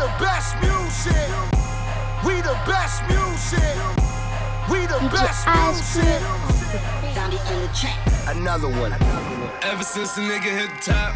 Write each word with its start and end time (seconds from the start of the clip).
the 0.00 0.08
best 0.16 0.56
music. 0.64 1.28
We 2.24 2.40
the 2.40 2.56
best 2.64 3.04
music. 3.04 3.76
We 4.72 4.88
the 4.88 5.00
best 5.12 5.44
music. 5.44 6.20
Another 8.26 8.68
one. 8.80 8.94
Ever 9.60 9.84
since 9.84 10.14
the 10.14 10.22
nigga 10.22 10.52
hit 10.56 10.70
the 10.72 10.92
top, 10.92 11.12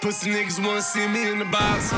pussy 0.00 0.32
niggas 0.32 0.64
wanna 0.64 0.80
see 0.80 1.06
me 1.06 1.28
in 1.28 1.38
the 1.38 1.44
box. 1.44 1.92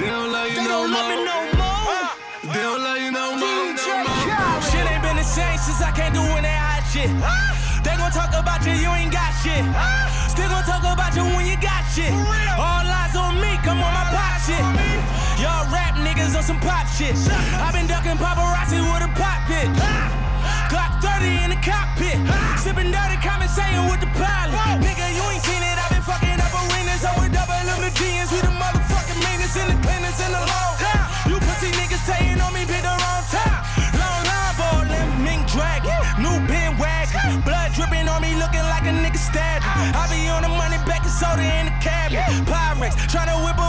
They 0.00 0.06
don't 0.08 0.32
love 0.32 0.48
you 0.48 0.56
They 0.56 0.64
no 0.64 0.88
don't 0.88 0.92
love 0.96 1.08
me 1.12 1.24
no 1.28 1.38
more. 1.60 2.08
They 2.54 2.62
don't 2.62 2.82
love 2.82 3.00
you 3.04 3.10
no 3.12 3.36
more. 3.36 3.60
DJ 3.76 3.84
No 3.84 4.08
more. 4.08 4.62
Shit 4.64 4.90
ain't 4.90 5.02
been 5.02 5.16
the 5.16 5.28
same 5.36 5.58
since 5.58 5.82
I 5.82 5.92
came 5.92 6.12
through 6.14 6.32
when 6.32 6.42
they 6.42 6.56
hot 6.56 6.88
shit. 6.88 7.12
They 7.84 7.96
gon' 8.00 8.12
talk 8.12 8.32
about 8.32 8.64
you, 8.64 8.72
you 8.72 8.88
ain't 8.96 9.12
got 9.12 9.32
shit. 9.44 9.60
Still 10.32 10.48
gon' 10.48 10.64
talk 10.64 10.84
about 10.88 11.12
you 11.14 11.24
when 11.36 11.44
you 11.44 11.60
got 11.60 11.84
shit. 11.92 12.12
All 12.56 12.80
eyes 13.00 13.14
on 13.14 13.36
me, 13.42 13.60
come 13.60 13.84
on 13.84 13.92
my 13.92 14.04
pop 14.08 14.40
shit. 14.40 14.64
Y'all 15.40 15.64
rap 15.72 15.96
niggas 15.96 16.36
on 16.36 16.44
some 16.44 16.60
pop 16.60 16.84
shit. 16.92 17.16
i 17.16 17.72
been 17.72 17.88
ducking 17.88 18.20
paparazzi 18.20 18.76
with 18.76 19.08
a 19.08 19.10
pop 19.16 19.40
pit. 19.48 19.72
Glock 20.68 21.00
30 21.00 21.44
in 21.44 21.48
the 21.56 21.60
cockpit. 21.64 22.20
Sipping 22.60 22.92
dirty, 22.92 23.16
conversating 23.24 23.88
with 23.88 24.04
the 24.04 24.10
pilot. 24.20 24.52
Nigga, 24.84 25.06
you 25.16 25.24
ain't 25.32 25.40
seen 25.40 25.64
it. 25.64 25.76
i 25.80 25.86
been 25.88 26.04
fucking 26.04 26.36
up 26.36 26.52
arenas. 26.52 27.08
I 27.08 27.12
would 27.16 27.32
double 27.32 27.56
them 27.56 27.80
the 27.80 27.92
DNs. 27.96 28.28
We 28.28 28.44
the 28.44 28.52
motherfucking 28.52 29.18
meanest 29.24 29.56
in 29.56 29.66
the 29.72 29.76
in 29.80 30.30
the 30.36 30.44
law. 30.44 30.70
You 31.24 31.40
pussy 31.40 31.72
niggas 31.72 32.04
saying 32.04 32.36
on 32.36 32.52
me, 32.52 32.68
pick 32.68 32.84
the 32.84 32.92
wrong 32.92 33.24
time. 33.32 33.64
Long 33.96 34.20
line 34.28 34.54
for 34.60 34.78
them 34.92 35.08
mink 35.24 35.48
dragon. 35.48 35.96
New 36.20 36.36
bin 36.44 36.76
wagon. 36.76 37.40
Blood 37.48 37.72
dripping 37.72 38.08
on 38.12 38.20
me, 38.20 38.36
looking 38.36 38.66
like 38.68 38.84
a 38.84 38.92
nigga 38.92 39.16
stabbed. 39.16 39.64
I 39.64 40.04
be 40.12 40.28
on 40.28 40.42
the 40.42 40.52
money, 40.52 40.76
back 40.84 41.00
and 41.00 41.14
soda 41.16 41.40
in 41.40 41.72
the 41.72 41.76
cabinet. 41.80 42.28
Pyrex, 42.44 42.92
tryna 43.08 43.40
whip 43.40 43.59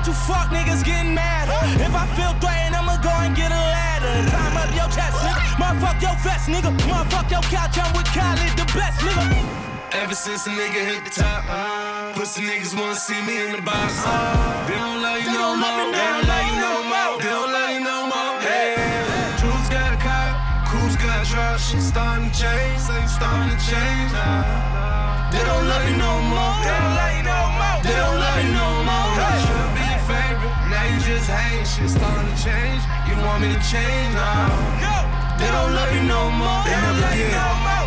Laughing 0.00 0.12
at 0.12 0.16
you 0.16 0.32
fuck 0.32 0.48
niggas 0.50 0.84
getting 0.84 1.14
mad. 1.14 1.48
If 1.80 1.94
I 1.94 2.06
feel 2.16 2.32
threatened, 2.40 2.74
I'ma 2.74 2.96
go 3.02 3.10
and 3.10 3.36
get 3.36 3.52
a 3.52 3.54
ladder. 3.54 4.30
Climb 4.30 4.56
up 4.56 4.70
your 4.72 4.88
chest, 4.88 5.16
nigga. 5.20 5.42
Motherfuck 5.60 6.00
your 6.00 6.16
vest, 6.24 6.48
nigga. 6.48 6.70
Motherfuck 6.88 7.30
your 7.30 7.42
couch, 7.52 7.76
I'm 7.78 7.92
with 7.92 8.08
Khaled, 8.08 8.56
the 8.56 8.64
best, 8.72 9.00
nigga. 9.00 9.44
Ever 9.92 10.14
since 10.14 10.46
a 10.46 10.50
nigga 10.50 10.80
hit 10.88 11.04
the 11.04 11.10
top, 11.10 11.44
uh, 11.48 12.12
pussy 12.14 12.42
niggas 12.42 12.78
wanna 12.78 12.94
see 12.94 13.20
me 13.26 13.44
in 13.44 13.52
the 13.52 13.62
box. 13.62 14.00
Uh, 14.06 14.66
they 14.68 14.78
don't 14.78 15.02
love 15.02 15.20
you 15.20 15.32
no 15.32 15.52
don't 15.52 15.60
love 15.60 15.76
me 15.76 15.84
more. 15.84 15.92
They 15.92 16.08
don't 16.08 16.28
love 16.30 16.46
you 16.48 16.56
no 16.64 16.72
more. 16.92 17.12
They 17.20 17.30
don't 17.36 17.52
love 17.52 17.70
you 17.74 17.82
no 17.84 17.98
more. 18.08 18.34
Hey, 18.40 19.36
Jules 19.40 19.68
got 19.68 19.92
a 19.92 20.00
car, 20.00 20.28
Cruz 20.64 20.96
got 20.96 21.26
a. 21.26 21.58
Shit 21.58 21.82
starting 21.82 22.30
to 22.30 22.40
change, 22.40 22.78
say 22.80 23.04
starting 23.06 23.52
to 23.52 23.58
change. 23.60 24.12
Uh, 24.14 25.28
they 25.32 25.42
don't 25.44 25.66
love 25.68 25.84
you 25.90 25.96
no 25.98 26.12
more. 26.32 26.56
They 26.64 26.72
don't 26.72 26.94
love 26.96 27.14
you 27.18 27.24
no 27.26 27.40
more. 27.58 27.78
They 27.84 27.96
don't 28.00 28.18
love 28.18 28.39
now 31.30 31.54
you 31.54 31.62
just 31.62 31.78
hate. 31.78 31.86
Shit 31.86 31.90
starting 31.90 32.26
to 32.26 32.36
change. 32.42 32.82
You 33.06 33.14
want 33.22 33.42
me 33.42 33.48
to 33.54 33.60
change 33.62 34.14
now? 34.14 34.50
They 35.38 35.48
don't 35.48 35.72
love 35.72 35.90
you 35.94 36.04
no 36.04 36.30
more. 36.30 36.62
They 36.66 36.76
never 36.76 37.06
did. 37.14 37.32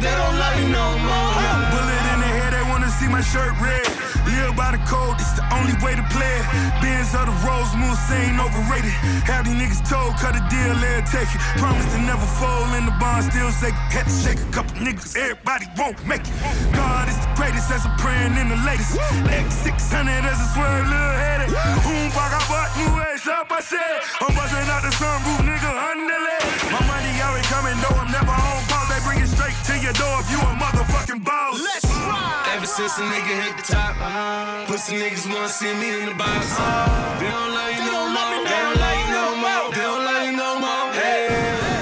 They 0.01 0.15
don't 0.15 0.35
love 0.39 0.55
you 0.59 0.69
no 0.71 0.87
more. 0.97 1.31
Bullet 1.69 2.03
in 2.13 2.19
the 2.23 2.31
head, 2.39 2.51
they 2.55 2.65
wanna 2.71 2.89
see 2.89 3.07
my 3.07 3.21
shirt 3.21 3.53
red. 3.61 3.85
Live 4.25 4.55
by 4.55 4.71
the 4.71 4.81
code, 4.89 5.19
it's 5.21 5.35
the 5.37 5.45
only 5.53 5.75
way 5.83 5.93
to 5.93 6.05
play 6.09 6.33
it. 6.41 6.45
Benz 6.81 7.13
of 7.13 7.29
the 7.29 7.35
Rose 7.45 7.69
Moon 7.77 7.93
ain't 8.09 8.39
overrated. 8.39 8.95
Have 9.29 9.45
these 9.45 9.53
niggas 9.53 9.83
told, 9.85 10.15
cut 10.17 10.33
a 10.33 10.41
deal, 10.49 10.73
let 10.81 11.05
take 11.05 11.29
it. 11.29 11.41
Promise 11.61 11.85
to 11.93 11.99
never 12.01 12.25
fold 12.41 12.73
in 12.73 12.85
the 12.89 12.95
bond, 12.97 13.29
still 13.29 13.51
shake 13.51 13.77
it. 13.77 13.93
Had 13.93 14.05
to 14.09 14.15
shake 14.23 14.39
a 14.41 14.49
couple 14.49 14.73
niggas, 14.81 15.13
everybody 15.15 15.67
won't 15.77 15.99
make 16.07 16.25
it. 16.25 16.33
God 16.73 17.09
is 17.09 17.17
the 17.19 17.29
greatest, 17.35 17.69
as 17.69 17.85
I'm 17.85 17.95
praying 18.01 18.33
in 18.41 18.49
the 18.49 18.59
latest. 18.65 18.97
X600 19.29 20.25
as 20.25 20.39
a 20.41 20.47
swerve, 20.55 20.87
little 20.89 21.17
headed. 21.21 21.49
Boom, 21.85 22.09
bag, 22.15 22.33
I 22.33 22.41
bought 22.49 22.71
new 22.79 23.02
ass 23.23 23.41
up, 23.41 23.51
I 23.51 23.61
said. 23.61 23.99
I'm 24.19 24.35
busting 24.35 24.67
out 24.67 24.83
the 24.83 24.91
sunroof, 24.99 25.39
nigga, 25.47 25.71
underlay. 25.71 26.43
My 26.71 26.81
money 26.87 27.11
already 27.23 27.47
coming, 27.47 27.77
though 27.79 27.95
I'm 27.95 28.11
never 28.11 28.31
on 28.31 28.59
pause. 28.67 28.87
They 28.91 28.99
bring 29.07 29.19
it 29.23 29.29
straight 29.31 29.55
to 29.71 29.75
your 29.79 29.95
door 29.95 30.19
if 30.19 30.27
you 30.31 30.39
a 30.39 30.51
motherfucking 30.59 31.23
boss. 31.23 31.61
Let's 31.61 31.85
ride. 31.87 32.55
Ever 32.55 32.67
since 32.67 32.97
a 32.99 33.03
nigga 33.07 33.33
hit 33.43 33.55
the 33.57 33.65
top, 33.73 33.95
pussy 34.67 34.99
niggas 34.99 35.27
wanna 35.31 35.49
see 35.49 35.73
me 35.73 36.03
in 36.03 36.09
the 36.11 36.15
box. 36.15 36.51
They 37.19 37.29
don't 37.31 37.51
love 37.55 37.71
you 37.71 37.83
no 37.87 38.11
more. 38.11 38.43
They 38.43 38.59
don't 38.59 38.77
love 38.83 38.97
you 38.99 39.07
no 39.15 39.25
more. 39.39 39.65
They 39.71 39.83
don't 39.83 40.03
love 40.03 40.23
you 40.27 40.35
no 40.35 40.49
more. 40.59 40.85
Hey, 40.91 41.31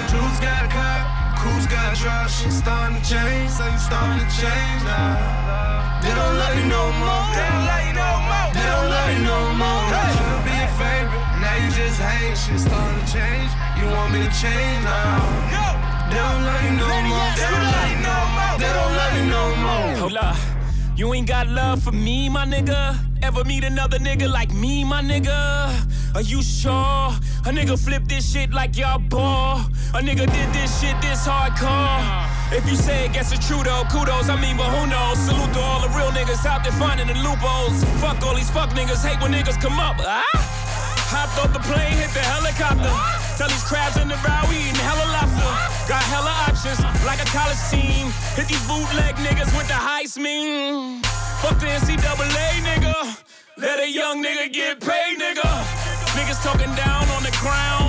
Jules 0.10 0.40
got 0.40 0.66
a 0.66 0.70
car, 0.70 1.00
Cruz 1.42 1.66
got 1.68 1.94
a 1.94 1.96
drop. 1.98 2.30
Shit 2.30 2.54
starting 2.54 2.98
to 2.98 3.04
change, 3.04 3.50
so 3.50 3.66
you 3.66 3.80
starting 3.82 4.22
to 4.22 4.30
change 4.30 4.82
now. 4.86 6.02
They 6.02 6.14
don't 6.14 6.36
love 6.38 6.56
you 6.58 6.66
no 6.70 6.84
more. 7.02 7.26
They 7.34 7.46
don't 7.50 7.66
love 7.66 7.84
you 7.88 7.94
no 7.94 8.10
more. 8.30 8.50
They 8.56 8.66
don't 8.66 8.90
love 8.90 9.10
you 9.14 9.22
no 9.26 9.40
more. 9.58 9.91
Now 12.00 12.12
you 12.12 12.28
hate. 12.28 12.38
Shit 12.38 12.60
starting 12.60 13.00
to 13.00 13.12
change. 13.12 13.52
You 13.80 13.86
want 13.88 14.14
me 14.14 14.20
to 14.20 14.32
change 14.32 14.84
now? 14.84 15.52
They 16.10 16.18
don't 16.18 16.44
love 16.44 16.64
you 16.64 16.74
no 16.78 16.88
more. 16.88 17.32
They 17.36 17.48
don't 17.50 17.68
love 17.76 17.90
you 17.92 18.00
no 18.04 18.18
more. 18.36 18.56
They 18.60 18.72
don't 18.78 18.94
love 19.00 19.14
you 19.18 19.26
no 19.26 19.44
more. 19.56 19.98
Hold 19.98 20.18
up. 20.18 20.36
You 20.96 21.14
ain't 21.14 21.28
got 21.28 21.48
love 21.48 21.82
for 21.84 21.92
me, 21.92 22.30
my 22.30 22.46
nigga. 22.46 22.98
Ever 23.24 23.44
meet 23.44 23.64
another 23.64 23.98
nigga 23.98 24.32
like 24.32 24.54
me, 24.54 24.84
my 24.84 25.02
nigga? 25.02 25.36
Are 26.16 26.22
you 26.22 26.42
sure? 26.44 26.72
A 27.46 27.52
nigga 27.52 27.80
flip 27.80 28.04
this 28.08 28.32
shit 28.32 28.52
like 28.52 28.78
y'all 28.78 29.00
ball. 29.00 29.62
A 29.94 30.00
nigga 30.00 30.26
did 30.32 30.50
this 30.54 30.82
shit 30.82 31.00
this 31.02 31.26
hardcore. 31.26 32.28
If 32.52 32.70
you 32.70 32.76
say 32.76 33.06
it 33.06 33.14
gets 33.14 33.32
it 33.32 33.42
true 33.42 33.64
though, 33.64 33.84
kudos. 33.90 34.28
I 34.30 34.40
mean, 34.40 34.58
but 34.58 34.70
who 34.76 34.86
knows? 34.88 35.18
Salute 35.18 35.54
to 35.54 35.60
all 35.60 35.82
the 35.82 35.90
real 35.98 36.12
niggas 36.12 36.46
out 36.46 36.64
there 36.64 36.74
finding 36.74 37.08
the 37.08 37.16
loopholes. 37.16 37.84
Fuck 38.02 38.22
all 38.24 38.36
these 38.36 38.50
fuck 38.50 38.70
niggas, 38.72 39.06
hate 39.06 39.22
when 39.22 39.32
niggas 39.32 39.60
come 39.62 39.80
up. 39.80 39.96
Ah? 40.00 40.51
Hopped 41.12 41.36
off 41.44 41.52
the 41.52 41.60
plane, 41.68 41.92
hit 42.00 42.08
the 42.16 42.24
helicopter. 42.24 42.88
Tell 43.36 43.52
these 43.52 43.68
crabs 43.68 44.00
in 44.00 44.08
the 44.08 44.16
row, 44.24 44.48
we 44.48 44.56
eating 44.56 44.80
hella 44.80 45.04
lobster. 45.12 45.52
Got 45.92 46.04
hella 46.08 46.32
options, 46.48 46.80
like 47.04 47.20
a 47.20 47.28
college 47.36 47.60
team. 47.68 48.08
Hit 48.40 48.48
these 48.48 48.64
bootleg 48.64 49.20
niggas 49.20 49.52
with 49.52 49.68
the 49.68 49.76
Heisman. 49.76 51.04
Fuck 51.44 51.60
the 51.60 51.68
NCAA, 51.68 52.64
nigga. 52.64 52.96
Let 53.58 53.80
a 53.80 53.90
young 53.92 54.24
nigga 54.24 54.54
get 54.54 54.80
paid, 54.80 55.20
nigga. 55.20 55.52
Niggas 56.16 56.42
talking 56.44 56.74
down 56.76 57.04
on 57.10 57.24
the 57.24 57.32
crown. 57.36 57.81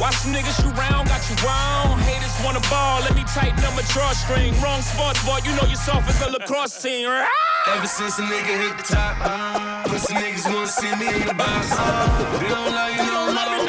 Watch 0.00 0.16
some 0.16 0.32
niggas 0.34 0.58
shoot 0.58 0.74
round, 0.76 1.08
got 1.08 1.22
you 1.30 1.36
wound. 1.46 2.00
Haters 2.02 2.34
wanna 2.44 2.60
ball, 2.68 3.00
let 3.00 3.14
me 3.14 3.22
tighten 3.24 3.62
up 3.64 3.74
my 3.76 3.82
drawstring. 3.94 4.52
Wrong 4.60 4.82
sports, 4.82 5.22
boy, 5.24 5.38
you 5.44 5.54
know 5.54 5.66
you're 5.70 5.78
as 6.08 6.20
a 6.22 6.30
lacrosse 6.30 6.82
team. 6.82 7.08
Ever 7.08 7.86
since 7.86 8.18
a 8.18 8.22
nigga 8.22 8.54
hit 8.58 8.76
the 8.76 8.82
top, 8.94 9.86
pussy 9.86 10.14
niggas 10.14 10.46
wanna 10.52 10.66
see 10.66 10.94
me 10.96 11.06
in 11.08 11.26
the 11.26 11.34
box. 11.34 11.70
They 12.40 12.48
don't 12.48 12.74
you 12.90 13.10
don't 13.10 13.34
love 13.34 13.63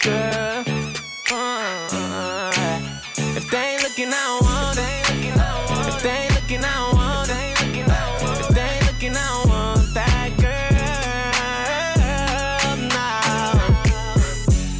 girl. 0.00 0.64
Uh, 1.32 2.50
if 3.36 3.50
they 3.50 3.74
ain't 3.74 3.82
looking, 3.82 4.08
I 4.08 4.12
don't 4.12 4.44
want. 4.44 4.78
If 4.78 6.02
they 6.02 6.10
ain't 6.10 6.34
looking, 6.34 6.64
I 6.64 6.66
don't 6.74 6.94
want. 6.96 7.28
If 7.28 8.48
they 8.54 8.60
ain't 8.60 8.86
looking, 8.86 9.16
I 9.16 9.26
don't 9.28 9.48
want 9.48 9.94
that 9.94 10.30
girl. 10.38 10.54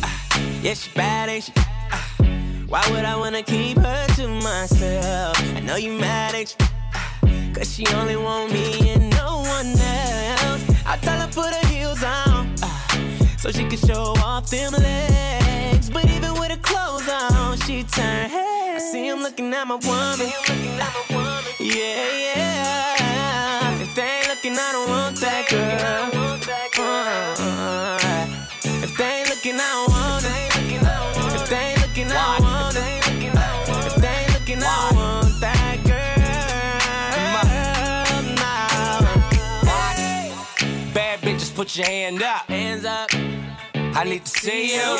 Ah, 0.02 0.60
yeah, 0.62 0.74
she 0.74 0.90
bad, 0.94 1.28
ain't 1.28 1.44
she? 1.44 1.52
Ah, 1.56 2.06
why 2.68 2.82
would 2.90 3.04
I 3.04 3.16
wanna 3.16 3.42
keep 3.42 3.78
her 3.78 4.06
to 4.16 4.28
myself? 4.28 5.36
I 5.56 5.60
know 5.60 5.76
you 5.76 5.92
mad, 5.92 6.34
ain't 6.34 6.56
you? 6.58 6.66
Cause 7.54 7.68
she 7.74 7.86
only 7.94 8.16
want 8.16 8.52
me 8.52 8.90
and 8.90 9.10
no 9.10 9.38
one 9.38 9.66
else. 9.66 10.62
I 10.86 10.96
tell 11.02 11.18
her 11.20 11.28
put 11.32 11.52
her 11.52 11.66
heels 11.68 12.02
on, 12.04 12.27
uh, 12.27 12.27
so 13.38 13.52
she 13.52 13.64
can 13.64 13.78
show 13.78 14.14
off 14.24 14.50
them 14.50 14.72
legs. 14.72 15.88
But 15.90 16.04
even 16.10 16.32
with 16.34 16.50
her 16.50 16.58
clothes 16.58 17.08
on, 17.08 17.56
she 17.58 17.84
turn 17.84 18.28
head. 18.28 18.76
I 18.76 18.78
see 18.78 19.06
him 19.08 19.20
looking 19.20 19.52
at 19.54 19.66
my 19.66 19.76
woman. 19.76 20.30
Yeah, 21.60 22.08
yeah. 22.24 23.80
If 23.80 23.94
they 23.94 24.02
ain't 24.02 24.28
looking, 24.28 24.56
I 24.58 24.72
don't 24.72 24.88
want 24.90 25.16
that 25.20 25.48
girl. 25.48 26.10
Uh, 26.78 28.26
if 28.82 28.96
they 28.96 29.20
ain't 29.20 29.28
looking, 29.30 29.54
I 29.54 29.58
don't 29.58 29.90
want 29.90 30.24
it. 30.24 30.47
Put 41.58 41.76
your 41.76 41.86
hand 41.86 42.22
up. 42.22 42.46
Hands 42.46 42.84
up. 42.84 43.10
I 43.74 44.04
need 44.04 44.24
to 44.24 44.30
see 44.30 44.76
you. 44.76 44.96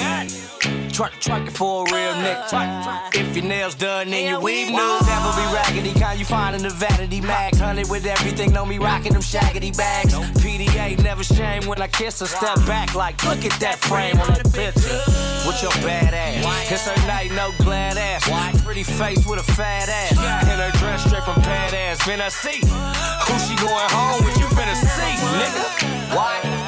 Twerk, 0.90 1.12
twerk 1.22 1.46
it 1.46 1.52
for 1.52 1.87
a 1.87 1.94
real 1.94 2.10
uh, 2.10 2.50
nigga. 2.50 3.14
If 3.14 3.37
your 3.37 3.44
nails 3.44 3.76
done, 3.76 4.10
then 4.10 4.28
your 4.28 4.40
weave 4.40 4.66
new. 4.66 4.75
Never 4.75 5.31
be 5.37 5.55
raggedy, 5.55 5.94
kind 5.94 6.19
you 6.19 6.25
find 6.25 6.56
in 6.56 6.62
the 6.62 6.70
vanity 6.70 7.20
mag. 7.20 7.55
Hunted 7.55 7.88
with 7.88 8.06
everything, 8.06 8.52
know 8.52 8.66
me 8.66 8.78
rocking 8.78 9.12
them 9.12 9.22
shaggy 9.22 9.70
bags. 9.70 10.14
PDA 10.43 11.00
never 11.00 11.22
shame 11.22 11.64
when 11.69 11.81
I 11.81 11.87
kiss 11.87 12.19
her. 12.19 12.26
Step 12.26 12.56
back 12.66 12.93
like, 12.96 13.22
look 13.22 13.44
at 13.44 13.60
that 13.60 13.78
frame 13.78 14.19
on 14.19 14.26
that 14.34 14.52
picture. 14.52 15.27
With 15.46 15.62
your 15.62 15.73
bad 15.82 16.14
ass. 16.14 16.70
It's 16.70 16.87
her 16.87 17.06
night, 17.06 17.31
no 17.32 17.52
glad 17.64 17.96
ass. 17.96 18.25
Pretty 18.64 18.82
face 18.82 19.26
with 19.26 19.40
a 19.40 19.52
fat 19.55 19.88
ass. 19.88 20.12
In 20.12 20.58
her 20.58 20.70
dress 20.79 21.05
straight 21.05 21.25
from 21.25 21.40
bad 21.43 21.75
ass. 21.75 22.00
Finna 22.02 22.31
see 22.31 22.61
who 22.61 23.38
she 23.46 23.56
going 23.56 23.88
home 23.90 24.25
with. 24.25 24.37
You 24.38 24.46
finna 24.46 24.75
see, 24.76 25.17
nigga. 25.40 26.14
Why? 26.14 26.58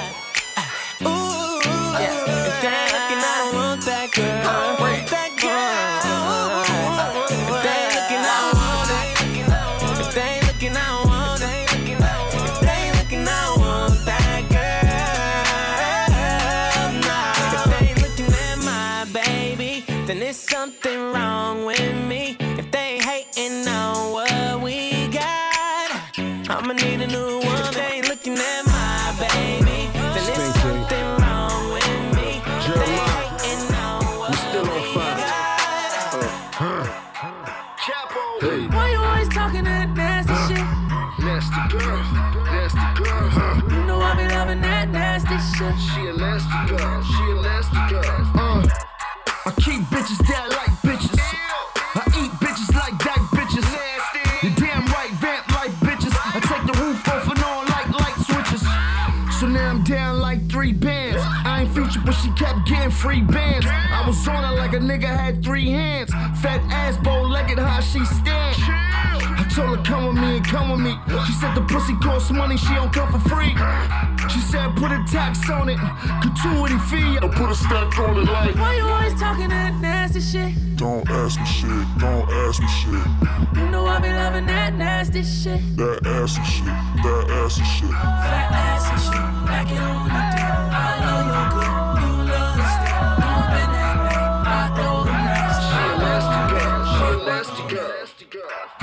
Free 63.00 63.22
bands. 63.22 63.66
I 63.66 64.04
was 64.06 64.28
on 64.28 64.44
her 64.44 64.54
like 64.56 64.74
a 64.74 64.78
nigga 64.78 65.06
had 65.06 65.42
three 65.42 65.70
hands. 65.70 66.10
Fat 66.42 66.60
ass, 66.70 66.98
bow 66.98 67.22
legged, 67.22 67.58
how 67.58 67.80
she 67.80 68.04
stand. 68.04 68.56
I 69.40 69.46
told 69.54 69.78
her, 69.78 69.82
come 69.82 70.06
with 70.08 70.22
me 70.22 70.36
and 70.36 70.46
come 70.46 70.70
with 70.70 70.80
me. 70.80 70.94
She 71.26 71.32
said 71.32 71.54
the 71.54 71.62
pussy 71.62 71.94
costs 72.02 72.30
money, 72.30 72.56
she 72.58 72.74
don't 72.74 72.92
come 72.92 73.10
for 73.10 73.20
free. 73.28 73.54
She 74.28 74.40
said, 74.40 74.76
put 74.76 74.92
a 74.92 75.02
tax 75.10 75.48
on 75.48 75.70
it, 75.70 75.78
gratuity 76.20 76.78
fee. 76.90 77.18
I 77.18 77.28
put 77.32 77.50
a 77.50 77.54
stack 77.54 77.98
on 77.98 78.18
it 78.18 78.30
like. 78.30 78.54
Why 78.56 78.76
you 78.76 78.84
always 78.84 79.18
talking 79.18 79.48
that 79.48 79.80
nasty 79.80 80.20
shit? 80.20 80.52
Don't 80.76 81.08
ask 81.10 81.40
me 81.40 81.46
shit, 81.46 81.86
don't 81.98 82.28
ask 82.44 82.60
me 82.60 82.68
shit. 82.68 83.06
You 83.56 83.70
know 83.70 83.86
I 83.86 83.98
be 84.00 84.08
loving 84.08 84.46
that 84.46 84.74
nasty 84.74 85.22
shit. 85.22 85.60
That 85.76 86.06
assy 86.06 86.42
shit, 86.44 86.64
that 87.04 87.24
assy 87.30 87.64
shit. 87.64 87.90
Fat 87.90 88.52
assy 88.52 88.96
shit, 89.06 89.24
back 89.48 89.70
it 89.70 89.80
on 89.80 90.04
the 90.04 90.22
dick. 90.36 90.52
I 90.72 91.00
know 91.00 91.18
you're 91.32 91.50
good. 91.50 91.59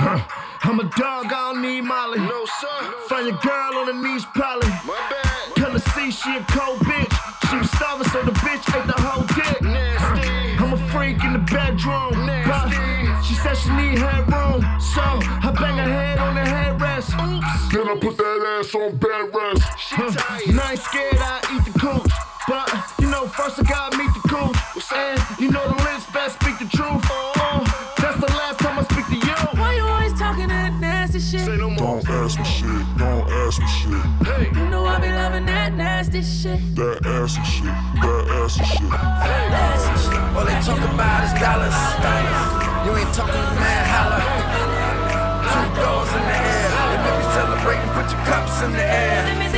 I'm 0.00 0.78
a 0.78 0.84
dog, 0.96 1.26
I 1.26 1.52
don't 1.52 1.62
need 1.62 1.82
Molly. 1.82 2.18
No, 2.18 2.46
sir. 2.60 2.92
Find 3.08 3.26
your 3.28 3.38
girl 3.38 3.82
on 3.82 3.86
her 3.86 3.98
knees, 4.02 4.24
probably. 4.26 4.68
My 4.86 4.98
bad. 5.10 5.54
Come 5.56 5.72
to 5.72 5.80
see, 5.90 6.10
she 6.10 6.36
a 6.36 6.44
cold 6.50 6.78
bitch. 6.80 7.10
She 7.50 7.56
was 7.56 7.70
starving, 7.72 8.06
so 8.08 8.22
the 8.22 8.30
bitch 8.32 8.62
ate 8.78 8.86
the 8.86 8.94
whole 8.94 9.26
dick. 9.34 9.62
Nasty. 9.62 10.54
I'm 10.62 10.72
a 10.72 10.76
freak 10.90 11.22
in 11.24 11.32
the 11.32 11.40
bedroom. 11.40 12.26
Nasty. 12.26 12.78
She 13.26 13.34
said 13.34 13.56
she 13.56 13.70
need 13.74 13.98
headroom. 13.98 14.62
So 14.78 15.02
I 15.02 15.50
bang 15.58 15.78
her 15.78 15.90
head 15.90 16.18
on 16.18 16.34
the 16.34 16.46
headrest. 16.46 17.10
Oops. 17.18 17.74
Then 17.74 17.88
I 17.88 17.98
put 17.98 18.16
that 18.16 18.58
ass 18.60 18.74
on 18.74 18.96
bed 18.96 19.34
rest. 19.34 19.62
Huh. 19.98 20.14
And 20.46 20.60
I 20.60 20.72
ain't 20.72 20.80
scared, 20.80 21.18
I 21.18 21.42
eat 21.54 21.64
the 21.72 21.78
cooch. 21.78 22.12
But 22.46 22.70
you 23.00 23.10
know, 23.10 23.26
first 23.26 23.58
I 23.58 23.62
gotta 23.62 23.98
meet 23.98 24.14
the 24.14 24.28
coach. 24.28 24.56
And 24.94 25.20
you 25.40 25.50
know 25.50 25.66
the 25.68 25.82
lips 25.82 26.06
best 26.12 26.40
speak 26.40 26.58
the 26.58 26.64
truth. 26.64 27.04
Uh, 27.10 27.67
Don't 31.88 32.06
ask 32.10 32.38
me 32.38 32.44
shit. 32.44 32.68
Don't 32.98 33.26
ask 33.30 33.58
me 33.62 33.66
shit. 33.66 34.04
Hey. 34.28 34.52
You 34.52 34.68
know 34.68 34.84
I 34.84 35.00
be 35.00 35.08
loving 35.08 35.46
that 35.46 35.72
nasty 35.72 36.20
shit. 36.20 36.60
That 36.76 37.00
assy 37.00 37.40
shit. 37.48 37.72
That 38.04 38.24
assy 38.44 38.62
shit. 38.62 38.90
That 38.92 39.48
assy 39.56 39.94
shit. 40.04 40.20
All 40.36 40.44
they 40.44 40.52
talk 40.68 40.84
about 40.84 41.24
is 41.24 41.32
dollars. 41.40 41.78
You 42.84 42.92
ain't 42.92 43.14
talking 43.16 43.40
to 43.40 43.56
mad 43.56 43.88
holla. 43.88 44.20
Two 45.48 45.68
doors 45.80 46.12
in 46.12 46.24
the 46.28 46.36
air. 46.36 46.68
And 46.92 47.00
if 47.08 47.14
you 47.16 47.26
celebrating, 47.32 47.90
put 47.96 48.12
your 48.12 48.20
cups 48.28 48.60
in 48.60 48.72
the 48.72 48.84
air. 48.84 49.57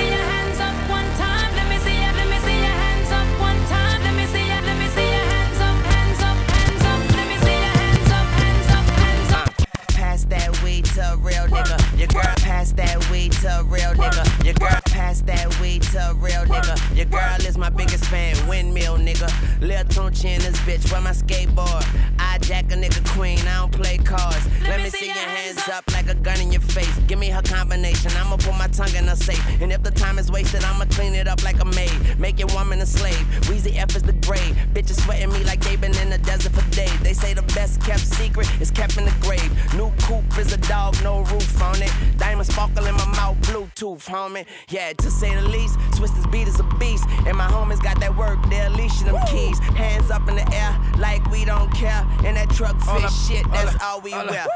Your 12.00 12.08
girl 12.08 12.34
pass 12.36 12.72
that 12.72 13.10
weed 13.10 13.32
to 13.32 13.60
a 13.60 13.64
real 13.64 13.92
nigga. 13.92 14.42
Your 14.42 14.54
girl 14.54 14.79
pass 15.10 15.22
that 15.22 15.60
weed 15.60 15.82
to 15.82 15.98
a 16.10 16.14
real 16.14 16.44
nigga. 16.44 16.76
Your 16.96 17.06
girl 17.06 17.46
is 17.46 17.58
my 17.58 17.70
biggest 17.70 18.04
fan, 18.06 18.36
windmill 18.46 18.96
nigga. 18.96 19.28
Lil 19.60 19.84
Tunechi 19.84 20.36
in 20.36 20.40
this 20.40 20.58
bitch, 20.60 20.90
where 20.92 21.00
my 21.00 21.10
skateboard. 21.10 21.84
I 22.18 22.38
jack 22.38 22.66
a 22.72 22.76
nigga 22.76 23.02
queen, 23.16 23.38
I 23.40 23.58
don't 23.60 23.72
play 23.72 23.98
cards. 23.98 24.46
Let, 24.62 24.70
Let 24.70 24.82
me 24.82 24.90
see 24.90 25.06
your 25.06 25.16
hands 25.16 25.68
up 25.68 25.84
like 25.92 26.08
a 26.08 26.14
gun 26.14 26.40
in 26.40 26.52
your 26.52 26.60
face. 26.60 26.96
Give 27.08 27.18
me 27.18 27.28
her 27.28 27.42
combination, 27.42 28.12
I'ma 28.16 28.36
put 28.36 28.56
my 28.56 28.68
tongue 28.68 28.94
in 28.94 29.06
her 29.06 29.16
safe. 29.16 29.44
And 29.60 29.72
if 29.72 29.82
the 29.82 29.90
time 29.90 30.18
is 30.18 30.30
wasted, 30.30 30.62
I'ma 30.64 30.84
clean 30.90 31.14
it 31.14 31.26
up 31.26 31.42
like 31.42 31.60
a 31.60 31.64
maid. 31.64 32.18
Make 32.18 32.38
your 32.38 32.48
woman 32.54 32.80
a 32.80 32.86
slave. 32.86 33.24
Weezy 33.48 33.76
F 33.76 33.96
is 33.96 34.02
the 34.02 34.12
grave. 34.28 34.54
Bitches 34.74 35.02
sweating 35.04 35.32
me 35.32 35.42
like 35.44 35.60
they 35.60 35.76
been 35.76 35.96
in 35.96 36.10
the 36.10 36.18
desert 36.18 36.52
for 36.52 36.68
days. 36.70 36.98
They 37.00 37.14
say 37.14 37.34
the 37.34 37.48
best 37.58 37.82
kept 37.82 38.06
secret 38.06 38.48
is 38.60 38.70
kept 38.70 38.96
in 38.96 39.04
the 39.04 39.14
grave. 39.20 39.50
New 39.74 39.90
coupe 40.02 40.38
is 40.38 40.52
a 40.52 40.58
dog, 40.58 40.94
no 41.02 41.22
roof 41.32 41.62
on 41.62 41.82
it. 41.82 41.92
Diamond 42.16 42.46
sparkle 42.46 42.86
in 42.86 42.94
my 42.94 43.06
mouth, 43.16 43.36
Bluetooth, 43.40 44.06
homie. 44.06 44.46
Yeah, 44.68 44.92
to 45.02 45.10
say 45.10 45.34
the 45.34 45.48
least, 45.48 45.78
Twisted 45.96 46.30
beat 46.30 46.48
is 46.48 46.60
a 46.60 46.64
beast. 46.78 47.06
And 47.26 47.36
my 47.36 47.46
homies 47.46 47.82
got 47.82 47.98
that 48.00 48.16
work, 48.16 48.38
they're 48.48 48.66
unleashing 48.66 49.06
them 49.06 49.20
keys. 49.26 49.58
Hands 49.58 50.10
up 50.10 50.28
in 50.28 50.36
the 50.36 50.52
air, 50.54 50.78
like 50.98 51.28
we 51.30 51.44
don't 51.44 51.70
care. 51.72 52.06
And 52.24 52.36
that 52.36 52.50
truck 52.50 52.76
fit 52.80 53.10
shit, 53.10 53.50
that's 53.50 53.74
all, 53.82 53.96
all 53.96 54.00
we 54.00 54.12
all 54.12 54.26
wear. 54.26 54.46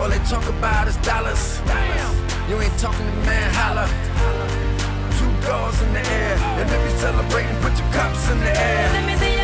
All 0.00 0.08
they 0.08 0.18
talk 0.24 0.46
about 0.48 0.88
is 0.88 0.96
dollars. 0.98 1.60
You 2.48 2.60
ain't 2.60 2.78
talking 2.78 3.06
to 3.06 3.16
man, 3.24 3.50
holla. 3.54 3.86
Two 5.18 5.32
doors 5.46 5.80
in 5.82 5.92
the 5.92 6.00
air. 6.00 6.36
And 6.58 6.68
if 6.70 6.92
you 6.92 6.98
celebrating, 6.98 7.56
put 7.62 7.78
your 7.78 7.90
cups 7.92 8.30
in 8.30 8.38
the 8.40 8.58
air. 8.58 9.43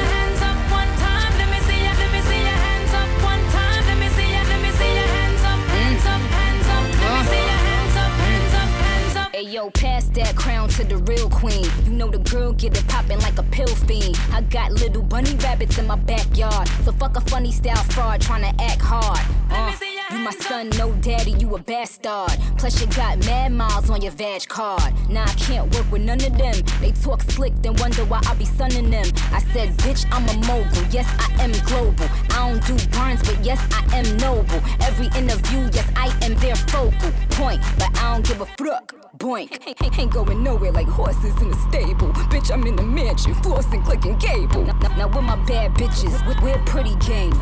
Hey 9.41 9.47
yo, 9.53 9.71
pass 9.71 10.05
that 10.11 10.37
crown 10.37 10.69
to 10.69 10.85
the 10.85 10.99
real 10.99 11.31
queen. 11.31 11.65
You 11.85 11.93
know 11.93 12.11
the 12.11 12.19
girl 12.19 12.53
get 12.53 12.77
it 12.77 12.87
poppin' 12.89 13.21
like 13.21 13.39
a 13.39 13.43
pill 13.45 13.75
fiend. 13.75 14.19
I 14.33 14.43
got 14.43 14.71
little 14.71 15.03
bunny 15.03 15.35
rabbits 15.37 15.79
in 15.79 15.87
my 15.87 15.97
backyard. 15.97 16.69
So 16.85 16.93
fuck 16.93 17.17
a 17.17 17.23
funny 17.23 17.51
style 17.51 17.83
fraud 17.85 18.21
tryna 18.21 18.53
act 18.61 18.83
hard. 18.83 19.19
Uh. 19.51 19.90
You 20.12 20.19
my 20.19 20.33
son, 20.33 20.71
no 20.71 20.93
daddy, 20.95 21.33
you 21.33 21.55
a 21.55 21.59
bastard. 21.59 22.37
Plus 22.59 22.81
you 22.81 22.87
got 22.88 23.19
mad 23.26 23.52
miles 23.52 23.90
on 23.90 24.02
your 24.02 24.12
vag 24.12 24.47
card. 24.49 24.93
Nah, 25.09 25.23
I 25.23 25.33
can't 25.35 25.73
work 25.75 25.90
with 25.93 26.02
none 26.02 26.21
of 26.21 26.37
them. 26.37 26.55
They 26.81 26.93
talk 26.93 27.23
slick, 27.23 27.52
then 27.62 27.76
wonder 27.76 28.05
why 28.05 28.21
I 28.26 28.35
be 28.35 28.45
sunning 28.45 28.90
them. 28.90 29.07
I 29.33 29.40
said, 29.52 29.71
bitch, 29.79 30.05
I'm 30.11 30.29
a 30.29 30.47
mogul. 30.47 30.83
Yes, 30.90 31.09
I 31.19 31.45
am 31.45 31.52
global. 31.64 32.07
I 32.31 32.50
don't 32.50 32.67
do 32.67 32.88
burns, 32.88 33.23
but 33.23 33.45
yes, 33.45 33.61
I 33.73 33.99
am 33.99 34.17
noble. 34.17 34.61
Every 34.81 35.07
interview, 35.19 35.71
yes, 35.73 35.88
I 35.95 36.09
am 36.23 36.35
their 36.37 36.57
focal 36.57 37.12
point. 37.31 37.61
But 37.79 37.97
I 37.99 38.14
don't 38.14 38.26
give 38.26 38.40
a 38.40 38.47
fuck. 38.47 38.95
Boink. 39.19 39.59
Ain't, 39.99 40.12
going 40.12 40.43
nowhere 40.43 40.73
like 40.73 40.87
horses 40.87 41.40
in 41.43 41.50
a 41.50 41.57
stable. 41.69 42.09
Bitch, 42.31 42.50
I'm 42.50 42.67
in 42.67 42.76
the 42.76 42.83
mansion, 42.83 43.35
flossing, 43.35 43.85
clicking 43.85 44.17
cable. 44.19 44.64
Now, 44.64 44.79
now, 44.79 44.97
now 44.97 45.09
with 45.09 45.25
my 45.25 45.37
bad 45.45 45.75
bitches, 45.75 46.43
we're 46.43 46.57
pretty 46.64 46.95
game. 47.07 47.33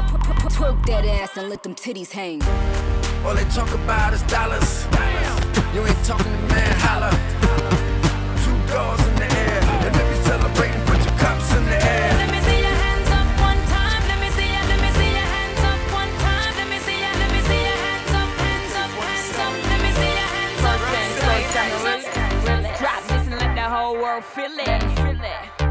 Twerk 0.51 0.85
that 0.87 1.05
ass 1.05 1.37
and 1.37 1.49
let 1.49 1.63
them 1.63 1.75
titties 1.75 2.11
hang. 2.11 2.41
All 3.25 3.35
they 3.35 3.45
talk 3.51 3.73
about 3.75 4.15
is 4.15 4.23
dollars. 4.23 4.87
You 5.75 5.85
ain't 5.87 6.05
talking 6.05 6.33
to 6.33 6.43
man, 6.55 6.73
holla. 6.81 7.11
Two 8.45 8.57
girls 8.73 9.01
in 9.09 9.15
the 9.17 9.29
air, 9.29 9.61
and 9.85 9.95
they 9.95 10.05
be 10.09 10.17
celebrating, 10.25 10.81
put 10.87 10.99
your 11.05 11.17
cups 11.19 11.53
in 11.55 11.65
the 11.67 11.77
air. 11.77 12.13
Let 12.17 12.31
me 12.33 12.41
see 12.41 12.61
your 12.67 12.79
hands 12.85 13.11
up 13.11 13.29
one 13.45 13.61
time. 13.69 14.03
Let 14.09 14.19
me 14.23 14.31
see, 14.33 14.49
let 14.49 14.81
me 14.81 14.91
see 14.97 15.11
your 15.13 15.29
hands 15.37 15.61
up 15.71 15.81
one 15.93 16.13
time. 16.25 16.53
Let 16.57 16.69
me 16.73 16.79
see, 16.87 17.01
let 17.21 17.31
me 17.35 17.41
see 17.49 17.63
your 17.69 17.81
hands 17.87 18.13
up, 18.17 18.31
hands 18.43 18.75
up, 18.83 18.91
hands 19.07 19.39
up. 19.45 19.53
Let 19.71 19.81
me 19.85 19.91
see. 20.01 20.17
Drop 22.81 23.03
this 23.11 23.25
and 23.29 23.37
let 23.43 23.53
the 23.55 23.67
whole 23.69 23.95
world 24.01 24.25
feel 24.25 24.55
it. 24.57 24.83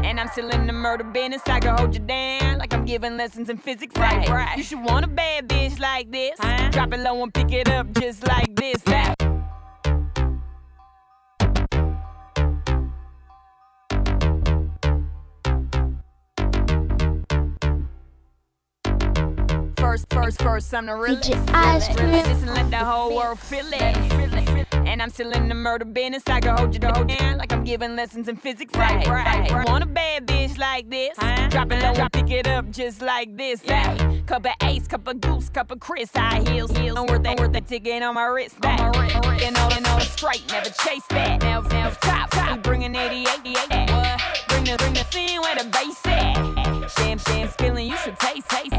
And 0.04 0.20
I'm 0.20 0.28
still 0.28 0.50
in 0.50 0.66
the 0.66 0.72
murder 0.72 1.04
business. 1.04 1.42
I 1.46 1.58
can 1.60 1.76
hold 1.76 1.94
you 1.94 2.00
down 2.00 2.47
giving 2.88 3.18
lessons 3.18 3.50
in 3.50 3.58
physics. 3.58 3.94
Right, 3.98 4.26
right. 4.30 4.56
You 4.56 4.62
should 4.62 4.82
want 4.82 5.04
a 5.04 5.08
bad 5.08 5.46
bitch 5.46 5.78
like 5.78 6.10
this. 6.10 6.38
Huh? 6.40 6.70
Drop 6.70 6.94
it 6.94 7.00
low 7.00 7.22
and 7.22 7.32
pick 7.34 7.52
it 7.52 7.68
up 7.68 7.92
just 7.92 8.26
like 8.26 8.56
this. 8.56 8.82
Huh? 8.86 9.14
First, 19.76 20.06
first, 20.10 20.42
first, 20.42 20.74
I'm 20.74 20.86
the 20.86 20.94
realest. 20.94 21.28
Listen, 21.28 22.54
let 22.54 22.70
the 22.70 22.78
whole 22.78 23.14
world 23.14 23.38
feel 23.38 23.66
it. 23.70 24.37
And 24.88 25.02
I'm 25.02 25.10
still 25.10 25.30
in 25.32 25.50
the 25.50 25.54
murder 25.54 25.84
business. 25.84 26.22
I 26.28 26.40
can 26.40 26.56
hold 26.56 26.72
you 26.72 26.80
the 26.80 26.90
whole 26.90 27.04
down 27.04 27.36
like 27.36 27.52
I'm 27.52 27.62
giving 27.62 27.94
lessons 27.94 28.26
in 28.26 28.36
physics. 28.36 28.74
Right, 28.74 29.06
right. 29.06 29.50
right. 29.50 29.68
Want 29.68 29.84
a 29.84 29.86
bad 29.86 30.26
bitch 30.26 30.56
like 30.56 30.88
this? 30.88 31.14
Huh? 31.18 31.48
Drop 31.50 31.70
it 31.70 31.82
low 31.82 31.92
and 31.92 32.10
pick 32.10 32.30
it 32.30 32.48
up 32.48 32.70
just 32.70 33.02
like 33.02 33.36
this. 33.36 33.60
Yeah. 33.64 34.16
Cup 34.26 34.46
of 34.46 34.52
ace, 34.62 34.88
cup 34.88 35.06
of 35.06 35.20
goose, 35.20 35.50
cup 35.50 35.70
of 35.70 35.78
Chris. 35.78 36.08
High 36.14 36.40
heels, 36.50 36.74
heels. 36.74 36.96
I'm 36.96 37.06
worth 37.06 37.22
that, 37.24 37.38
worth 37.38 37.52
that 37.52 37.68
ticket 37.68 38.02
on 38.02 38.14
my 38.14 38.24
wrist. 38.24 38.62
Back. 38.62 38.80
On 38.80 38.92
my 38.92 39.30
wrist. 39.30 39.44
And 39.44 39.58
all, 39.58 39.72
and 39.74 39.86
all 39.88 40.00
straight, 40.00 40.42
never 40.50 40.70
chase 40.70 41.04
that. 41.10 41.42
Now, 41.42 41.60
now, 41.60 41.90
top, 41.90 42.30
top. 42.30 42.56
We 42.56 42.62
bringing 42.62 42.96
88, 42.96 43.28
88. 43.44 43.90
What? 43.90 44.44
Bring 44.48 44.64
the, 44.64 44.76
bring 44.78 44.94
the 44.94 45.04
scene 45.10 45.42
where 45.42 45.54
the 45.54 45.64
bass 45.64 46.00
at. 46.06 46.88
Sham, 46.92 47.18
sham, 47.18 47.48
spilling, 47.48 47.88
you 47.88 47.96
should 47.98 48.18
taste, 48.18 48.48
taste. 48.48 48.74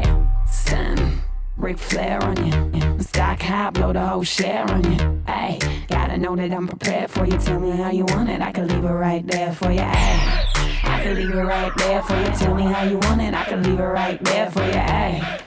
Son. 0.50 1.22
Ric 1.56 1.78
Flair 1.78 2.20
on 2.24 2.74
you. 2.74 2.89
Stock 3.00 3.40
high, 3.40 3.70
blow 3.70 3.92
the 3.92 4.06
whole 4.06 4.22
share 4.22 4.70
on 4.70 4.84
you. 4.84 5.22
Hey, 5.26 5.58
gotta 5.88 6.18
know 6.18 6.36
that 6.36 6.52
I'm 6.52 6.68
prepared 6.68 7.10
for 7.10 7.24
you. 7.24 7.38
Tell 7.38 7.58
me 7.58 7.70
how 7.70 7.90
you 7.90 8.04
want 8.04 8.28
it, 8.28 8.42
I 8.42 8.52
can 8.52 8.68
leave 8.68 8.84
it 8.84 8.88
right 8.88 9.26
there 9.26 9.52
for 9.52 9.72
you. 9.72 9.80
Ay, 9.80 10.46
I 10.84 11.00
can 11.02 11.16
leave 11.16 11.30
it 11.30 11.42
right 11.42 11.72
there 11.78 12.02
for 12.02 12.16
you. 12.20 12.30
Tell 12.36 12.54
me 12.54 12.64
how 12.64 12.84
you 12.84 12.98
want 12.98 13.22
it, 13.22 13.32
I 13.32 13.44
can 13.44 13.62
leave 13.62 13.80
it 13.80 13.82
right 13.82 14.22
there 14.22 14.50
for 14.50 14.64
you. 14.64 14.74
Ay, 14.74 15.40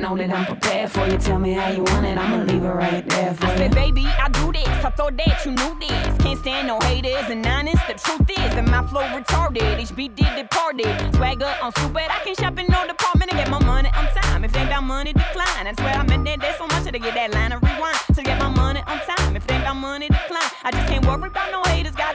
know 0.00 0.16
that 0.16 0.32
I'm 0.32 0.46
prepared 0.46 0.90
for 0.90 1.06
you. 1.06 1.18
Tell 1.18 1.38
me 1.38 1.52
how 1.52 1.68
you 1.70 1.82
want 1.84 2.06
it, 2.06 2.16
I'ma 2.16 2.42
leave 2.44 2.64
it 2.64 2.68
right 2.68 3.06
there 3.08 3.34
for 3.34 3.46
I 3.46 3.48
you. 3.48 3.54
I 3.54 3.56
said, 3.58 3.74
baby, 3.74 4.06
I 4.06 4.28
do 4.30 4.52
this. 4.52 4.66
I 4.66 4.90
thought 4.90 5.16
that 5.16 5.44
you 5.44 5.52
knew 5.52 5.78
this. 5.78 6.18
Can't 6.18 6.38
stand 6.38 6.66
no 6.68 6.80
haters 6.80 7.28
and 7.28 7.44
honest. 7.46 7.86
The 7.86 7.94
truth 7.94 8.30
is, 8.30 8.54
that 8.54 8.66
my 8.66 8.86
flow 8.86 9.02
retarded. 9.02 9.78
HB 9.78 10.14
did 10.16 10.36
departed. 10.36 11.14
Swagger 11.14 11.54
on 11.62 11.72
stupid. 11.72 12.08
I 12.10 12.20
can 12.24 12.34
shop 12.34 12.58
in 12.58 12.66
no 12.68 12.86
department 12.86 13.30
and 13.30 13.38
get 13.38 13.50
my 13.50 13.62
money 13.64 13.90
on 13.94 14.06
time. 14.22 14.44
If 14.44 14.52
they 14.52 14.64
about 14.64 14.84
money, 14.84 15.12
decline. 15.12 15.64
That's 15.64 15.80
where 15.80 15.94
I'm 15.94 16.10
in 16.10 16.24
there. 16.24 16.38
There's 16.38 16.56
so 16.56 16.66
much 16.66 16.84
to 16.84 16.98
get 16.98 17.14
that 17.14 17.32
line 17.32 17.52
of 17.52 17.62
rewind. 17.62 17.98
To 18.14 18.22
get 18.22 18.38
my 18.38 18.48
money 18.48 18.82
on 18.86 18.98
time. 19.00 19.36
If 19.36 19.46
they 19.46 19.56
about 19.56 19.76
money, 19.76 20.08
decline. 20.08 20.50
I 20.64 20.70
just 20.72 20.88
can't 20.88 21.04
worry 21.06 21.28
about 21.28 21.50
no 21.52 21.62
haters. 21.70 21.94
Gotta 21.94 22.09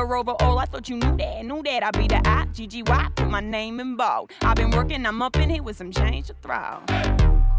Put 0.00 0.08
that 0.08 0.08
paper 0.08 0.16
over 0.16 0.30
all. 0.32 0.54
Oh, 0.54 0.58
I 0.58 0.64
thought 0.66 0.88
you 0.88 0.96
knew 0.96 1.16
that, 1.16 1.44
knew 1.44 1.62
that. 1.62 1.82
I'd 1.84 1.98
be 1.98 2.08
the 2.08 2.16
I, 2.26 2.46
GGY. 2.52 3.16
Put 3.16 3.28
my 3.28 3.40
name 3.40 3.80
in 3.80 3.96
bold. 3.96 4.30
I've 4.42 4.56
been 4.56 4.70
working, 4.70 5.04
I'm 5.06 5.22
up 5.22 5.36
in 5.36 5.50
here 5.50 5.62
with 5.62 5.76
some 5.76 5.90
change 5.90 6.28
to 6.28 6.34
throw. 6.42 6.80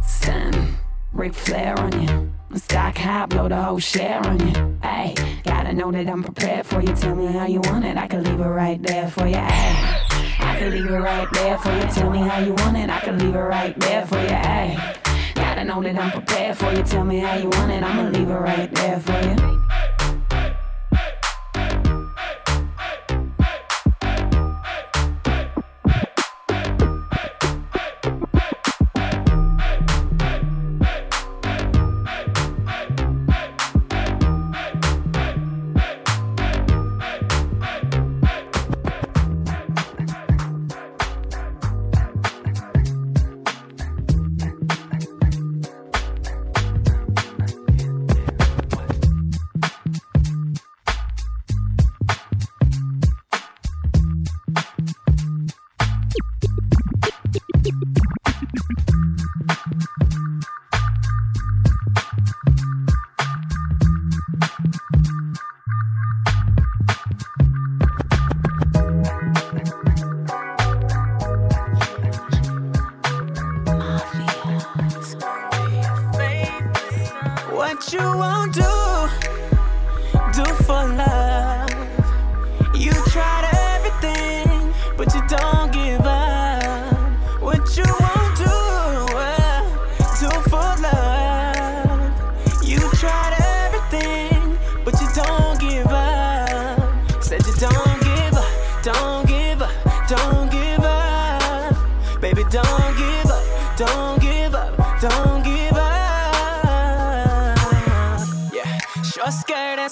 Son. 0.06 0.78
Ric 1.14 1.34
Flair 1.34 1.78
on 1.78 2.02
you. 2.02 2.34
Stock 2.56 2.98
high, 2.98 3.26
blow 3.26 3.50
the 3.50 3.62
whole 3.62 3.80
share 3.80 4.26
on 4.26 4.40
you. 4.40 4.78
Hey, 4.82 5.14
gotta 5.44 5.74
know 5.74 5.92
that 5.92 6.10
I'm 6.10 6.24
prepared 6.24 6.66
for 6.66 6.82
you. 6.82 6.96
Tell 6.96 7.16
me 7.16 7.28
how 7.28 7.46
you 7.46 7.60
want 7.66 7.86
it, 7.86 7.98
I 7.98 8.08
can 8.08 8.24
leave 8.24 8.40
it 8.40 8.44
right 8.44 8.82
there 8.82 9.10
for 9.10 9.28
you. 9.28 9.36
Ay, 9.36 10.02
I 10.40 10.58
can 10.58 10.72
leave 10.72 10.86
it 10.86 11.00
right 11.00 11.28
there 11.34 11.58
for 11.58 11.72
you. 11.76 11.84
Tell 11.94 12.10
me 12.10 12.20
how 12.20 12.40
you 12.40 12.54
want 12.54 12.78
it, 12.78 12.90
I 12.90 13.02
can 13.02 13.20
leave 13.20 13.36
it 13.36 13.40
right 13.40 13.78
there 13.80 14.06
for 14.08 14.22
you. 14.22 14.30
Ay, 14.30 14.98
gotta 15.36 15.66
know 15.66 15.84
that 15.84 15.98
I'm 15.98 16.12
prepared 16.12 16.58
for 16.58 16.72
you. 16.74 16.84
Tell 16.84 17.04
me 17.04 17.20
how 17.20 17.36
you 17.36 17.50
want 17.50 17.72
it, 17.72 17.84
I'ma 17.84 18.10
leave 18.10 18.30
it 18.30 18.34
right 18.34 18.74
there 18.74 19.00
for 19.00 19.20
you. 19.22 20.01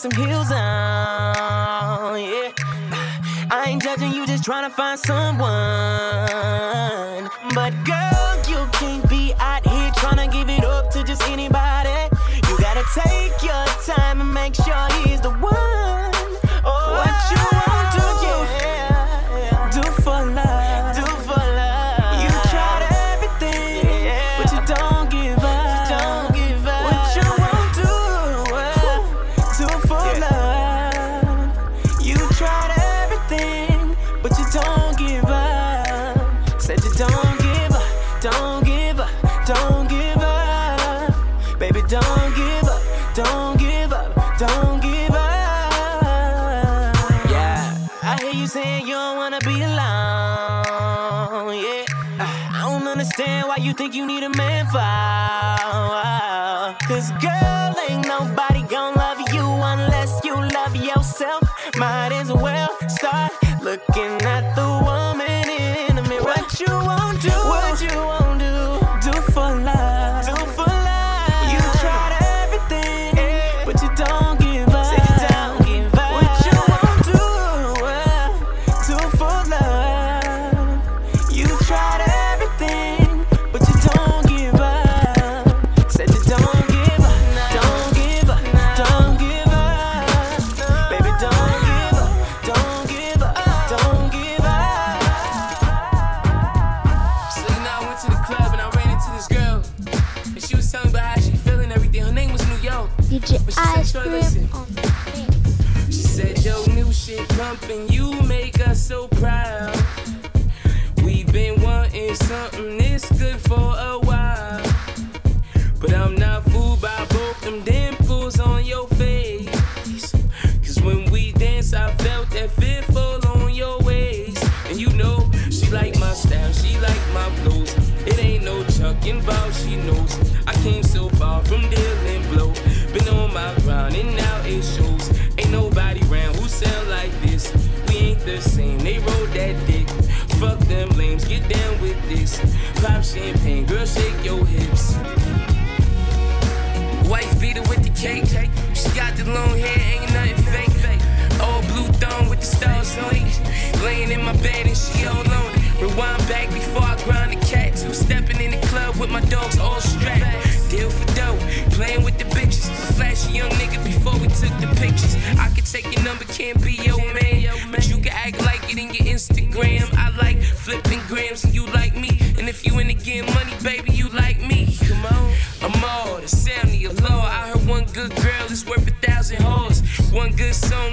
got 0.01 0.13
some 0.13 0.25
heels 0.25 0.51
on. 0.51 2.19
Yeah. 2.19 2.51
I 3.51 3.65
ain't 3.67 3.83
judging 3.83 4.13
you, 4.13 4.25
just 4.25 4.43
trying 4.45 4.69
to 4.69 4.75
find 4.75 4.99
someone 4.99 5.49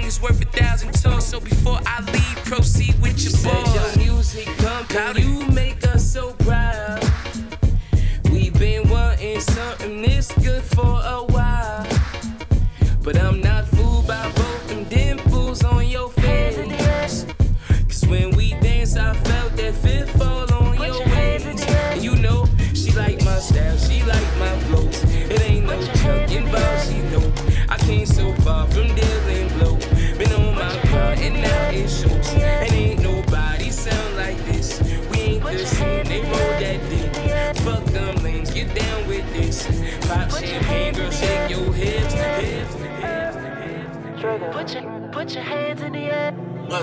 is 0.03 0.21
worth 0.21 0.41
a 0.41 0.46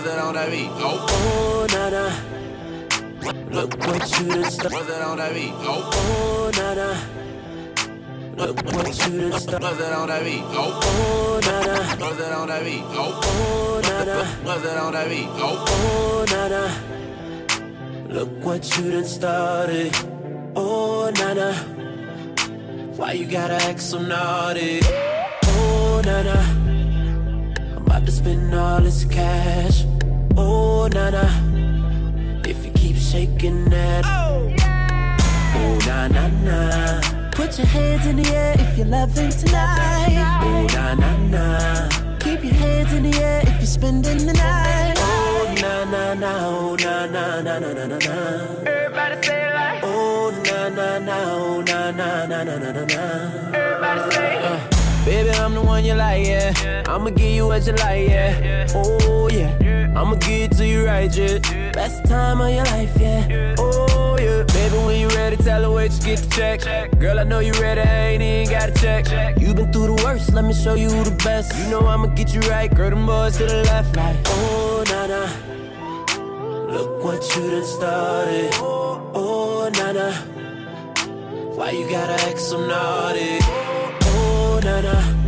That 0.04 0.18
on 0.18 0.34
that 0.34 0.50
beat? 0.50 0.68
Oh, 0.70 1.06
Oh. 1.08 1.66
Look 3.50 3.74
what 3.86 4.20
you 4.20 4.28
done 4.28 4.50
started. 4.50 4.72
what's 4.74 4.86
that 4.88 5.00
on 5.02 5.16
that 5.16 5.32
beat? 5.32 5.52
Oh, 5.56 5.90
Oh, 5.94 6.50
na 6.58 6.74
na. 6.74 6.88
Look 8.36 8.56
what 8.66 9.08
you 9.08 9.30
done 9.30 9.40
started. 9.40 9.62
what's 9.62 9.78
that 9.78 9.92
on 9.94 10.08
that 10.08 10.24
beat? 10.24 10.42
Oh, 10.44 10.80
Oh, 10.82 11.40
na 11.46 11.60
na. 11.64 11.76
what's 12.04 12.16
that 12.18 12.32
on 12.32 12.48
that 12.48 12.64
beat? 12.64 12.82
Oh, 12.84 13.20
Oh, 13.24 13.80
na 13.82 14.04
na. 14.04 14.24
what's 14.44 14.62
that 14.62 14.76
on 14.76 14.92
that 14.92 15.08
beat? 15.08 15.28
Oh, 15.30 15.64
Oh. 15.68 16.24
Look 18.10 18.44
what 18.44 18.76
you 18.76 18.90
done 18.92 19.04
started. 19.06 19.96
Oh, 20.54 21.10
na 21.16 21.32
na. 21.34 21.52
Why 22.96 23.12
you 23.12 23.24
gotta 23.26 23.54
act 23.54 23.80
so 23.80 23.98
naughty? 24.00 24.80
Oh, 25.46 26.02
na 26.04 26.22
na. 26.22 26.38
I'm 27.76 27.86
about 27.86 28.04
to 28.06 28.12
spend 28.12 28.54
all 28.54 28.80
this 28.82 29.04
cash. 29.04 29.84
Oh, 30.36 30.88
na 30.92 31.10
na. 31.10 31.24
If 32.48 32.64
you 32.66 32.72
keep 32.72 32.96
shaking 32.96 33.64
that. 33.70 34.04
Oh, 34.06 34.52
na 35.86 36.08
na 36.08 36.28
na. 36.42 37.00
Put 37.30 37.58
your 37.58 37.66
hands 37.66 38.06
in 38.06 38.16
the 38.16 38.28
air 38.34 38.54
if 38.58 38.76
you're 38.78 38.86
loving 38.86 39.30
tonight. 39.30 40.40
Oh, 40.42 40.66
na 40.74 40.94
na 40.94 41.16
na. 41.34 41.88
Keep 42.18 42.44
your 42.44 42.54
hands 42.54 42.92
in 42.92 43.10
the 43.10 43.18
air 43.18 43.42
if 43.42 43.56
you're 43.58 43.66
spending 43.66 44.26
the 44.26 44.32
night. 44.32 44.94
Oh, 44.98 45.54
na 45.60 45.84
na 45.84 46.14
na. 46.14 46.48
Oh, 46.48 46.76
na 46.76 47.06
na 47.06 47.40
na 47.40 47.58
na 47.58 47.72
na 47.72 47.86
na 47.86 47.98
na. 47.98 48.16
Everybody 48.66 49.26
say 49.26 49.48
it 49.48 49.54
like. 49.54 49.80
Oh 49.84 50.30
na 50.44 50.68
na 50.68 50.98
na, 50.98 51.16
oh 51.34 51.60
na 51.62 51.90
na 51.90 52.26
na 52.26 52.42
na 52.44 52.58
na 52.58 52.70
na 52.72 52.84
na. 52.84 53.02
Everybody 53.54 54.14
say. 54.14 54.38
Uh, 54.42 55.04
baby, 55.04 55.30
I'm 55.30 55.54
the 55.54 55.60
one 55.62 55.84
you 55.84 55.94
like, 55.94 56.26
yeah. 56.26 56.82
I'ma 56.88 57.10
give 57.10 57.32
you 57.34 57.46
what 57.46 57.66
you 57.66 57.72
like, 57.74 58.08
yeah. 58.08 58.66
Oh 58.74 59.28
yeah, 59.30 59.50
I'ma 59.96 60.14
give 60.16 60.50
it 60.50 60.56
to 60.58 60.66
you 60.66 60.86
right, 60.86 61.14
yeah. 61.16 61.38
Best 61.72 62.04
time 62.06 62.40
of 62.40 62.50
your 62.50 62.64
life, 62.64 62.96
yeah. 62.98 63.54
Oh 63.58 64.16
yeah, 64.18 64.42
baby, 64.42 64.76
when 64.86 65.00
you 65.00 65.08
ready, 65.08 65.36
tell 65.36 65.62
her 65.62 65.70
where 65.70 65.86
you 65.86 66.00
get 66.00 66.18
the 66.18 66.30
check. 66.34 66.98
Girl, 66.98 67.18
I 67.18 67.24
know 67.24 67.38
you 67.38 67.52
ready, 67.52 67.80
I 67.80 68.06
ain't 68.08 68.22
even 68.22 68.50
got 68.52 68.74
to 68.74 68.80
check. 68.80 69.38
You 69.38 69.54
been 69.54 69.72
through 69.72 69.96
the 69.96 70.02
worst, 70.04 70.32
let 70.32 70.44
me 70.44 70.52
show 70.54 70.74
you 70.74 70.88
the 70.88 71.16
best. 71.24 71.56
You 71.58 71.70
know 71.70 71.86
I'ma 71.86 72.08
get 72.08 72.34
you 72.34 72.40
right, 72.42 72.74
girl, 72.74 72.90
them 72.90 73.06
boys 73.06 73.36
to 73.38 73.46
the 73.46 73.62
left, 73.64 73.96
like 73.96 74.16
oh 74.26 74.84
na 74.88 75.06
na. 75.06 75.54
Look 76.74 77.04
what 77.04 77.22
you 77.36 77.50
done 77.50 77.64
started. 77.64 78.50
Oh, 78.54 79.70
na 79.74 79.92
na. 79.92 80.12
Why 81.54 81.70
you 81.70 81.88
gotta 81.88 82.14
act 82.28 82.40
so 82.40 82.66
naughty? 82.66 83.38
Oh, 83.40 84.60
na 84.64 84.80
na. 84.80 85.23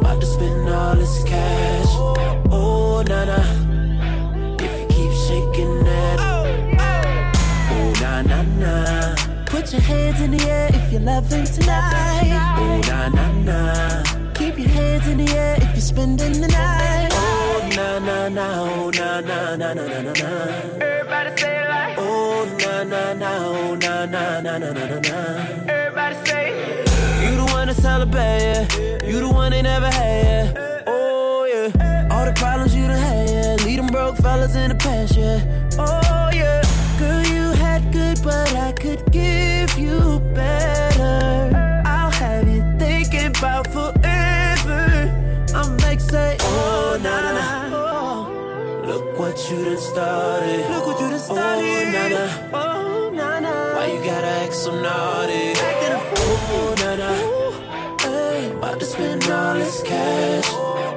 I'm 0.00 0.06
about 0.06 0.20
to 0.20 0.26
spend 0.26 0.68
all 0.70 0.94
this 0.96 1.22
cash. 1.24 1.86
Oh, 2.50 3.04
na 3.06 3.24
na. 3.26 3.36
If 4.58 4.80
you 4.80 4.86
keep 4.88 5.12
shaking 5.12 5.84
that. 5.84 6.18
Oh, 6.20 7.92
na 8.00 8.22
na 8.22 8.42
na. 8.42 9.14
Put 9.44 9.72
your 9.72 9.82
hands 9.82 10.20
in 10.22 10.30
the 10.30 10.42
air 10.48 10.70
if 10.72 10.90
you're 10.90 11.02
loving 11.02 11.44
tonight. 11.44 12.32
Oh, 12.58 12.80
na 12.88 13.08
na 13.10 13.32
na. 13.44 14.02
Keep 14.32 14.58
your 14.58 14.70
hands 14.70 15.06
in 15.06 15.18
the 15.18 15.30
air 15.36 15.56
if 15.56 15.70
you're 15.74 15.80
spending 15.80 16.40
the 16.40 16.48
night. 16.48 17.10
Oh, 17.12 17.68
na 17.76 17.98
na 17.98 18.28
na. 18.28 18.46
Oh, 18.62 18.90
na 18.90 19.20
na 19.20 19.56
na 19.56 19.74
na 19.74 19.84
na 19.84 20.00
na 20.00 20.12
na. 20.12 20.30
Everybody 20.80 21.30
say 21.36 21.60
it 21.60 21.68
like. 21.68 21.98
Oh, 21.98 22.46
na 22.58 22.84
na 22.84 23.12
na. 23.12 23.36
Oh, 23.36 23.74
na 23.74 24.06
na 24.06 24.40
na 24.40 24.58
na 24.58 24.72
na 24.72 24.84
na 24.86 24.98
na. 24.98 25.18
Everybody 25.68 26.14
say. 26.24 26.29
You 27.80 27.86
the 27.86 27.96
one 27.96 28.02
that's 28.02 28.04
hella 28.04 28.06
bad, 28.06 28.72
yeah. 28.78 29.08
You 29.08 29.20
the 29.20 29.28
one 29.28 29.50
they 29.52 29.62
never 29.62 29.90
had, 29.90 30.54
yeah. 30.54 30.82
Oh, 30.86 31.46
yeah. 31.46 32.08
All 32.10 32.26
the 32.26 32.32
problems 32.32 32.74
you 32.74 32.86
done 32.86 32.98
had, 32.98 33.30
yeah. 33.30 33.64
Lead 33.64 33.78
them 33.78 33.86
broke 33.86 34.16
fellas 34.18 34.54
in 34.54 34.68
the 34.68 34.74
past, 34.74 35.16
yeah. 35.16 35.40
Oh, 35.78 36.30
yeah. 36.34 36.62
Girl, 36.98 37.24
you 37.26 37.50
had 37.56 37.90
good, 37.90 38.20
but 38.22 38.54
I 38.54 38.72
could 38.72 39.10
give 39.10 39.78
you 39.78 40.20
better. 40.34 41.82
I'll 41.86 42.10
have 42.10 42.46
you 42.48 42.62
thinking 42.78 43.26
about 43.26 43.66
forever. 43.68 44.84
I'm 45.54 45.78
like, 45.78 46.00
say, 46.00 46.36
Oh, 46.40 46.98
na 47.02 47.22
na 47.22 47.32
na. 47.32 47.76
Oh, 47.76 48.84
look 48.84 49.18
what 49.18 49.50
you 49.50 49.64
done 49.64 49.78
started. 49.78 50.68
Look 50.70 50.86
what 50.86 51.00
you 51.00 51.08
done 51.08 51.18
started. 51.18 51.64
Oh, 51.64 51.90
na 51.92 52.08
na. 52.08 52.24
Oh, 52.52 53.10
na 53.10 53.40
na. 53.40 53.74
Why 53.74 53.86
you 53.86 54.04
gotta 54.04 54.26
act 54.44 54.54
so 54.54 54.70
naughty? 54.70 55.52
Acting 55.56 55.92
a 55.96 56.16
fool. 56.16 56.79
All 59.50 59.56
this 59.58 59.82
cash. 59.82 60.46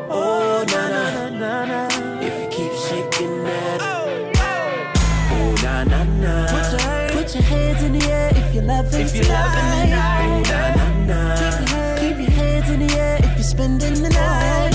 Oh, 0.10 0.64
na 0.68 0.82
na. 0.94 1.30
na 1.42 1.66
na. 1.66 1.82
If 2.22 2.34
you 2.42 2.48
keep 2.56 2.74
shaking 2.86 3.44
that. 3.46 3.80
Oh, 3.82 5.56
na 5.64 5.84
na 5.84 6.04
na. 6.22 6.34
Put 6.54 6.72
your, 6.72 6.82
hands, 6.82 7.12
put 7.16 7.34
your 7.36 7.44
hands 7.44 7.84
in 7.84 7.92
the 7.98 8.06
air 8.12 8.30
if 8.36 8.54
you're 8.54 8.64
loving 8.64 9.02
If 9.02 9.16
you're 9.16 9.26
loving 9.26 9.68
tonight. 9.72 9.86
tonight. 9.86 10.30
Oh, 10.30 10.52
na 10.52 10.62
na 10.78 10.88
na. 11.10 12.00
Keep 12.02 12.18
your 12.26 12.32
hands 12.42 12.70
in 12.70 12.80
the 12.86 12.94
air 12.96 13.18
if 13.24 13.34
you're 13.38 13.52
spending 13.56 13.96
the 14.04 14.10
night. 14.10 14.73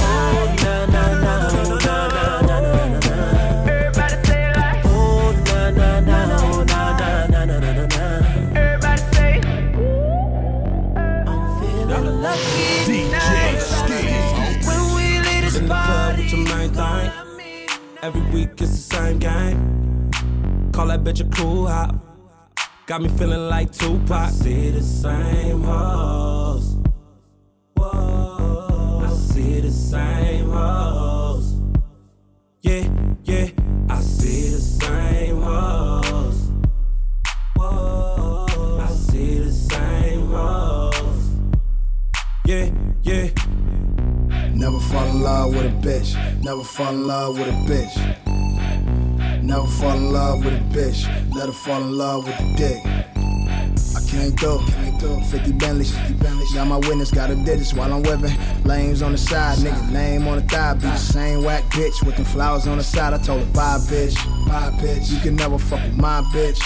Every 18.08 18.22
week 18.30 18.48
it's 18.52 18.88
the 18.88 18.96
same 18.96 19.18
game. 19.18 20.10
Call 20.72 20.86
that 20.86 21.04
bitch 21.04 21.20
a 21.20 21.28
cool 21.36 21.66
hop. 21.68 21.94
Got 22.86 23.02
me 23.02 23.10
feeling 23.10 23.50
like 23.50 23.70
Tupac. 23.70 24.10
I 24.10 24.30
see 24.30 24.70
the 24.70 24.80
same 24.80 25.62
hoes. 25.62 26.78
Whoa. 27.76 29.02
I 29.04 29.12
see 29.12 29.60
the 29.60 29.70
same 29.70 30.48
hoes. 30.48 31.60
Yeah, 32.62 32.88
yeah. 33.24 33.50
I 33.90 34.00
see 34.00 34.52
the 34.52 34.60
same 34.62 35.42
hoes. 35.42 36.50
Whoa. 37.56 38.78
I 38.80 38.88
see 38.88 39.38
the 39.40 39.52
same 39.52 40.28
hoes. 40.28 41.30
Yeah, 42.46 42.70
yeah. 43.02 43.28
Never 44.54 44.80
fall 44.80 45.10
in 45.10 45.22
love 45.22 45.54
with 45.54 45.66
a 45.66 45.76
bitch. 45.86 46.27
Never 46.48 46.64
fall 46.64 46.94
in 46.94 47.06
love 47.06 47.38
with 47.38 47.48
a 47.48 47.58
bitch. 47.68 49.42
Never 49.42 49.66
fall 49.66 49.98
in 49.98 50.10
love 50.14 50.42
with 50.42 50.54
a 50.54 50.64
bitch. 50.74 51.04
Let 51.34 51.44
her 51.44 51.52
fall 51.52 51.82
in 51.82 51.98
love 51.98 52.26
with 52.26 52.38
the 52.38 52.54
dick. 52.56 52.86
I 53.94 54.00
can't 54.08 54.34
do, 54.34 54.58
can't 54.68 54.98
do 54.98 55.20
50 55.30 55.52
Bentleys, 55.52 55.94
50 55.94 56.14
Bentleys. 56.14 56.54
Got 56.54 56.68
my 56.68 56.78
witness, 56.78 57.10
got 57.10 57.30
a 57.30 57.34
digits 57.34 57.74
while 57.74 57.92
I'm 57.92 58.02
whipping. 58.02 58.34
Lames 58.64 59.02
on 59.02 59.12
the 59.12 59.18
side, 59.18 59.58
nigga, 59.58 59.92
name 59.92 60.26
on 60.26 60.36
the 60.36 60.42
thigh. 60.44 60.72
Be 60.72 60.86
the 60.86 60.96
same 60.96 61.44
whack 61.44 61.64
bitch 61.64 62.02
with 62.06 62.16
them 62.16 62.24
flowers 62.24 62.66
on 62.66 62.78
the 62.78 62.82
side. 62.82 63.12
I 63.12 63.18
told 63.18 63.40
her, 63.40 63.52
bye, 63.52 63.76
bitch, 63.80 64.16
bye, 64.48 64.70
bitch. 64.80 65.12
You 65.12 65.20
can 65.20 65.36
never 65.36 65.58
fuck 65.58 65.82
with 65.82 65.98
my 65.98 66.22
bitch. 66.32 66.58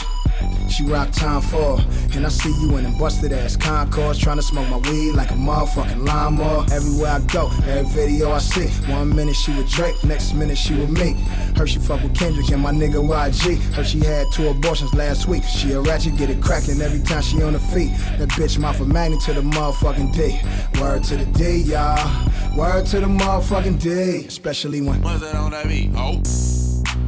She 0.69 0.85
rock 0.85 1.11
time 1.13 1.43
for, 1.43 1.81
and 2.15 2.25
I 2.25 2.29
see 2.29 2.53
you 2.61 2.77
in 2.77 2.85
them 2.85 2.99
busted 2.99 3.33
ass 3.33 3.57
Concords, 3.57 4.19
trying 4.19 4.37
to 4.37 4.43
smoke 4.43 4.69
my 4.69 4.79
weed 4.79 5.13
like 5.13 5.31
a 5.31 5.35
motherfucking 5.35 6.07
lawnmower. 6.07 6.65
Everywhere 6.73 7.13
I 7.13 7.21
go, 7.21 7.51
every 7.67 7.85
video 8.07 8.31
I 8.31 8.39
see, 8.39 8.69
one 8.91 9.15
minute 9.15 9.37
she 9.37 9.55
with 9.55 9.71
Drake, 9.71 10.03
next 10.05 10.33
minute 10.35 10.57
she 10.57 10.75
with 10.75 10.91
me. 10.91 11.13
Heard 11.57 11.69
she 11.69 11.79
fuck 11.79 12.03
with 12.03 12.15
Kendrick 12.15 12.51
and 12.51 12.63
my 12.63 12.73
nigga 12.73 13.03
YG. 13.03 13.59
Heard 13.75 13.87
she 13.87 14.01
had 14.01 14.27
two 14.33 14.49
abortions 14.49 14.95
last 14.95 15.29
week. 15.29 15.45
She 15.45 15.73
a 15.73 15.81
ratchet, 15.81 16.17
get 16.17 16.31
it 16.31 16.43
cracking 16.43 16.81
every 16.81 17.01
time 17.01 17.23
she 17.23 17.43
on 17.43 17.53
her 17.53 17.59
feet. 17.59 17.93
That 18.19 18.31
bitch 18.31 18.59
mouth 18.59 18.81
a 18.81 18.85
magnet 18.85 19.21
to 19.23 19.35
the 19.35 19.43
motherfucking 19.43 20.15
D. 20.15 20.41
Word 20.81 21.05
to 21.05 21.17
the 21.17 21.27
D, 21.27 21.59
y'all. 21.59 22.29
Word 22.57 22.87
to 22.87 23.01
the 23.01 23.07
motherfucking 23.07 23.81
D. 23.81 24.27
Especially 24.27 24.81
when. 24.81 25.03
What's 25.03 25.21
that 25.21 25.35
on 25.35 25.51
that 25.53 25.67
beat? 25.67 25.91
Oh. 25.95 26.23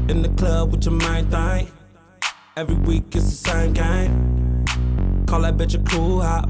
In 0.08 0.22
the 0.22 0.28
club 0.36 0.72
with 0.72 0.84
your 0.84 0.94
main 0.94 1.30
thing. 1.30 1.70
Every 2.56 2.76
week 2.76 3.16
it's 3.16 3.24
the 3.24 3.50
same 3.50 3.72
game. 3.72 4.64
Call 5.26 5.40
that 5.40 5.56
bitch 5.56 5.74
a 5.74 5.82
cool 5.90 6.22
hop. 6.22 6.48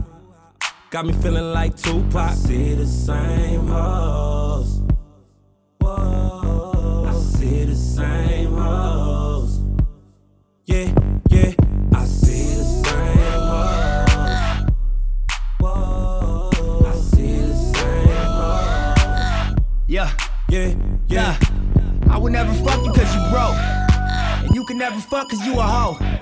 Got 0.90 1.07
me 1.07 1.14
feeling 1.14 1.55
like 1.55 1.79
Tupac. 1.79 2.14
I 2.14 2.35
see 2.35 2.75
the 2.75 2.87
same 2.87 3.67
hoes. 3.67 4.83
Whoa. 5.81 7.07
I 7.09 7.14
see 7.14 7.64
the 7.64 7.75
same 7.75 8.53
hoes. 8.53 9.62
Yeah, 10.67 10.93
yeah. 11.31 11.53
I 11.95 12.05
see 12.05 12.55
the 12.55 12.64
same 12.85 13.40
hoes. 13.49 14.71
Whoa. 15.59 16.51
I 16.85 16.95
see 16.97 17.38
the 17.38 17.57
same 17.57 18.09
hoes. 18.29 19.57
Yeah, 19.87 20.11
yeah, 20.51 20.75
yeah. 21.09 21.38
I 22.11 22.19
would 22.19 22.33
never 22.33 22.53
fuck 22.62 22.85
you 22.85 22.93
cause 22.93 23.14
you 23.14 23.31
broke. 23.31 23.63
Can 24.75 24.81
never 24.81 25.01
fuck 25.01 25.29
cause 25.29 25.47
you 25.47 25.61
a 25.61 25.63
hoe. 25.63 26.13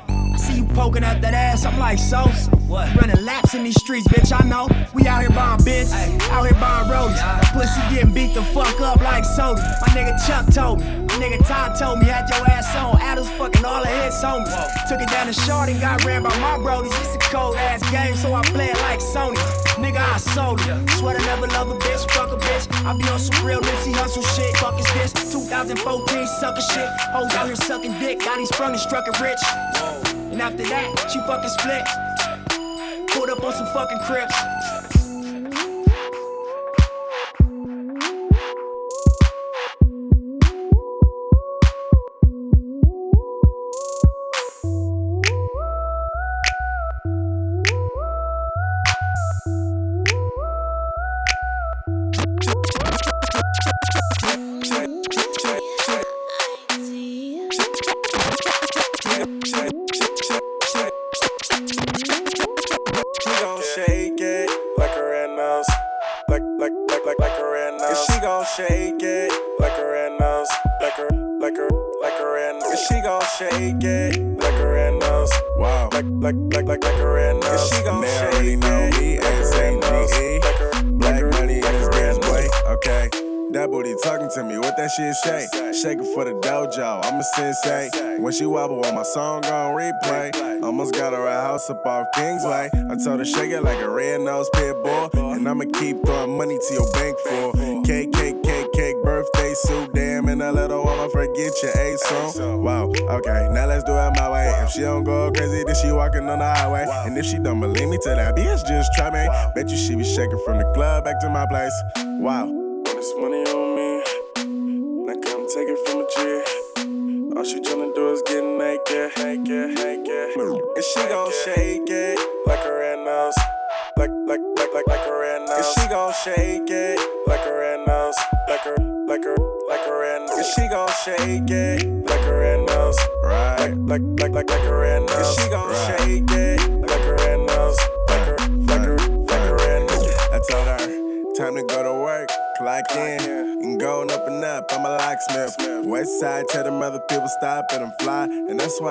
See 0.43 0.57
you 0.57 0.65
poking 0.75 1.05
at 1.05 1.21
that 1.23 1.35
ass, 1.35 1.65
I'm 1.65 1.79
like, 1.79 2.01
so? 2.01 2.27
What? 2.67 2.93
Running 2.97 3.25
laps 3.25 3.55
in 3.55 3.63
these 3.63 3.79
streets, 3.79 4.09
bitch, 4.09 4.33
I 4.35 4.43
know. 4.43 4.67
We 4.93 5.07
out 5.07 5.21
here 5.21 5.31
buying 5.31 5.63
bits, 5.63 5.93
out 6.35 6.43
here 6.43 6.59
buying 6.59 6.91
roads. 6.91 7.15
My 7.15 7.39
pussy 7.55 7.79
getting 7.95 8.13
beat 8.13 8.35
the 8.35 8.43
fuck 8.51 8.81
up 8.81 9.01
like 9.03 9.25
soda. 9.25 9.63
My 9.87 9.95
nigga 9.95 10.19
Chuck 10.27 10.53
told 10.53 10.81
me, 10.81 10.87
my 11.07 11.15
nigga 11.23 11.47
Todd 11.47 11.79
told 11.79 12.01
me, 12.01 12.07
had 12.07 12.29
your 12.29 12.45
ass 12.51 12.75
on. 12.75 13.01
Adams 13.01 13.31
fucking 13.39 13.65
all 13.65 13.83
the 13.83 13.89
hits 13.89 14.25
on 14.25 14.43
me. 14.43 14.51
Took 14.89 15.01
it 15.01 15.11
down 15.11 15.29
to 15.29 15.33
short 15.33 15.69
and 15.69 15.81
got 15.81 16.05
ran 16.05 16.25
by 16.25 16.37
my 16.41 16.59
brodies. 16.59 16.91
It's 16.91 17.15
a 17.15 17.19
cold 17.31 17.55
ass 17.55 17.89
game, 17.93 18.17
so 18.17 18.35
I 18.35 18.43
play 18.43 18.67
it 18.67 18.81
like 18.83 18.99
Sony. 18.99 19.39
Nigga, 19.79 20.03
I 20.03 20.17
sold 20.17 20.59
it. 20.63 20.91
Swear 20.99 21.17
to 21.17 21.25
never 21.25 21.47
love 21.55 21.71
a 21.71 21.79
bitch, 21.79 22.11
fuck 22.11 22.33
a 22.33 22.37
bitch. 22.37 22.67
I 22.85 22.99
be 22.99 23.07
on 23.09 23.21
some 23.21 23.47
real 23.47 23.61
Nipsey 23.61 23.95
Hussle 23.95 24.27
shit. 24.35 24.57
Fuck 24.57 24.81
is 24.81 24.93
this? 24.95 25.13
2014 25.31 26.27
sucker 26.27 26.61
shit. 26.61 26.89
Hoes 27.15 27.33
out 27.35 27.47
here 27.47 27.55
sucking 27.55 27.97
dick, 28.01 28.19
got 28.19 28.41
he 28.41 28.47
sprung 28.47 28.73
and 28.73 28.81
struck 28.81 29.07
it 29.07 29.21
rich. 29.21 30.02
And 30.33 30.41
after 30.41 30.63
that, 30.63 31.11
she 31.13 31.19
fucking 31.29 31.51
split. 31.51 31.85
Pulled 33.11 33.29
up 33.29 33.45
on 33.45 33.53
some 33.53 33.67
fucking 33.75 33.99
crips. 33.99 34.52
Shit 84.97 85.15
say? 85.17 85.47
Shaking 85.73 86.05
for 86.15 86.25
the 86.25 86.33
dojo, 86.33 87.05
I'm 87.05 87.21
a 87.21 87.23
sensei. 87.23 87.91
When 88.19 88.33
she 88.33 88.47
wobble 88.47 88.85
on 88.85 88.95
my 88.95 89.03
song 89.03 89.45
on 89.47 89.75
replay, 89.75 90.63
almost 90.63 90.95
got 90.95 91.13
her 91.13 91.27
a 91.27 91.41
house 91.41 91.69
up 91.71 91.85
off 91.87 92.07
Kingsway. 92.15 92.71
I 92.91 92.97
told 93.03 93.21
her 93.21 93.25
shake 93.25 93.51
it 93.51 93.63
like 93.63 93.81
a 93.81 93.89
red 93.89 94.21
nose 94.21 94.49
pit 94.55 94.77
bull, 94.83 95.11
and 95.33 95.49
I'ma 95.49 95.65
keep 95.79 96.05
throwing 96.05 96.37
money 96.37 96.59
to 96.59 96.75
your 96.75 96.91
bank 96.93 97.19
full. 97.21 97.53
Cake, 97.85 98.13
cake, 98.13 98.43
cake, 98.43 98.73
cake, 98.73 98.97
birthday 99.03 99.55
suit, 99.55 99.93
damn, 99.95 100.29
and 100.29 100.43
a 100.43 100.53
little 100.53 100.87
I'ma 100.87 101.09
forget 101.09 101.53
your 101.63 101.73
A 101.73 101.99
song. 101.99 102.63
Wow, 102.63 102.85
okay, 102.87 103.49
now 103.51 103.67
let's 103.67 103.85
do 103.85 103.93
it 103.93 104.13
my 104.17 104.31
way. 104.31 104.53
If 104.63 104.71
she 104.71 104.81
don't 104.81 105.05
go 105.05 105.31
crazy, 105.33 105.65
then 105.65 105.75
she 105.75 105.91
walking 105.91 106.29
on 106.29 106.39
the 106.39 106.47
highway. 106.55 106.87
And 107.07 107.17
if 107.17 107.27
she 107.27 107.39
don't 107.39 107.61
believe 107.61 107.89
me, 107.89 107.99
tell 108.03 108.17
that 108.17 108.37
bitch 108.37 108.67
just 108.69 108.93
try 108.95 109.11
me. 109.11 109.27
Bet 109.55 109.71
you 109.71 109.77
she 109.77 109.95
be 109.95 110.05
shaking 110.05 110.41
from 110.45 110.59
the 110.59 110.71
club 110.75 111.05
back 111.05 111.21
to 111.21 111.29
my 111.29 111.47
place. 111.47 111.75
Wow. 112.21 112.62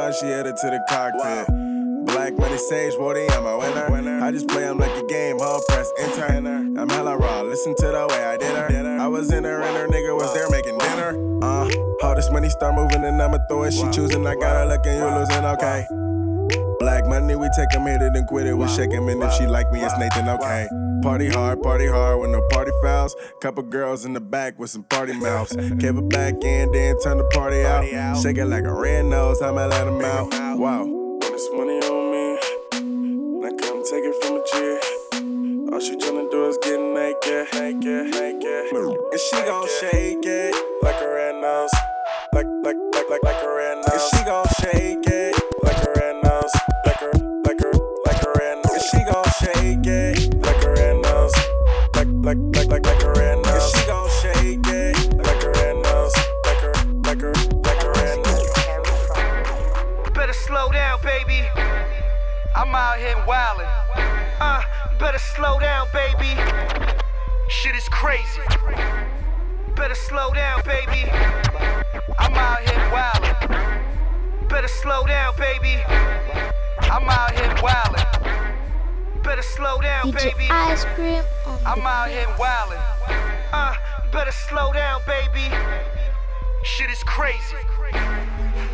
She 0.09 0.25
headed 0.25 0.57
to 0.57 0.67
the 0.67 0.79
cockpit. 0.89 1.45
Black 2.05 2.33
money 2.37 2.57
sage, 2.57 2.93
Woody, 2.97 3.29
I'm 3.29 3.45
a 3.45 3.57
winner. 3.57 4.19
I 4.23 4.31
just 4.31 4.47
play 4.47 4.63
'em 4.63 4.77
like 4.79 4.95
a 4.97 5.05
game, 5.05 5.37
hard 5.37 5.61
press, 5.69 5.91
enter. 5.99 6.25
I'm 6.25 6.89
hella 6.89 7.17
raw, 7.17 7.41
listen 7.41 7.75
to 7.75 7.87
the 7.87 8.07
way 8.09 8.23
I 8.25 8.37
did 8.37 8.55
her. 8.55 8.97
I 8.99 9.07
was 9.07 9.31
in 9.31 9.43
her 9.43 9.61
and 9.61 9.77
her 9.77 9.87
nigga 9.87 10.15
was 10.15 10.33
there 10.33 10.49
making 10.49 10.77
dinner. 10.77 11.15
Uh, 11.43 11.69
all 12.03 12.15
this 12.15 12.31
money 12.31 12.49
start 12.49 12.73
moving 12.73 13.03
and 13.03 13.21
I'ma 13.21 13.37
throw 13.47 13.63
it. 13.63 13.73
She 13.73 13.87
choosing, 13.91 14.25
I 14.25 14.35
got 14.35 14.55
her 14.55 14.65
looking, 14.65 14.97
you 14.97 15.05
losing, 15.05 15.45
okay. 15.45 15.85
Black 16.79 17.05
money, 17.05 17.35
we 17.35 17.47
take 17.55 17.73
'em, 17.75 17.85
hit 17.85 18.01
it 18.01 18.15
and 18.15 18.27
quit 18.27 18.47
it. 18.47 18.57
We 18.57 18.67
shake 18.67 18.91
shake 18.91 18.93
'em, 18.93 19.07
and 19.07 19.21
if 19.21 19.33
she 19.33 19.45
like 19.45 19.71
me, 19.71 19.81
it's 19.81 19.97
Nathan, 19.99 20.27
okay. 20.29 20.67
Party 21.01 21.29
hard, 21.29 21.63
party 21.63 21.87
hard 21.87 22.19
with 22.21 22.29
no 22.29 22.41
party 22.51 22.71
fouls. 22.83 23.15
Couple 23.41 23.63
girls 23.63 24.05
in 24.05 24.13
the 24.13 24.19
back 24.21 24.59
with 24.59 24.69
some 24.69 24.83
party 24.83 25.13
mouths. 25.13 25.55
Kept 25.55 25.83
it 25.83 26.09
back 26.09 26.43
in, 26.43 26.71
then 26.71 26.99
turn 26.99 27.17
the 27.17 27.23
party 27.33 27.65
out. 27.65 27.83
Shake 28.21 28.37
it 28.37 28.45
like 28.45 28.65
a 28.65 28.73
red 28.73 29.05
nose, 29.05 29.41
I'ma 29.41 29.65
let 29.65 29.87
'em 29.87 30.01
out. 30.01 30.31
Wow. 30.59 30.81
All 30.83 31.19
this 31.19 31.49
money 31.53 31.79
on 31.79 32.11
me, 32.11 33.41
now 33.41 33.49
come 33.57 33.83
take 33.83 34.05
it 34.05 34.15
from 34.23 34.37
a 34.37 34.43
G. 34.45 35.73
All 35.73 35.79
she 35.79 35.95
tryna 35.97 36.29
do 36.29 36.47
is 36.49 36.57
get 36.61 36.79
naked, 36.79 37.47
naked, 37.53 38.11
naked. 38.11 38.71
And 38.73 39.19
she 39.19 39.41
gon' 39.43 39.67
shake 39.79 40.25
it 40.25 40.55
like 40.83 41.01
a 41.01 41.07
red 41.07 41.35
nose, 41.41 41.71
like 42.33 42.45
like 42.63 42.77
like 42.93 43.09
like 43.09 43.23
like 43.23 43.43
a 43.43 43.49
red 43.55 43.77
nose. 43.77 43.89
And 43.91 44.01
she 44.19 44.25
gon' 44.25 44.45
shake 44.61 45.00
like 52.21 52.37
like 52.55 52.67
like 52.67 52.85
like 52.85 53.03
a 53.03 53.11
red 53.13 53.43
nose. 53.43 53.71
She 53.73 53.85
gon' 53.87 54.09
shake 54.21 54.67
it 54.67 55.13
like 55.17 55.43
a 55.43 55.49
red 55.49 55.75
nose, 55.77 56.13
like 56.45 56.57
her 56.57 56.73
like 57.03 57.21
her 57.21 57.33
like 57.63 57.83
a 57.83 57.89
red 57.89 58.17
nose. 58.23 60.13
Better 60.13 60.33
slow 60.33 60.71
down, 60.71 61.01
baby. 61.01 61.41
I'm 62.55 62.75
out 62.75 62.99
here 62.99 63.15
wildin'. 63.25 63.67
Uh, 64.39 64.61
better 64.99 65.17
slow 65.17 65.59
down, 65.59 65.87
baby. 65.93 66.39
Shit 67.49 67.75
is 67.75 67.89
crazy. 67.89 68.41
Better 69.75 69.95
slow 69.95 70.31
down, 70.33 70.61
baby. 70.63 71.09
I'm 72.19 72.35
out 72.35 72.59
here 72.59 72.79
wildin'. 72.93 74.47
Better 74.47 74.67
slow 74.67 75.07
down, 75.07 75.33
baby. 75.37 75.81
I'm 76.81 77.09
out 77.09 77.31
here 77.31 77.49
wildin'. 77.55 78.50
Better 79.23 79.41
slow 79.43 79.79
down, 79.81 80.11
DJ 80.11 80.31
baby. 80.31 80.47
Ice 80.49 80.85
Cream 80.95 81.23
on 81.45 81.59
I'm 81.65 81.85
out 81.85 82.09
here 82.09 82.25
wildin'. 82.39 82.81
Uh, 83.53 83.75
better 84.11 84.31
slow 84.31 84.73
down, 84.73 85.01
baby. 85.05 85.53
Shit 86.63 86.89
is 86.89 87.03
crazy. 87.03 87.57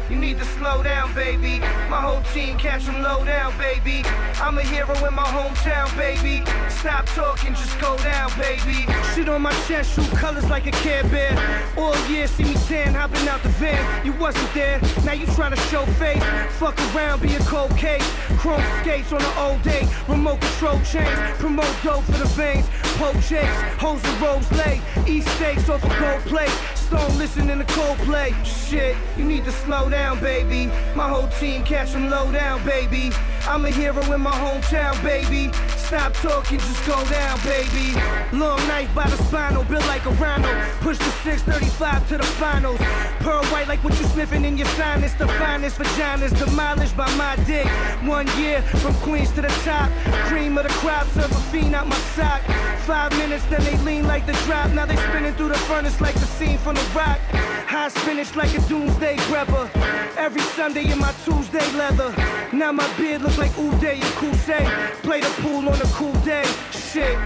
You 0.09 0.15
need 0.15 0.37
to 0.37 0.45
slow 0.45 0.83
down, 0.83 1.13
baby. 1.13 1.59
My 1.89 1.99
whole 1.99 2.21
team 2.33 2.57
catch 2.57 2.85
them 2.85 3.01
low 3.01 3.25
down, 3.25 3.57
baby. 3.57 4.03
I'm 4.41 4.57
a 4.57 4.61
hero 4.61 4.93
in 5.05 5.13
my 5.13 5.25
hometown, 5.25 5.95
baby. 5.97 6.45
Stop 6.69 7.05
talking, 7.07 7.53
just 7.53 7.77
go 7.81 7.97
down, 7.97 8.31
baby. 8.39 8.85
Shit 9.13 9.27
on 9.27 9.41
my 9.41 9.51
chest, 9.67 9.95
shoot 9.95 10.09
colors 10.17 10.49
like 10.49 10.65
a 10.65 10.71
Care 10.71 11.03
Bear. 11.05 11.35
All 11.77 11.97
year, 12.07 12.27
see 12.27 12.45
me 12.45 12.53
tan, 12.67 12.93
hopping 12.93 13.27
out 13.27 13.43
the 13.43 13.49
van. 13.49 14.05
You 14.05 14.13
wasn't 14.13 14.53
there, 14.53 14.79
now 15.03 15.11
you 15.11 15.25
trying 15.27 15.51
to 15.51 15.61
show 15.69 15.85
face. 15.99 16.23
Fuck 16.53 16.79
around, 16.95 17.21
be 17.21 17.35
a 17.35 17.39
cold 17.39 17.75
case. 17.77 18.07
Chrome 18.37 18.63
skates 18.81 19.11
on 19.11 19.21
an 19.21 19.37
old 19.37 19.61
day. 19.61 19.85
Remote 20.07 20.39
control 20.39 20.79
chains, 20.81 21.19
promote 21.37 21.75
dope 21.83 22.03
for 22.03 22.11
the 22.13 22.31
veins. 22.37 22.65
Poke 22.97 23.19
jakes, 23.23 23.61
hoes 23.77 24.03
and 24.05 24.21
rose 24.21 24.49
lay. 24.53 24.79
East 25.05 25.27
steaks 25.35 25.67
off 25.67 25.83
a 25.83 25.99
gold 25.99 26.21
plate. 26.21 26.76
Stone 26.87 27.17
listening 27.17 27.59
to 27.59 27.65
Coldplay. 27.65 28.31
Shit, 28.45 28.95
you 29.17 29.25
need 29.25 29.43
to 29.43 29.51
slow 29.51 29.89
down, 29.89 30.21
baby. 30.21 30.71
My 30.95 31.09
whole 31.09 31.27
team 31.27 31.65
catch 31.65 31.91
them 31.91 32.09
low 32.09 32.31
down, 32.31 32.63
baby. 32.63 33.11
I'm 33.45 33.65
a 33.65 33.69
hero 33.69 34.01
in 34.13 34.21
my 34.21 34.31
hometown, 34.31 35.01
baby. 35.03 35.51
Stop 35.75 36.13
talking, 36.13 36.59
just 36.59 36.85
go 36.87 36.95
down, 37.09 37.39
baby. 37.43 37.93
Long 38.31 38.57
knife 38.67 38.93
by 38.95 39.07
the 39.09 39.17
spinal, 39.23 39.65
built 39.65 39.85
like 39.87 40.05
a 40.05 40.11
rhino. 40.11 40.47
Push 40.79 40.97
the 40.97 41.11
635 41.23 42.07
to 42.09 42.17
the 42.17 42.23
finals. 42.23 42.79
Pearl 43.19 43.43
white 43.47 43.67
like 43.67 43.83
what 43.83 43.97
you 43.99 44.05
sniffing 44.07 44.45
in 44.45 44.57
your 44.57 44.67
sinus. 44.79 45.13
The 45.13 45.27
finest 45.27 45.77
vaginas 45.77 46.37
demolished 46.37 46.95
by 46.95 47.13
my 47.15 47.35
dick. 47.43 47.67
One 48.07 48.27
year 48.37 48.61
from 48.61 48.93
Queens 48.95 49.31
to 49.31 49.41
the 49.41 49.53
top. 49.65 49.91
Cream 50.27 50.57
of 50.57 50.63
the 50.63 50.73
crop, 50.79 51.07
serve 51.07 51.31
a 51.31 51.41
fiend 51.51 51.75
out 51.75 51.87
my 51.87 51.97
sock. 52.15 52.41
Five 52.85 53.11
minutes, 53.17 53.43
then 53.45 53.63
they 53.65 53.77
lean 53.83 54.07
like 54.07 54.25
the 54.25 54.33
drop. 54.45 54.71
Now 54.71 54.85
they 54.85 54.95
spinning 54.95 55.33
through 55.33 55.49
the 55.49 55.57
furnace 55.69 55.99
like 55.99 56.15
the 56.15 56.27
scene 56.37 56.57
from 56.57 56.76
rock. 56.95 57.19
High 57.67 57.89
spinach 57.89 58.35
like 58.35 58.53
a 58.57 58.61
doomsday 58.67 59.17
grabber. 59.27 59.69
Every 60.17 60.41
Sunday 60.41 60.91
in 60.91 60.99
my 60.99 61.13
Tuesday 61.23 61.65
leather. 61.73 62.13
Now 62.53 62.71
my 62.71 62.87
beard 62.97 63.21
look 63.21 63.37
like 63.37 63.51
Uday 63.51 63.95
and 63.95 64.13
Qusay. 64.19 64.65
Play 65.03 65.21
the 65.21 65.29
pool 65.41 65.67
on 65.69 65.79
a 65.79 65.89
cool 65.93 66.13
day. 66.21 66.45
Shit. 66.71 67.17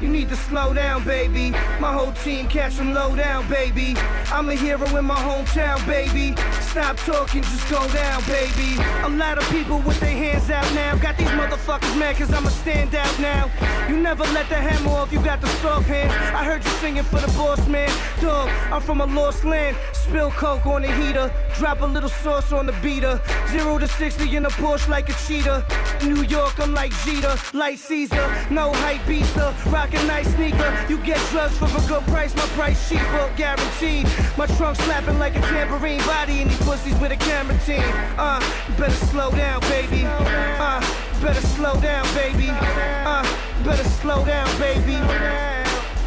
You 0.00 0.08
need 0.08 0.28
to 0.28 0.36
slow 0.36 0.74
down, 0.74 1.04
baby. 1.04 1.50
My 1.80 1.92
whole 1.92 2.12
team 2.12 2.48
catch 2.48 2.76
them 2.76 2.92
low 2.92 3.16
down, 3.16 3.48
baby. 3.48 3.94
I'm 4.30 4.48
a 4.50 4.54
hero 4.54 4.84
in 4.94 5.04
my 5.06 5.14
hometown, 5.14 5.84
baby. 5.86 6.34
Stop 6.60 6.98
talking, 6.98 7.42
just 7.42 7.70
go 7.70 7.80
down, 7.88 8.22
baby. 8.24 8.76
A 9.04 9.08
lot 9.08 9.38
of 9.38 9.48
people 9.48 9.78
with 9.80 9.98
their 10.00 10.10
hands 10.10 10.50
out 10.50 10.70
now. 10.74 10.96
Got 10.96 11.16
these 11.16 11.28
motherfuckers 11.28 11.98
mad 11.98 12.16
cause 12.16 12.30
I'm 12.32 12.44
a 12.44 12.50
standout 12.50 13.18
now. 13.20 13.50
You 13.88 13.96
never 13.96 14.24
let 14.34 14.48
the 14.50 14.56
hammer 14.56 14.90
off, 14.90 15.12
you 15.12 15.22
got 15.22 15.40
the 15.40 15.48
soft 15.62 15.86
hands. 15.86 16.12
I 16.12 16.44
heard 16.44 16.62
you 16.62 16.70
singing 16.72 17.04
for 17.04 17.20
the 17.20 17.28
boss 17.28 17.66
man. 17.66 17.88
Dog, 18.20 18.50
I'm 18.70 18.82
from 18.82 19.00
a 19.00 19.06
lost 19.06 19.44
land. 19.44 19.76
Spill 19.94 20.30
coke 20.32 20.66
on 20.66 20.82
the 20.82 20.92
heater. 20.92 21.32
Drop 21.56 21.80
a 21.80 21.86
little 21.86 22.10
sauce 22.10 22.52
on 22.52 22.66
the 22.66 22.72
beater. 22.82 23.18
Zero 23.48 23.78
to 23.78 23.88
60 23.88 24.36
in 24.36 24.44
a 24.44 24.50
Porsche 24.50 24.88
like 24.88 25.08
a 25.08 25.14
cheetah. 25.26 25.64
New 26.04 26.22
York, 26.24 26.58
I'm 26.60 26.74
like 26.74 26.92
Jeter. 27.04 27.36
Like 27.54 27.78
Caesar, 27.78 28.46
no 28.50 28.72
hype 28.72 29.00
beaster. 29.02 29.54
A 29.94 30.06
nice 30.06 30.28
sneaker. 30.34 30.86
You 30.88 30.98
get 30.98 31.20
drugs 31.30 31.56
for 31.58 31.66
a 31.66 31.88
good 31.88 32.04
price, 32.06 32.34
my 32.34 32.46
price 32.58 32.88
sheet 32.88 32.96
cheaper, 32.98 33.30
guaranteed. 33.36 34.06
My 34.36 34.46
trunk 34.46 34.76
slapping 34.76 35.18
like 35.18 35.36
a 35.36 35.40
tambourine. 35.40 36.00
Body 36.06 36.40
in 36.40 36.48
these 36.48 36.58
pussies 36.58 36.98
with 36.98 37.12
a 37.12 37.16
camera 37.16 37.58
team. 37.66 37.82
Uh, 38.16 38.40
better 38.78 39.00
slow 39.06 39.30
down, 39.30 39.60
baby. 39.62 40.02
Uh, 40.04 40.80
better 41.20 41.40
slow 41.40 41.80
down, 41.80 42.04
baby. 42.14 42.48
Uh, 42.50 43.24
better 43.64 43.84
slow 44.00 44.24
down, 44.24 44.48
baby. 44.58 44.96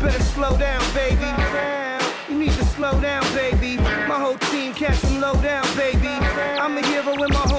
Better 0.01 0.23
slow 0.23 0.57
down, 0.57 0.81
baby. 0.93 1.29
You 2.29 2.39
need 2.39 2.51
to 2.51 2.65
slow 2.65 2.99
down, 3.01 3.23
baby. 3.33 3.77
My 4.07 4.19
whole 4.19 4.37
team 4.49 4.73
catch 4.73 5.01
them 5.01 5.19
low 5.19 5.33
down, 5.41 5.65
baby. 5.75 6.07
I'm 6.07 6.77
a 6.77 6.85
hero 6.85 7.13
in 7.13 7.29
my 7.33 7.45
hometown, 7.45 7.58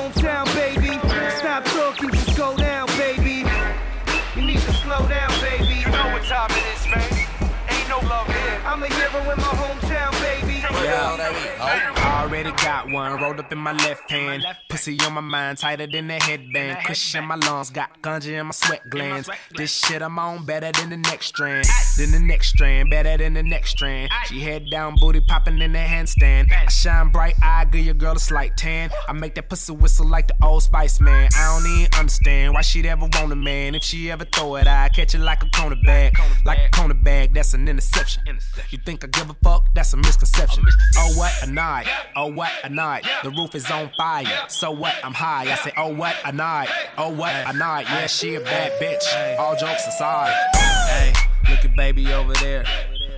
It 6.48 6.56
is, 6.72 6.88
man. 6.88 7.50
Ain't 7.68 7.88
no 7.90 7.98
love 8.08 8.26
here. 8.26 8.60
I'm 8.64 8.82
a 8.82 8.86
hero 8.86 9.20
in 9.30 9.36
my 9.36 9.52
hometown, 9.60 10.10
baby. 10.22 10.49
Yeah, 10.82 11.16
I 11.60 11.92
oh. 11.96 12.24
already 12.24 12.52
got 12.52 12.88
one 12.88 13.20
rolled 13.20 13.38
up 13.38 13.52
in 13.52 13.58
my 13.58 13.72
left 13.72 14.10
hand. 14.10 14.44
Pussy 14.68 14.98
on 15.00 15.14
my 15.14 15.20
mind, 15.20 15.58
tighter 15.58 15.86
than 15.86 16.10
a 16.10 16.22
headband. 16.22 16.84
Cushion 16.84 17.24
my 17.24 17.34
lungs, 17.34 17.70
got 17.70 18.00
ganja 18.02 18.40
in 18.40 18.46
my 18.46 18.52
sweat 18.52 18.82
glands. 18.88 19.28
This 19.54 19.72
shit 19.72 20.00
I'm 20.02 20.18
on 20.18 20.44
better 20.44 20.72
than 20.72 20.90
the 20.90 20.96
next 20.96 21.26
strand. 21.26 21.66
Than 21.98 22.12
the 22.12 22.20
next 22.20 22.48
strand, 22.48 22.90
better 22.90 23.16
than 23.16 23.34
the 23.34 23.42
next 23.42 23.70
strand. 23.70 24.10
She 24.26 24.40
head 24.40 24.64
down, 24.70 24.94
booty 25.00 25.20
popping 25.20 25.60
in 25.60 25.72
the 25.72 25.78
handstand. 25.78 26.52
I 26.52 26.68
shine 26.68 27.10
bright, 27.10 27.34
eye, 27.42 27.66
give 27.66 27.84
your 27.84 27.94
girl 27.94 28.16
a 28.16 28.18
slight 28.18 28.56
tan. 28.56 28.90
I 29.08 29.12
make 29.12 29.34
that 29.34 29.48
pussy 29.48 29.72
whistle 29.72 30.06
like 30.06 30.28
the 30.28 30.34
old 30.42 30.62
Spice 30.62 31.00
Man. 31.00 31.28
I 31.36 31.58
don't 31.58 31.78
even 31.78 31.94
understand 31.98 32.54
why 32.54 32.62
she'd 32.62 32.86
ever 32.86 33.08
want 33.12 33.32
a 33.32 33.36
man. 33.36 33.74
If 33.74 33.82
she 33.82 34.10
ever 34.10 34.24
throw 34.24 34.56
it, 34.56 34.66
I 34.66 34.88
catch 34.88 35.14
it 35.14 35.20
like 35.20 35.42
a 35.42 35.46
cornerback. 35.46 36.12
Like 36.44 36.58
a 36.58 36.68
cornerback, 36.70 37.34
that's 37.34 37.54
an 37.54 37.68
interception. 37.68 38.22
You 38.70 38.78
think 38.84 39.04
I 39.04 39.08
give 39.08 39.30
a 39.30 39.36
fuck? 39.42 39.74
That's 39.74 39.92
a 39.92 39.96
misconception. 39.96 40.59
Oh 40.96 41.16
what 41.16 41.32
a 41.42 41.50
night, 41.50 41.86
oh 42.16 42.26
what 42.26 42.50
a 42.64 42.68
night. 42.68 43.06
The 43.22 43.30
roof 43.30 43.54
is 43.54 43.70
on 43.70 43.90
fire. 43.96 44.26
So 44.48 44.70
what? 44.70 44.94
I'm 45.02 45.14
high. 45.14 45.50
I 45.50 45.54
say 45.56 45.72
oh 45.76 45.88
what 45.94 46.16
a 46.24 46.32
night, 46.32 46.68
oh 46.98 47.10
what 47.10 47.34
a 47.34 47.52
night. 47.52 47.86
Yeah, 47.88 48.06
she 48.06 48.34
a 48.34 48.40
bad 48.40 48.72
bitch. 48.80 49.38
All 49.38 49.56
jokes 49.56 49.86
aside. 49.86 50.34
Hey, 50.54 51.12
look 51.48 51.64
at 51.64 51.76
baby 51.76 52.12
over 52.12 52.32
there. 52.34 52.64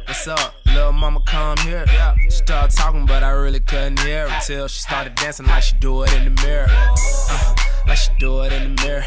What's 0.06 0.26
up? 0.28 0.54
Little 0.66 0.92
mama 0.92 1.20
come 1.26 1.56
here. 1.58 1.86
She 2.24 2.30
started 2.30 2.76
talking, 2.76 3.06
but 3.06 3.22
I 3.22 3.30
really 3.30 3.60
couldn't 3.60 4.00
hear 4.00 4.28
till 4.44 4.68
she 4.68 4.80
started 4.80 5.14
dancing 5.14 5.46
like 5.46 5.62
she 5.62 5.76
do 5.76 6.02
it 6.02 6.12
in 6.14 6.24
the 6.34 6.42
mirror. 6.42 6.66
Uh, 6.70 7.54
like 7.86 7.98
she 7.98 8.10
do 8.18 8.40
it 8.42 8.52
in 8.52 8.74
the 8.74 8.82
mirror. 8.82 9.04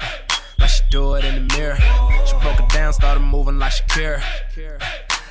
Uh, 0.00 0.36
like 0.58 0.70
she 0.70 0.82
do 0.90 1.14
it 1.14 1.24
in 1.24 1.46
the 1.46 1.54
mirror. 1.56 1.76
She 2.26 2.32
broke 2.40 2.58
it 2.58 2.68
down, 2.70 2.92
started 2.92 3.20
moving 3.20 3.58
like 3.58 3.72
Shakira. 3.72 4.22
Uh, 4.22 4.86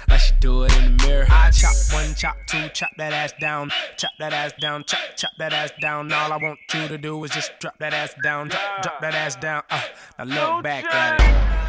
like 0.10 0.20
she 0.20 0.34
do 0.40 0.64
it 0.64 0.78
in 0.78 0.98
the 0.98 1.04
mirror. 1.06 1.26
I 1.30 1.52
chop 1.52 1.74
one, 1.92 2.14
chop 2.16 2.38
two, 2.48 2.70
chop 2.70 2.92
that 2.98 3.14
ass 3.14 3.34
down, 3.40 3.72
chop 3.98 4.12
that 4.20 4.34
ass 4.34 4.54
down, 4.60 4.84
chop, 4.86 5.00
chop 5.16 5.32
that 5.38 5.54
ass 5.54 5.72
down. 5.82 6.12
All 6.12 6.32
I 6.32 6.38
want 6.38 6.60
you 6.74 6.88
to 6.88 6.98
do 6.98 7.24
is 7.24 7.32
just 7.32 7.52
drop 7.60 7.78
that 7.80 7.94
ass 7.94 8.14
down, 8.24 8.50
drop, 8.50 8.84
drop 8.84 9.02
that 9.02 9.16
ass 9.16 9.36
down. 9.36 9.64
Uh, 9.70 9.82
now 10.20 10.56
look 10.56 10.64
back 10.64 10.86
at 10.86 11.20
it. 11.20 11.63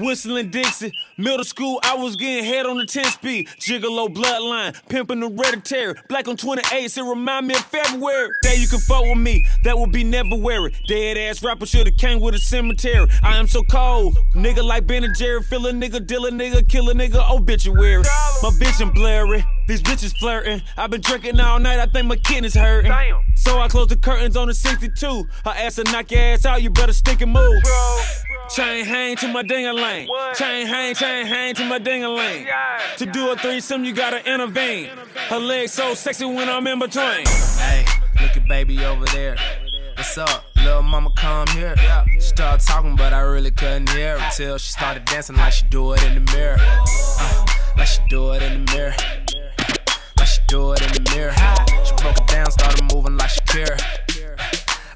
Whistling 0.00 0.50
Dixie, 0.50 0.92
middle 1.16 1.44
school, 1.44 1.80
I 1.82 1.96
was 1.96 2.16
getting 2.16 2.44
head 2.44 2.66
on 2.66 2.76
the 2.76 2.86
10 2.86 3.04
speed. 3.06 3.48
Gigolo 3.58 4.08
bloodline, 4.12 4.74
pimping 4.88 5.22
hereditary. 5.22 5.94
Black 6.08 6.28
on 6.28 6.36
28, 6.36 6.64
it 6.72 7.02
remind 7.02 7.46
me 7.46 7.54
of 7.54 7.60
February. 7.60 8.30
That 8.42 8.58
you 8.58 8.68
can 8.68 8.78
fuck 8.80 9.02
with 9.02 9.18
me, 9.18 9.46
that 9.64 9.78
would 9.78 9.92
be 9.92 10.04
never 10.04 10.36
weary. 10.36 10.74
Dead 10.86 11.16
ass 11.16 11.42
rapper 11.42 11.66
should've 11.66 11.96
came 11.96 12.20
with 12.20 12.34
a 12.34 12.38
cemetery. 12.38 13.08
I 13.22 13.36
am 13.38 13.46
so 13.46 13.62
cold, 13.64 14.18
nigga 14.34 14.64
like 14.64 14.86
Ben 14.86 15.04
and 15.04 15.16
Jerry. 15.16 15.42
Fill 15.42 15.66
a 15.66 15.72
nigga, 15.72 16.06
deal 16.06 16.26
a 16.26 16.30
nigga, 16.30 16.68
kill 16.68 16.90
a 16.90 16.94
nigga, 16.94 17.30
obituary. 17.30 18.04
My 18.42 18.50
vision 18.58 18.90
blurry, 18.90 19.44
these 19.66 19.82
bitches 19.82 20.16
flirting. 20.18 20.62
I've 20.76 20.90
been 20.90 21.00
drinking 21.00 21.40
all 21.40 21.58
night, 21.58 21.80
I 21.80 21.86
think 21.86 22.06
my 22.06 22.16
kidneys 22.16 22.54
hurting. 22.54 22.92
So 23.34 23.58
I 23.58 23.68
close 23.68 23.88
the 23.88 23.96
curtains 23.96 24.36
on 24.36 24.48
the 24.48 24.54
62. 24.54 25.28
Her 25.44 25.50
ass 25.50 25.78
will 25.78 25.84
knock 25.84 26.10
your 26.10 26.20
ass 26.20 26.44
out, 26.46 26.62
you 26.62 26.70
better 26.70 26.92
stick 26.92 27.20
and 27.20 27.32
move. 27.32 27.62
Bro. 27.62 27.98
Chain 28.48 28.84
hang 28.84 29.16
to 29.16 29.28
my 29.28 29.42
ding 29.42 29.66
a 29.66 29.72
lane. 29.72 30.08
Chain 30.34 30.66
hang, 30.66 30.94
chain 30.94 31.26
hang 31.26 31.54
to 31.54 31.64
my 31.68 31.78
ding 31.78 32.04
a 32.04 32.08
lane. 32.08 32.46
To 32.98 33.06
do 33.06 33.30
a 33.32 33.36
threesome, 33.36 33.84
you 33.84 33.92
gotta 33.92 34.24
intervene. 34.32 34.88
Her 35.28 35.38
legs 35.38 35.72
so 35.72 35.94
sexy 35.94 36.24
when 36.24 36.48
I'm 36.48 36.66
in 36.66 36.78
between. 36.78 37.26
Hey, 37.58 37.84
look 38.20 38.36
at 38.36 38.46
baby 38.46 38.84
over 38.84 39.04
there. 39.06 39.36
What's 39.96 40.16
up? 40.18 40.44
Little 40.56 40.82
mama 40.82 41.10
come 41.16 41.48
here. 41.48 41.74
She 42.14 42.20
started 42.20 42.64
talking, 42.64 42.96
but 42.96 43.12
I 43.12 43.20
really 43.20 43.50
couldn't 43.50 43.88
hear 43.90 44.18
her 44.18 44.30
till 44.30 44.58
she 44.58 44.70
started 44.70 45.04
dancing 45.06 45.36
like 45.36 45.52
she 45.52 45.66
do 45.66 45.92
it 45.92 46.04
in 46.04 46.14
the 46.14 46.32
mirror. 46.32 46.56
Uh, 46.60 47.46
like 47.76 47.88
she 47.88 48.00
do 48.08 48.32
it 48.32 48.42
in 48.42 48.64
the 48.64 48.72
mirror. 48.72 48.94
Like 50.46 50.52
she 50.52 50.56
do 50.56 50.72
it 50.72 50.82
in 50.82 50.92
the 50.92 51.10
mirror. 51.10 51.34
She 51.84 51.92
broke 52.02 52.18
it 52.18 52.26
down, 52.28 52.50
started 52.50 52.94
moving 52.94 53.16
like 53.16 53.30
Shakira. 53.30 53.78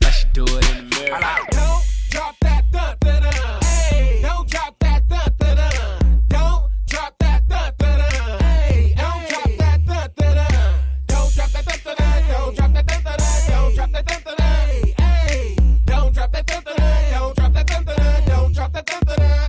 Like 0.03 0.13
she 0.13 0.27
do 0.33 0.45
it 0.45 0.71
in 0.71 0.89
the 0.89 0.97
mirror. 0.97 1.19
Don't 1.51 1.83
drop 2.11 2.37
that 2.41 2.71
dun 2.71 2.97
dun 3.01 3.23
dun. 3.23 3.63
Hey, 3.63 4.23
don't 4.23 4.49
drop 4.49 4.79
that 4.79 5.09
dun 5.09 5.33
dun 5.39 5.57
dun. 5.57 6.23
Don't 6.29 6.71
drop 6.87 7.15
that 7.19 7.49
dun 7.49 7.73
dun 7.79 7.99
dun. 7.99 8.41
Hey, 8.41 8.95
don't 8.97 9.29
drop 9.29 9.51
that 9.59 9.87
dun 9.87 10.11
dun 10.17 10.35
dun. 10.37 10.75
Don't 11.09 11.35
drop 11.35 11.51
that 11.51 11.65
dun 11.65 11.79
dun 11.85 11.97
dun. 11.97 12.23
Don't 12.29 12.55
drop 12.55 12.73
that 12.73 12.87
dun 12.87 13.03
dun 13.03 13.17
dun. 13.17 13.21
Don't 13.49 13.75
drop 13.75 13.91
that 13.93 14.07
dun 14.07 14.23
dun 14.23 14.37
dun. 14.39 14.47
Hey, 14.99 15.57
don't 15.87 16.15
drop 16.15 16.33
that 16.33 16.47
dun 16.47 16.63
dun 16.63 16.77
dun. 16.77 17.13
Don't 17.13 17.35
drop 17.37 17.53
that 17.53 17.67
dun 17.67 17.85
dun 17.85 17.97
dun. 17.97 18.27
Don't 18.29 18.53
drop 18.55 18.73
that 18.73 18.87
dun 18.87 19.01
dun 19.07 19.19
dun. 19.19 19.49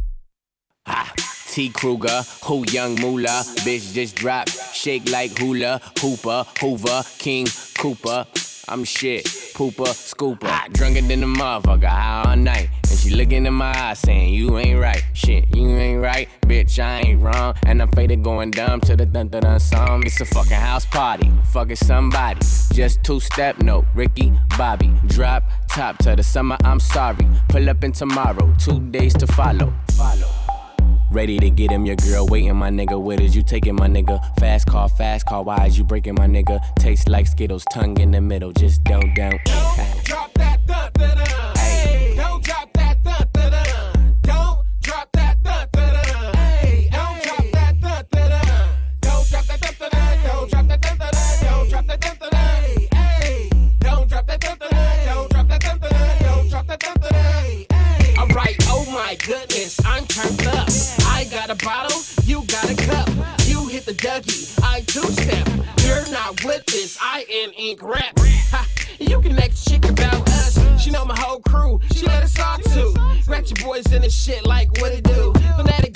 Ah, 0.87 1.13
T. 1.51 1.69
Kruger, 1.69 2.23
who 2.45 2.65
young 2.71 2.95
moolah, 2.99 3.43
bitch 3.63 3.93
just 3.93 4.15
drop, 4.15 4.47
shake 4.81 5.11
like 5.11 5.37
hula, 5.37 5.79
hooper, 5.99 6.43
hoover, 6.59 7.03
king, 7.19 7.45
Cooper. 7.77 8.25
I'm 8.67 8.83
shit, 8.83 9.25
pooper, 9.25 9.87
scooper, 9.87 10.73
drunker 10.73 11.01
than 11.01 11.23
a 11.23 11.27
motherfucker, 11.27 11.85
high 11.85 12.29
all 12.29 12.35
night. 12.35 12.69
And 12.89 12.99
she 12.99 13.11
looking 13.11 13.45
in 13.45 13.53
my 13.53 13.73
eyes 13.77 13.99
saying, 13.99 14.33
You 14.33 14.57
ain't 14.57 14.79
right, 14.79 15.03
shit, 15.13 15.55
you 15.55 15.67
ain't 15.67 16.01
right, 16.01 16.29
bitch, 16.43 16.79
I 16.79 17.01
ain't 17.01 17.21
wrong. 17.21 17.53
And 17.65 17.81
I'm 17.81 17.89
faded 17.89 18.23
going 18.23 18.51
dumb 18.51 18.81
to 18.81 18.95
the 18.95 19.05
dun 19.05 19.27
dun 19.27 19.41
dun 19.43 19.59
song. 19.59 20.03
It's 20.05 20.19
a 20.21 20.25
fucking 20.25 20.51
house 20.53 20.85
party, 20.85 21.31
fucking 21.51 21.75
somebody. 21.75 22.39
Just 22.73 23.03
two 23.03 23.19
step 23.19 23.61
note, 23.61 23.85
Ricky, 23.93 24.33
Bobby. 24.57 24.91
Drop 25.07 25.43
top 25.69 25.97
to 25.99 26.15
the 26.15 26.23
summer, 26.23 26.57
I'm 26.63 26.79
sorry. 26.79 27.27
Pull 27.49 27.69
up 27.69 27.83
in 27.83 27.91
tomorrow, 27.91 28.53
two 28.57 28.79
days 28.91 29.13
to 29.15 29.27
follow. 29.27 29.73
Ready 31.11 31.39
to 31.39 31.49
get 31.49 31.71
him, 31.71 31.85
your 31.85 31.97
girl 31.97 32.25
waiting, 32.25 32.55
my 32.55 32.69
nigga. 32.69 32.97
What 32.97 33.19
is 33.19 33.35
you 33.35 33.43
taking, 33.43 33.75
my 33.75 33.89
nigga? 33.89 34.17
Fast 34.39 34.67
car, 34.67 34.87
fast 34.87 35.25
car, 35.25 35.43
why 35.43 35.65
is 35.65 35.77
you 35.77 35.83
breaking, 35.83 36.13
my 36.13 36.25
nigga? 36.25 36.61
Taste 36.75 37.09
like 37.09 37.27
Skittles, 37.27 37.65
tongue 37.73 37.99
in 37.99 38.11
the 38.11 38.21
middle, 38.21 38.53
just 38.53 38.81
don't, 38.85 39.13
don't. 39.13 39.43
Drop 40.05 40.33
that 40.35 40.65
dun 40.65 40.89
dun 40.93 41.17
dun. 41.17 41.60
Dougie, 64.91 64.99
I 64.99 65.07
two 65.07 65.11
step. 65.13 65.47
You're 65.85 66.11
not 66.11 66.43
with 66.43 66.65
this, 66.65 66.97
I 67.01 67.25
am 67.31 67.51
ink 67.57 67.81
rap. 67.81 68.19
You 68.99 69.21
can 69.21 69.37
ask 69.39 69.69
chick 69.69 69.89
about 69.89 70.27
us. 70.29 70.59
She 70.81 70.91
know 70.91 71.05
my 71.05 71.17
whole 71.17 71.39
crew, 71.41 71.79
she 71.93 72.05
let 72.05 72.23
us 72.23 72.39
all 72.39 72.57
too. 72.57 72.93
Ratchet 73.27 73.63
boys 73.63 73.91
in 73.93 74.01
the 74.01 74.09
shit 74.09 74.45
like 74.45 74.69
what 74.81 74.91
it 74.91 75.03
do. 75.03 75.33
Fanatic 75.55 75.90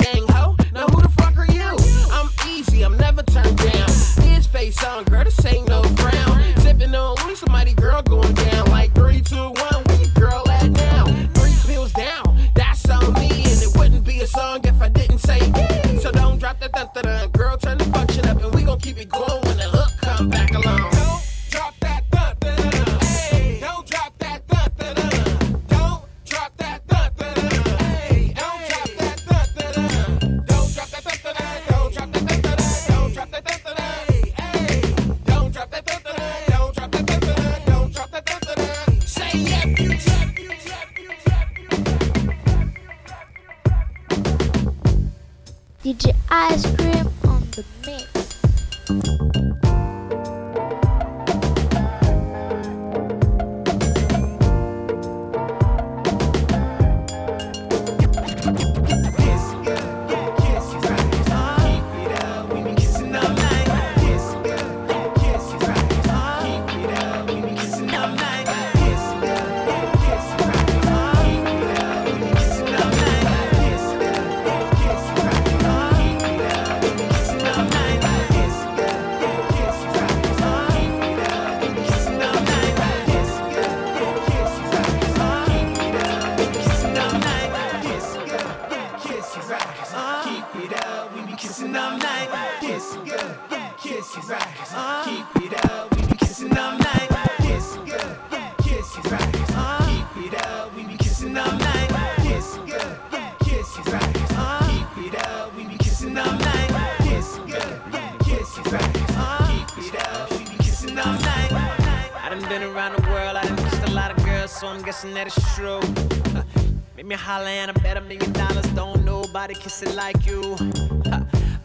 nobody 119.46 119.62
kiss 119.62 119.84
it 119.84 119.96
like 119.96 120.26
you. 120.26 120.56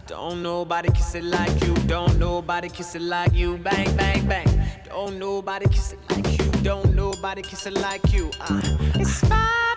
Don't 0.07 0.43
nobody 0.43 0.91
kiss 0.91 1.15
it 1.15 1.25
like 1.25 1.65
you. 1.65 1.73
Don't 1.87 2.19
nobody 2.19 2.69
kiss 2.69 2.95
it 2.95 3.01
like 3.01 3.33
you. 3.33 3.57
Bang, 3.57 3.97
bang, 3.97 4.27
bang. 4.29 4.47
Don't 4.85 5.19
nobody 5.19 5.67
kiss 5.67 5.95
it 5.95 5.99
like 6.11 6.39
you. 6.39 6.51
Don't 6.63 6.95
nobody 6.95 7.41
kiss 7.41 7.65
it 7.67 7.73
like 7.73 8.13
you. 8.13 8.31
Uh, 8.39 8.61
it's 8.97 9.21
five 9.21 9.70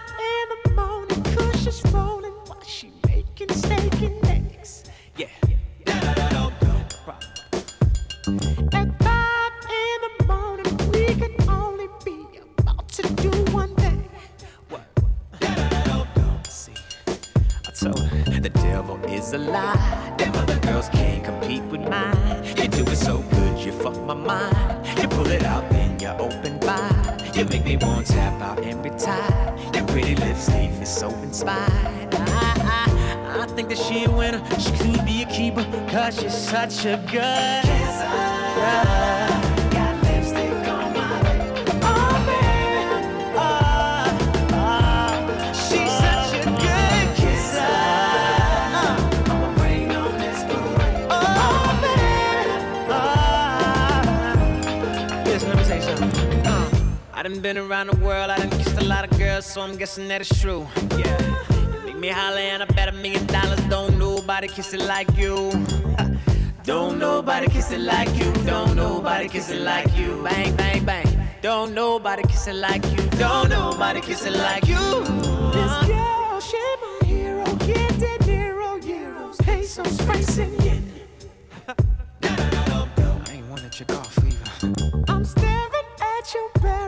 is 19.23 19.33
a 19.33 19.37
lie. 19.37 20.13
Them 20.17 20.35
other 20.35 20.59
girls 20.59 20.89
can't 20.89 21.23
compete 21.23 21.63
with 21.63 21.81
mine. 21.81 22.43
You 22.57 22.67
do 22.67 22.83
it 22.83 22.97
so 22.97 23.19
good, 23.19 23.59
you 23.59 23.71
fuck 23.71 23.97
my 24.03 24.13
mind. 24.13 24.85
You 25.01 25.07
pull 25.07 25.27
it 25.27 25.43
out, 25.43 25.69
then 25.69 25.99
you 25.99 26.09
open 26.09 26.59
wide. 26.59 27.31
You 27.35 27.45
make 27.45 27.65
me 27.65 27.77
want 27.77 28.07
to 28.07 28.13
tap 28.13 28.41
out 28.41 28.63
and 28.63 28.83
retire. 28.83 29.55
Your 29.73 29.85
pretty 29.87 30.15
lips 30.15 30.49
leave 30.49 30.77
me 30.79 30.85
so 30.85 31.09
inspired. 31.27 32.13
I, 32.13 32.51
I, 32.77 33.43
I 33.43 33.47
think 33.55 33.69
that 33.69 33.77
she 33.77 34.03
a 34.03 34.11
winner. 34.11 34.41
She 34.59 34.71
could 34.71 35.05
be 35.05 35.23
a 35.23 35.25
keeper, 35.25 35.63
cause 35.89 36.19
she's 36.19 36.37
such 36.37 36.85
a 36.85 36.97
good 37.11 37.63
kisser. 37.63 39.12
Been 57.43 57.57
around 57.57 57.87
the 57.87 57.97
world, 57.97 58.31
I 58.31 58.37
done 58.37 58.49
kissed 58.51 58.77
a 58.77 58.85
lot 58.85 59.03
of 59.03 59.19
girls, 59.19 59.45
so 59.45 59.59
I'm 59.59 59.75
guessing 59.75 60.07
that 60.07 60.21
it's 60.21 60.39
true. 60.39 60.65
Yeah. 60.97 61.19
You 61.73 61.85
make 61.85 61.97
me 61.97 62.07
holler 62.07 62.37
and 62.37 62.63
I 62.63 62.65
bet 62.67 62.87
a 62.87 62.93
million 62.93 63.25
dollars. 63.25 63.59
Don't 63.69 63.99
nobody 63.99 64.47
kiss 64.47 64.73
it 64.73 64.79
like 64.79 65.09
you. 65.17 65.51
Don't 66.63 66.97
nobody 66.97 67.47
kiss 67.47 67.69
it 67.71 67.81
like 67.81 68.07
you. 68.15 68.31
Don't 68.45 68.77
nobody 68.77 69.27
kiss 69.27 69.49
it 69.49 69.59
like 69.59 69.93
you. 69.97 70.23
Bang, 70.23 70.55
bang, 70.55 70.85
bang. 70.85 71.05
Don't 71.41 71.73
nobody 71.73 72.23
kiss 72.23 72.47
it 72.47 72.55
like 72.55 72.85
you. 72.91 73.03
Don't 73.19 73.49
nobody 73.49 73.99
kiss 73.99 74.25
it 74.25 74.37
like 74.37 74.65
you. 74.65 75.03
This 75.51 75.73
girl, 75.85 76.39
she 76.39 76.57
my 76.81 76.99
hero. 77.05 77.43
Get 77.67 77.99
De 77.99 78.17
Niro, 78.23 78.79
euros, 78.81 79.37
pesos, 79.43 79.99
francs, 80.03 80.37
and 80.37 80.63
yen. 80.63 80.93
I 82.23 83.31
ain't 83.31 83.45
wanna 83.49 83.69
check 83.69 83.91
off 83.91 84.17
either. 84.19 85.03
I'm 85.09 85.25
staring 85.25 85.87
at 85.99 86.33
your 86.33 86.49
barrel. 86.61 86.82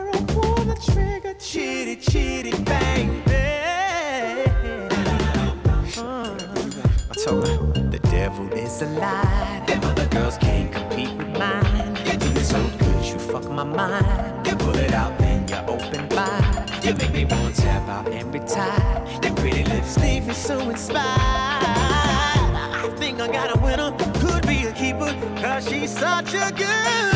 Devil 8.78 8.94
is 8.94 8.96
a 8.96 9.00
lie. 9.00 9.62
Them 9.66 9.84
other 9.84 10.06
girls 10.06 10.38
can't 10.38 10.72
compete 10.72 11.16
with 11.16 11.28
mine. 11.28 11.96
You 12.04 12.16
do 12.16 12.26
it 12.26 12.44
so 12.44 12.62
good, 12.78 13.04
you 13.04 13.18
fuck 13.18 13.48
my 13.50 13.64
mind. 13.64 14.46
You 14.46 14.56
pull 14.56 14.76
it 14.76 14.92
out, 14.92 15.18
then 15.18 15.46
you 15.48 15.56
open 15.66 16.08
wide. 16.10 16.70
You 16.82 16.94
make 16.94 17.12
me 17.12 17.24
want 17.24 17.54
to 17.54 17.62
tap 17.62 17.88
out 17.88 18.08
and 18.08 18.32
retire. 18.32 19.04
Your 19.22 19.34
pretty 19.34 19.64
lips 19.64 19.98
leave 19.98 20.26
me 20.26 20.34
so 20.34 20.58
inspired. 20.70 21.04
I 21.04 22.94
think 22.96 23.20
I 23.20 23.28
got 23.28 23.56
a 23.56 23.60
winner, 23.60 23.92
could 24.20 24.46
be 24.46 24.66
a 24.66 24.72
keeper, 24.72 25.14
cause 25.40 25.68
she's 25.68 25.90
such 25.90 26.34
a 26.34 26.50
good 26.52 27.12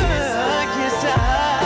kisser. 0.76 1.06
Got 1.06 1.59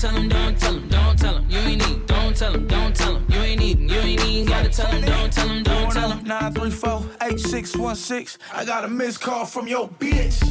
tell 0.00 0.16
'em, 0.16 0.28
don't 0.30 0.58
tell 0.58 0.72
him, 0.72 0.88
don't 0.88 1.18
tell 1.18 1.36
'em, 1.36 1.44
you 1.50 1.58
ain't 1.58 1.86
need, 1.86 2.06
don't 2.06 2.34
tell 2.34 2.54
him, 2.54 2.66
don't 2.66 2.96
tell 2.96 3.16
'em, 3.16 3.26
you 3.28 3.38
ain't 3.40 3.60
need, 3.60 3.78
you 3.80 3.98
ain't 3.98 4.24
even 4.24 4.46
gotta 4.46 4.70
tell 4.70 4.86
'em, 4.86 5.02
don't 5.02 5.30
tell 5.30 5.50
'em, 5.50 5.62
don't 5.62 5.92
tell 5.92 6.12
'em. 6.12 6.24
934-8616. 6.24 8.38
I 8.54 8.64
got 8.64 8.84
a 8.84 8.88
missed 8.88 9.20
call 9.20 9.44
from 9.44 9.68
your 9.68 9.88
bitch. 9.88 10.42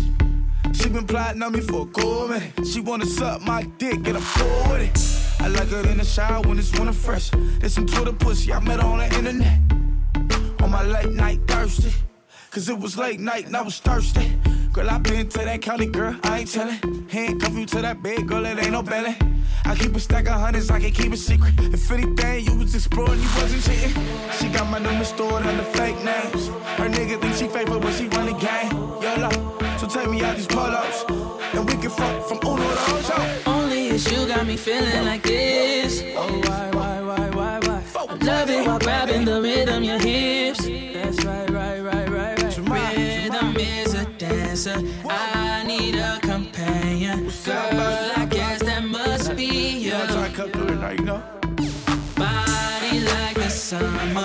She 0.76 0.88
been 0.90 1.08
plotting 1.08 1.42
on 1.42 1.54
me 1.54 1.62
for 1.62 1.82
a 1.82 1.86
good 1.86 2.30
minute. 2.30 2.54
She 2.72 2.80
wanna 2.80 3.08
suck 3.08 3.42
my 3.42 3.64
dick 3.80 4.06
and 4.08 4.18
I'm 4.18 4.24
cool 4.38 4.68
with 4.72 4.84
it. 4.84 5.00
I 5.40 5.48
like 5.48 5.70
her 5.70 5.82
in 5.90 5.98
the 5.98 6.06
shower 6.06 6.42
when 6.42 6.60
it's 6.60 6.72
winter 6.78 6.94
fresh. 6.94 7.32
There's 7.60 7.74
some 7.74 7.88
Twitter 7.88 8.14
pussy 8.14 8.54
I 8.54 8.60
met 8.60 8.80
on 8.80 9.00
the 9.00 9.08
internet. 9.18 9.58
On 10.62 10.70
my 10.70 10.84
late 10.84 11.12
night 11.12 11.40
thirsty. 11.48 11.92
Cause 12.52 12.70
it 12.70 12.78
was 12.78 12.98
late 12.98 13.20
night 13.20 13.48
and 13.48 13.58
I 13.58 13.62
was 13.62 13.80
thirsty. 13.80 14.38
Girl, 14.72 14.90
I 14.90 15.00
been 15.00 15.28
to 15.28 15.40
that 15.40 15.62
county, 15.62 15.88
girl, 15.88 16.16
I 16.24 16.40
ain't 16.40 16.52
tellin'. 16.52 17.08
Handcuff 17.10 17.54
you 17.58 17.66
to 17.66 17.82
that 17.82 18.04
bed, 18.04 18.28
girl, 18.28 18.46
it 18.46 18.60
ain't 18.60 18.72
no 18.72 18.84
belly. 18.84 19.18
I 19.66 19.76
keep 19.76 19.96
a 19.96 20.00
stack 20.00 20.28
of 20.28 20.40
hundreds, 20.40 20.70
I 20.70 20.80
can 20.80 20.92
keep 20.92 21.12
it 21.12 21.18
secret. 21.18 21.54
If 21.58 21.92
anything, 21.92 22.46
you 22.46 22.56
was 22.56 22.76
exploring, 22.76 23.20
you 23.20 23.30
wasn't 23.36 23.64
cheating. 23.64 23.94
She 24.40 24.48
got 24.50 24.70
my 24.70 24.78
number 24.78 25.06
stored 25.06 25.44
under 25.44 25.64
fake 25.64 25.98
names. 26.04 26.48
Her 26.78 26.88
nigga 26.88 27.20
think 27.20 27.36
she 27.36 27.48
faithful 27.48 27.80
when 27.80 27.94
she 27.94 28.08
run 28.10 28.28
the 28.28 28.34
game. 28.34 28.72
YOLO, 29.02 29.78
so 29.80 29.88
take 29.88 30.10
me 30.10 30.22
out 30.24 30.36
these 30.36 30.48
polos. 30.48 31.04
And 31.54 31.68
we 31.68 31.76
can 31.82 31.90
fuck 31.90 32.28
from 32.28 32.38
Uno 32.46 32.62
to 32.62 32.96
Ocho. 32.96 33.50
Only 33.50 33.88
it's 33.88 34.10
you 34.12 34.28
got 34.28 34.46
me 34.46 34.56
feeling 34.56 35.04
like 35.04 35.24
this. 35.24 36.04
Oh, 36.16 36.28
why, 36.46 36.70
why, 36.74 37.02
why, 37.02 37.30
why, 37.32 37.60
why? 37.64 37.84
I 38.08 38.14
love 38.24 38.50
it 38.50 38.68
while 38.68 38.80
grabbing 38.80 39.26
the 39.26 39.42
rhythm, 39.42 39.84
your 39.84 39.98
hips. 40.00 40.66
That's 40.66 41.26
right, 41.26 41.49
a 44.68 44.74
dancer. 44.74 45.08
I 45.10 45.64
need 45.66 45.96
a 45.96 46.20
companion. 46.22 47.32
Girl, 47.46 48.12
I 48.16 48.28
guess 48.30 48.62
that 48.64 48.84
must 48.84 49.36
be 49.36 49.46
you. 49.46 49.92
Body 52.16 53.00
like 53.00 53.36
the 53.36 53.50
summer, 53.50 54.24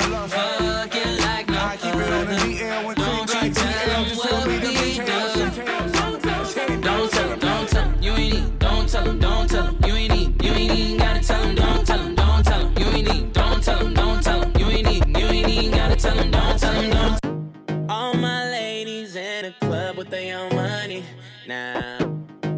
now. 21.47 21.99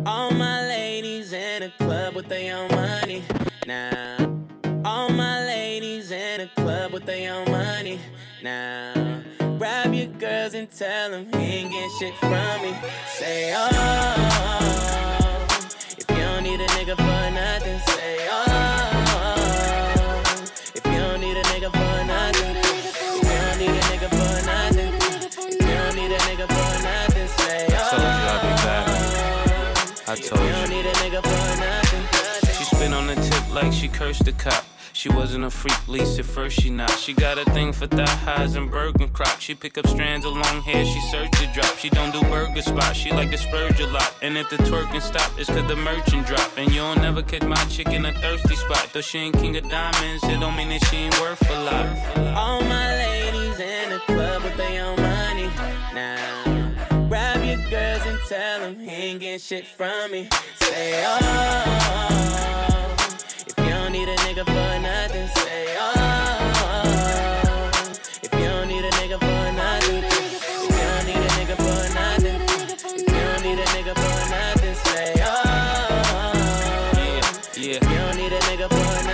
All 0.05 0.31
my 0.31 0.67
ladies 0.67 1.33
in 1.33 1.63
the 1.63 1.73
club 1.79 2.15
with 2.15 2.29
their 2.29 2.57
own 2.57 2.71
money 2.71 3.23
now. 3.67 4.17
All 4.85 5.09
my 5.11 5.45
ladies 5.45 6.11
in 6.11 6.41
the 6.41 6.49
club 6.63 6.93
with 6.93 7.05
their 7.07 7.35
own 7.35 7.51
money 7.51 7.99
now. 8.43 8.93
Grab 9.59 9.93
your 9.95 10.07
girls 10.07 10.55
and 10.55 10.71
tell 10.71 11.11
them 11.11 11.27
he 11.33 11.39
ain't 11.39 11.73
getting 11.73 11.91
shit 11.99 12.15
from 12.17 12.63
me. 12.63 12.75
Say, 13.19 13.53
oh, 13.57 13.71
if 15.99 16.09
you 16.11 16.17
don't 16.17 16.43
need 16.45 16.61
a 16.61 16.67
nigga 16.69 16.97
for 16.97 17.31
nothing, 17.35 17.79
say, 17.87 18.29
oh, 18.31 18.45
if 20.75 20.85
you 20.87 20.99
don't 20.99 21.21
need 21.21 21.37
a 21.37 21.43
nigga 21.43 21.71
for 21.73 22.05
nothing, 22.07 22.66
told 30.17 30.45
You 30.45 30.53
don't 30.53 30.71
need 30.71 30.87
a 30.87 30.93
nigga 30.93 31.23
for 31.23 31.61
nothing. 31.61 32.55
She 32.55 32.65
spin 32.65 32.93
on 32.93 33.07
the 33.07 33.15
tip 33.15 33.55
like 33.55 33.73
she 33.73 33.89
cursed 33.89 34.25
the 34.25 34.33
cop. 34.33 34.65
She 34.97 35.11
wasn't 35.11 35.45
a 35.45 35.51
freak, 35.51 35.77
least 35.89 36.19
at 36.19 36.25
first 36.25 36.59
she 36.59 36.71
not. 36.71 36.91
She 36.91 37.13
got 37.13 37.37
a 37.37 37.45
thing 37.51 37.75
for 37.75 37.87
thigh 37.87 38.17
highs 38.25 38.57
and 38.57 38.71
Bergen 38.71 39.11
crop. 39.11 39.39
She 39.41 39.55
pick 39.55 39.77
up 39.77 39.87
strands 39.87 40.25
of 40.25 40.33
long 40.33 40.63
hair, 40.63 40.87
she 40.87 41.01
search 41.13 41.31
to 41.33 41.47
drop. 41.53 41.77
She 41.77 41.91
don't 41.91 42.13
do 42.13 42.21
burger 42.31 42.63
spots, 42.63 42.97
she 42.97 43.11
like 43.13 43.31
to 43.31 43.37
spurge 43.37 43.79
a 43.79 43.87
lot. 43.89 44.15
And 44.23 44.39
if 44.39 44.49
the 44.49 44.57
twerking 44.57 45.03
stop, 45.03 45.31
it's 45.39 45.51
cause 45.51 45.69
the 45.69 45.77
merchant 45.77 46.27
drop. 46.27 46.51
And 46.57 46.73
you'll 46.75 46.97
never 46.97 47.23
catch 47.23 47.43
my 47.43 47.63
chick 47.67 47.89
in 47.89 48.07
a 48.07 48.13
thirsty 48.13 48.57
spot. 48.57 48.89
Though 48.95 49.03
she 49.03 49.19
ain't 49.19 49.37
king 49.37 49.55
of 49.59 49.69
diamonds, 49.69 50.25
it 50.25 50.41
don't 50.41 50.57
mean 50.57 50.71
that 50.71 50.83
she 50.87 50.97
ain't 50.97 51.21
worth 51.21 51.47
a 51.51 51.61
lot. 51.63 51.87
All 52.35 52.63
my 52.63 52.89
ladies 52.97 53.61
in 53.61 53.91
the 53.91 53.99
club 54.07 54.45
with 54.45 54.57
their 54.57 54.83
own 54.83 54.97
money 54.97 55.51
now. 55.95 56.56
Tell 58.29 58.61
him 58.61 58.79
he 58.81 58.91
ain't 58.91 59.21
getting 59.21 59.39
shit 59.39 59.65
from 59.67 60.11
me. 60.11 60.29
Say, 60.61 61.05
oh, 61.07 61.21
if 63.47 63.57
you 63.59 63.69
don't 63.71 63.93
need 63.93 64.09
a 64.09 64.17
nigga 64.17 64.45
for 64.45 64.81
nothing, 64.83 65.29
say, 65.29 65.77
oh, 65.79 65.93
if 68.23 68.33
you 68.33 68.47
don't 68.47 68.67
need 68.69 68.85
a 68.85 68.91
nigga 68.91 69.19
for 69.21 69.53
nothing, 69.55 70.05
if 70.05 70.49
you 70.71 70.77
don't 70.77 71.07
need 71.07 71.23
a 71.23 71.29
nigga 71.39 71.57
for 71.57 71.95
nothing, 71.95 72.41
if 72.75 73.01
you 73.01 73.07
don't 73.07 73.43
need 73.45 73.59
a 73.61 73.65
nigga 73.67 73.95
for 73.95 74.31
nothing, 74.31 74.75
say, 74.75 75.15
oh, 75.19 76.33
Yeah, 77.57 77.77
if 77.77 77.83
you 77.83 77.97
don't 77.97 78.17
need 78.17 78.33
a 78.33 78.39
nigga 78.41 78.69
for 78.69 78.77
nothing. 78.77 79.06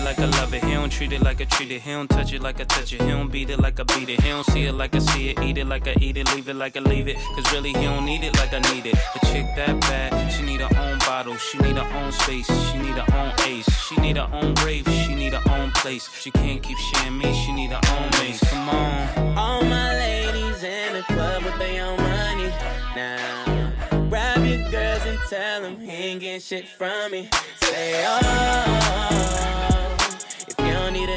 It 0.00 0.04
like 0.04 0.18
I 0.18 0.26
love 0.40 0.54
it. 0.54 0.64
He 0.64 0.72
don't 0.72 0.90
treat 0.90 1.12
it 1.12 1.20
like 1.20 1.40
I 1.40 1.44
treat 1.44 1.70
it. 1.70 1.82
He 1.82 1.90
don't 1.90 2.08
touch 2.08 2.32
it 2.32 2.40
like 2.40 2.58
I 2.60 2.64
touch 2.64 2.92
it. 2.92 3.02
He 3.02 3.08
don't 3.08 3.30
beat 3.30 3.50
it 3.50 3.60
like 3.60 3.78
I 3.80 3.82
beat 3.82 4.08
it. 4.08 4.20
He 4.22 4.28
don't 4.30 4.46
see 4.46 4.64
it 4.64 4.72
like 4.72 4.94
I 4.94 4.98
see 4.98 5.28
it. 5.28 5.40
Eat 5.40 5.58
it 5.58 5.66
like 5.66 5.86
I 5.86 5.94
eat 6.00 6.16
it. 6.16 6.34
Leave 6.34 6.48
it 6.48 6.56
like 6.56 6.76
I 6.76 6.80
leave 6.80 7.06
it. 7.06 7.16
Cause 7.34 7.52
really, 7.52 7.72
he 7.74 7.84
don't 7.84 8.06
need 8.06 8.24
it 8.24 8.34
like 8.36 8.52
I 8.54 8.60
need 8.72 8.86
it. 8.86 8.94
A 8.94 9.26
chick 9.26 9.46
that 9.56 9.78
bad, 9.82 10.32
she 10.32 10.42
need 10.42 10.62
her 10.62 10.80
own 10.80 10.98
bottle. 11.00 11.36
She 11.36 11.58
need 11.58 11.76
her 11.76 11.98
own 11.98 12.12
space. 12.12 12.46
She 12.70 12.78
need 12.78 12.96
her 12.96 13.14
own 13.14 13.32
ace. 13.46 13.68
She 13.88 13.96
need 13.96 14.16
her 14.16 14.28
own 14.32 14.54
rave. 14.64 14.88
She 14.88 15.14
need 15.14 15.34
her 15.34 15.52
own 15.52 15.70
place. 15.72 16.08
She 16.14 16.30
can't 16.30 16.62
keep 16.62 16.78
sharing 16.78 17.18
me. 17.18 17.32
She 17.34 17.52
need 17.52 17.70
her 17.70 17.80
own 17.96 18.10
mace. 18.20 18.40
Come 18.48 18.68
on. 18.70 19.36
All 19.36 19.62
my 19.62 19.92
ladies 19.94 20.62
in 20.62 20.94
the 20.94 21.02
club 21.02 21.44
with 21.44 21.58
their 21.58 21.84
own 21.84 21.98
money 21.98 22.48
now. 22.96 23.72
Grab 24.08 24.46
your 24.46 24.70
girls 24.70 25.04
and 25.04 25.18
tell 25.28 25.62
them 25.62 25.78
he 25.78 25.90
ain't 25.90 26.20
getting 26.20 26.40
shit 26.40 26.66
from 26.66 27.12
me. 27.12 27.28
Say, 27.60 28.02
oh, 28.06 29.69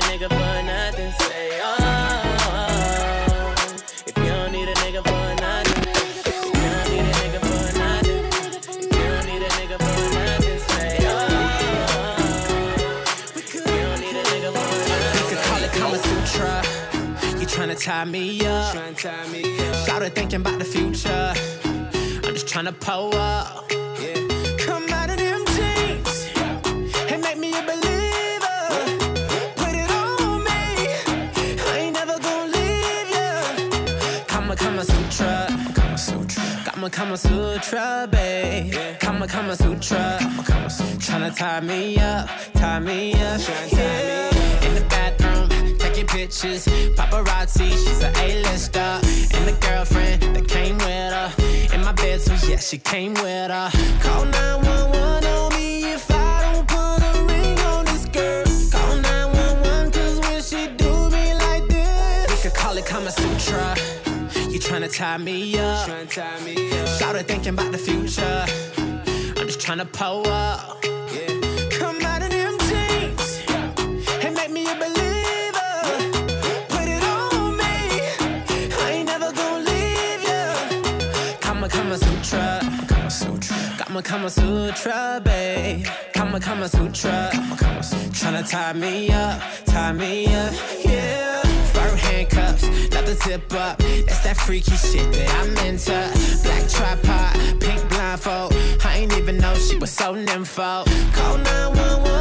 nigga 0.09 0.27
for 0.29 0.63
nothing, 0.65 1.11
say, 1.19 1.59
oh, 1.63 1.73
if 4.07 4.17
you 4.17 4.25
don't 4.25 4.51
need 4.51 4.67
a 4.69 4.73
nigga 4.75 5.01
for 5.03 5.35
nothing, 5.41 5.83
if 5.89 6.27
you 6.27 6.51
don't 6.53 6.87
need 6.91 7.05
a 7.05 7.13
nigga 7.21 7.39
for 7.47 7.63
nothing, 7.79 8.25
if 8.55 8.65
you 8.69 8.89
don't 8.89 9.25
need 9.25 9.41
a 9.41 9.49
nigga 9.57 9.77
for 9.83 9.99
nothing, 10.17 10.59
say, 10.59 10.97
oh, 11.01 11.11
if 13.35 13.53
you 13.53 13.61
don't 13.61 13.99
need 14.01 14.15
a 14.15 14.23
nigga 14.31 14.49
for 14.51 14.67
nothing. 14.89 15.19
You 15.19 15.25
could 15.29 15.43
call 15.47 15.61
it 15.63 15.71
Kama 15.71 15.97
Sutra. 15.97 16.53
Oh. 16.63 17.39
You 17.39 17.45
tryna 17.47 17.77
tie 17.83 18.05
me 18.05 18.45
up. 18.45 18.73
Shout 19.85 20.03
thinking 20.13 20.41
about 20.41 20.59
the 20.59 20.65
future. 20.65 21.33
I'm 22.25 22.33
just 22.33 22.47
tryna 22.47 22.73
pull 22.79 23.15
up. 23.15 23.71
Kama 36.93 37.17
Sutra, 37.17 38.07
babe. 38.11 38.99
Kama 38.99 39.27
Kama 39.27 39.55
Sutra. 39.55 40.17
Kama 40.19 40.43
Kama 40.43 40.69
Sutra. 40.69 40.97
Tryna 40.99 41.35
tie 41.35 41.59
me 41.61 41.97
up, 41.97 42.29
tie 42.53 42.79
me 42.79 43.13
up. 43.13 43.41
Yeah. 43.71 44.29
In 44.63 44.75
the 44.75 44.85
bathroom, 44.89 45.49
taking 45.79 46.05
pictures. 46.05 46.67
Paparazzi, 46.95 47.71
she's 47.71 48.03
an 48.03 48.15
A-lister. 48.17 48.79
And 49.33 49.47
the 49.47 49.57
girlfriend 49.59 50.21
that 50.35 50.47
came 50.47 50.77
with 50.77 50.87
her. 50.87 51.33
In 51.73 51.83
my 51.83 51.93
bed, 51.93 52.21
so 52.21 52.33
yeah, 52.47 52.57
she 52.57 52.77
came 52.77 53.15
with 53.15 53.49
her. 53.49 53.71
Call 53.99 54.25
911 54.25 55.25
on 55.25 55.53
me 55.55 55.93
if 55.93 56.11
I 56.11 56.53
don't 56.53 56.67
put 56.67 57.01
a 57.01 57.25
ring 57.25 57.59
on 57.73 57.85
this 57.85 58.05
girl. 58.05 58.45
Call 58.71 58.95
911 58.97 59.91
cause 59.91 60.19
when 60.19 60.41
she 60.43 60.67
do 60.77 61.09
me 61.09 61.33
like 61.33 61.67
this, 61.67 62.29
we 62.29 62.37
could 62.37 62.53
call 62.55 62.77
it 62.77 62.85
Kama 62.85 63.09
Sutra. 63.09 64.02
You 64.63 64.69
tryna 64.69 64.95
tie 64.95 65.17
me 65.17 65.59
up. 65.59 65.89
It 67.17 67.27
thinking 67.27 67.53
about 67.53 67.73
the 67.73 67.77
future. 67.77 68.45
I'm 69.37 69.45
just 69.45 69.59
tryna 69.59 69.91
pull 69.91 70.25
up. 70.27 70.81
Come 71.69 71.99
them 72.29 72.57
jeans 72.59 73.41
and 74.23 74.33
make 74.33 74.51
me 74.51 74.65
a 74.71 74.75
believer. 74.75 75.73
Put 76.69 76.87
it 76.87 77.03
on 77.03 77.57
me. 77.57 77.73
I 78.79 78.91
ain't 78.91 79.07
never 79.07 79.33
gonna 79.33 79.65
leave 79.69 80.23
ya. 80.23 80.55
Kama 81.41 81.67
Kama 81.67 81.97
Sutra. 81.97 82.61
Sutra, 84.29 85.19
babe. 85.21 85.85
Kama 86.13 86.39
Kama 86.39 86.69
Sutra. 86.69 87.29
Kama 87.33 87.57
Kama 87.57 87.83
Sutra. 87.83 88.09
Tryna 88.11 88.49
tie 88.49 88.73
me 88.73 89.11
up, 89.11 89.41
tie 89.65 89.91
me 89.91 90.27
up, 90.33 90.53
yeah. 90.85 91.41
Fur 91.73 91.95
handcuffs, 91.97 92.52
the 93.05 93.15
zip 93.15 93.53
up. 93.53 93.77
That's 93.79 94.19
that 94.21 94.37
freaky 94.37 94.75
shit 94.75 95.11
that 95.13 95.29
I'm 95.39 95.67
into. 95.67 95.91
Black 96.43 96.69
tripod, 96.69 97.61
pink 97.61 97.89
blindfold. 97.89 98.53
I 98.85 98.97
ain't 98.99 99.17
even 99.17 99.37
know 99.37 99.53
she 99.55 99.77
was 99.77 99.91
so 99.91 100.13
nympho. 100.13 100.85
Call 101.13 101.37
911 101.37 102.12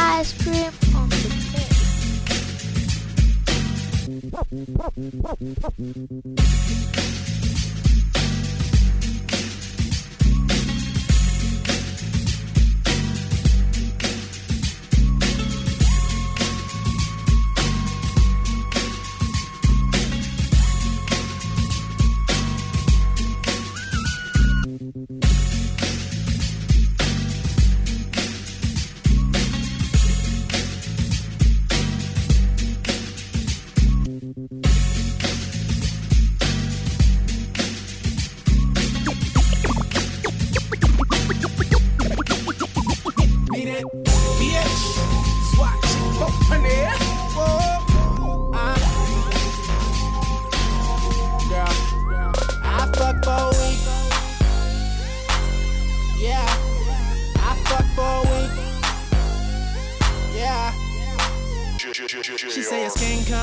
Ice 0.00 0.32
Cream 0.42 0.72
on 0.94 1.08
the 1.08 1.28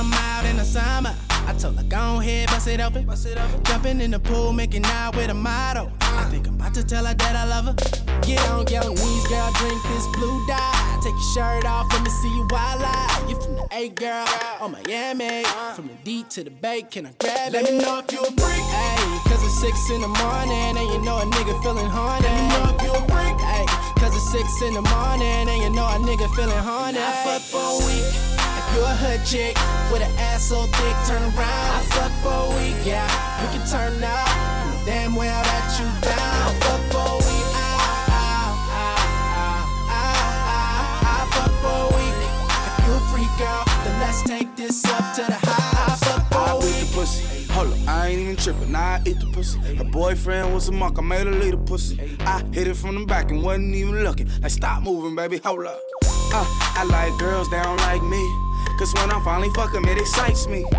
mix. 0.09 0.25
out 0.35 0.45
in 0.45 0.57
the 0.57 0.65
summer. 0.65 1.15
I 1.47 1.53
told 1.53 1.77
her, 1.77 1.83
go 1.83 2.19
ahead, 2.19 2.47
bust 2.47 2.67
it 2.67 2.81
open. 2.81 3.07
Jumping 3.65 4.01
in 4.01 4.11
the 4.11 4.19
pool, 4.19 4.51
making 4.51 4.83
out 4.85 5.15
with 5.15 5.29
a 5.29 5.33
model. 5.33 5.91
I 6.01 6.23
think 6.25 6.47
I'm 6.47 6.55
about 6.55 6.73
to 6.73 6.83
tell 6.83 7.05
her 7.05 7.13
that 7.13 7.35
I 7.35 7.45
love 7.45 7.65
her. 7.65 7.75
Get 8.21 8.41
on 8.49 8.65
your 8.67 8.89
knees, 8.89 9.27
girl, 9.27 9.51
drink 9.53 9.81
this 9.83 10.07
blue 10.15 10.47
dye. 10.47 10.99
Take 11.03 11.13
your 11.13 11.33
shirt 11.35 11.65
off, 11.65 11.85
let 11.93 12.01
me 12.01 12.09
see 12.09 12.29
you 12.29 12.47
wild 12.49 12.81
out. 12.81 13.29
You 13.29 13.39
from 13.39 13.55
the 13.55 13.67
A, 13.71 13.89
girl, 13.89 14.25
on 14.59 14.71
Miami. 14.71 15.45
Uh-huh. 15.45 15.73
From 15.75 15.87
the 15.87 15.93
D 16.03 16.23
to 16.29 16.43
the 16.43 16.49
Bay, 16.49 16.81
can 16.81 17.05
I 17.05 17.11
grab 17.19 17.49
it? 17.49 17.53
Let 17.53 17.63
me 17.65 17.77
know 17.77 17.99
if 17.99 18.11
you 18.11 18.21
a 18.21 18.25
freak. 18.25 18.65
Hey, 18.73 19.19
cause 19.29 19.43
it's 19.45 19.59
six 19.61 19.89
in 19.91 20.01
the 20.01 20.07
morning, 20.07 20.77
and 20.81 20.87
you 20.93 20.99
know 21.05 21.19
a 21.19 21.25
nigga 21.25 21.61
feeling 21.61 21.89
horny. 21.89 22.25
Let 22.25 22.33
me 22.33 22.47
know 22.49 22.75
if 22.75 22.81
you 22.81 22.91
a 22.91 23.01
freak. 23.13 23.37
Hey, 23.39 23.65
cause 24.01 24.15
it's 24.15 24.31
six 24.31 24.61
in 24.63 24.73
the 24.73 24.81
morning, 24.81 25.45
and 25.45 25.61
you 25.61 25.69
know 25.69 25.85
a 25.85 25.99
nigga 26.01 26.27
feeling 26.35 26.57
horny. 26.57 26.97
I 26.97 27.11
fuck 27.23 27.41
for 27.43 27.61
a 27.61 27.85
week. 27.85 28.34
If 28.75 28.81
you 28.81 28.87
a 28.87 28.95
hood 29.07 29.25
chick 29.25 29.55
with 29.89 30.01
an 30.01 30.11
ass 30.19 30.49
so 30.49 30.63
thick, 30.67 30.95
turn 31.07 31.23
around. 31.23 31.39
I 31.39 31.79
fuck 31.95 32.11
for 32.19 32.51
a 32.51 32.59
week, 32.59 32.75
yeah. 32.83 33.07
We 33.39 33.47
can 33.55 33.65
turn 33.71 34.03
up. 34.03 34.27
Damn 34.85 35.15
well 35.15 35.31
that 35.31 35.79
you 35.79 35.87
down. 36.03 36.19
I 36.19 36.51
fuck 36.59 36.83
for 36.91 37.07
a 37.07 37.17
week. 37.23 37.47
Ah, 37.55 38.11
ah, 38.11 39.15
ah, 39.87 41.07
I 41.07 41.23
fuck 41.31 41.53
for 41.63 41.87
a 41.87 41.95
week. 41.95 42.19
If 42.75 42.83
you 42.83 42.93
a 42.99 43.01
freak 43.15 43.31
girl, 43.39 43.63
then 43.85 43.95
let's 44.01 44.21
take 44.23 44.53
this 44.57 44.83
up 44.83 45.15
to 45.15 45.23
the 45.23 45.39
high. 45.39 45.93
I 45.93 45.95
fuck 45.95 46.27
for 46.27 46.37
I 46.37 46.51
a 46.51 46.59
week. 46.59 46.75
the 46.75 46.95
pussy. 46.99 47.47
Hold 47.53 47.71
up, 47.71 47.87
I 47.87 48.07
ain't 48.09 48.19
even 48.19 48.35
tripping. 48.35 48.73
Now 48.73 48.95
I 48.95 49.01
eat 49.05 49.21
the 49.21 49.27
pussy. 49.27 49.57
Her 49.75 49.85
boyfriend 49.85 50.53
was 50.53 50.67
a 50.67 50.73
monk. 50.73 50.99
I 50.99 51.01
made 51.01 51.27
her 51.27 51.31
leave 51.33 51.51
the 51.51 51.57
pussy. 51.59 52.17
I 52.19 52.43
hit 52.51 52.67
it 52.67 52.75
from 52.75 52.99
the 52.99 53.05
back 53.05 53.31
and 53.31 53.41
wasn't 53.41 53.73
even 53.73 54.03
looking. 54.03 54.29
Like, 54.41 54.51
stop 54.51 54.83
moving, 54.83 55.15
baby. 55.15 55.37
Hold 55.45 55.65
up. 55.65 55.79
Uh, 56.33 56.43
I 56.75 56.83
like 56.83 57.17
girls 57.17 57.49
that 57.51 57.63
don't 57.63 57.77
like 57.77 58.03
me. 58.03 58.44
Cause 58.77 58.93
when 58.95 59.09
I 59.09 59.21
finally 59.23 59.49
fuck 59.49 59.73
'em, 59.73 59.85
it 59.85 59.97
excites 59.97 60.47
me. 60.47 60.65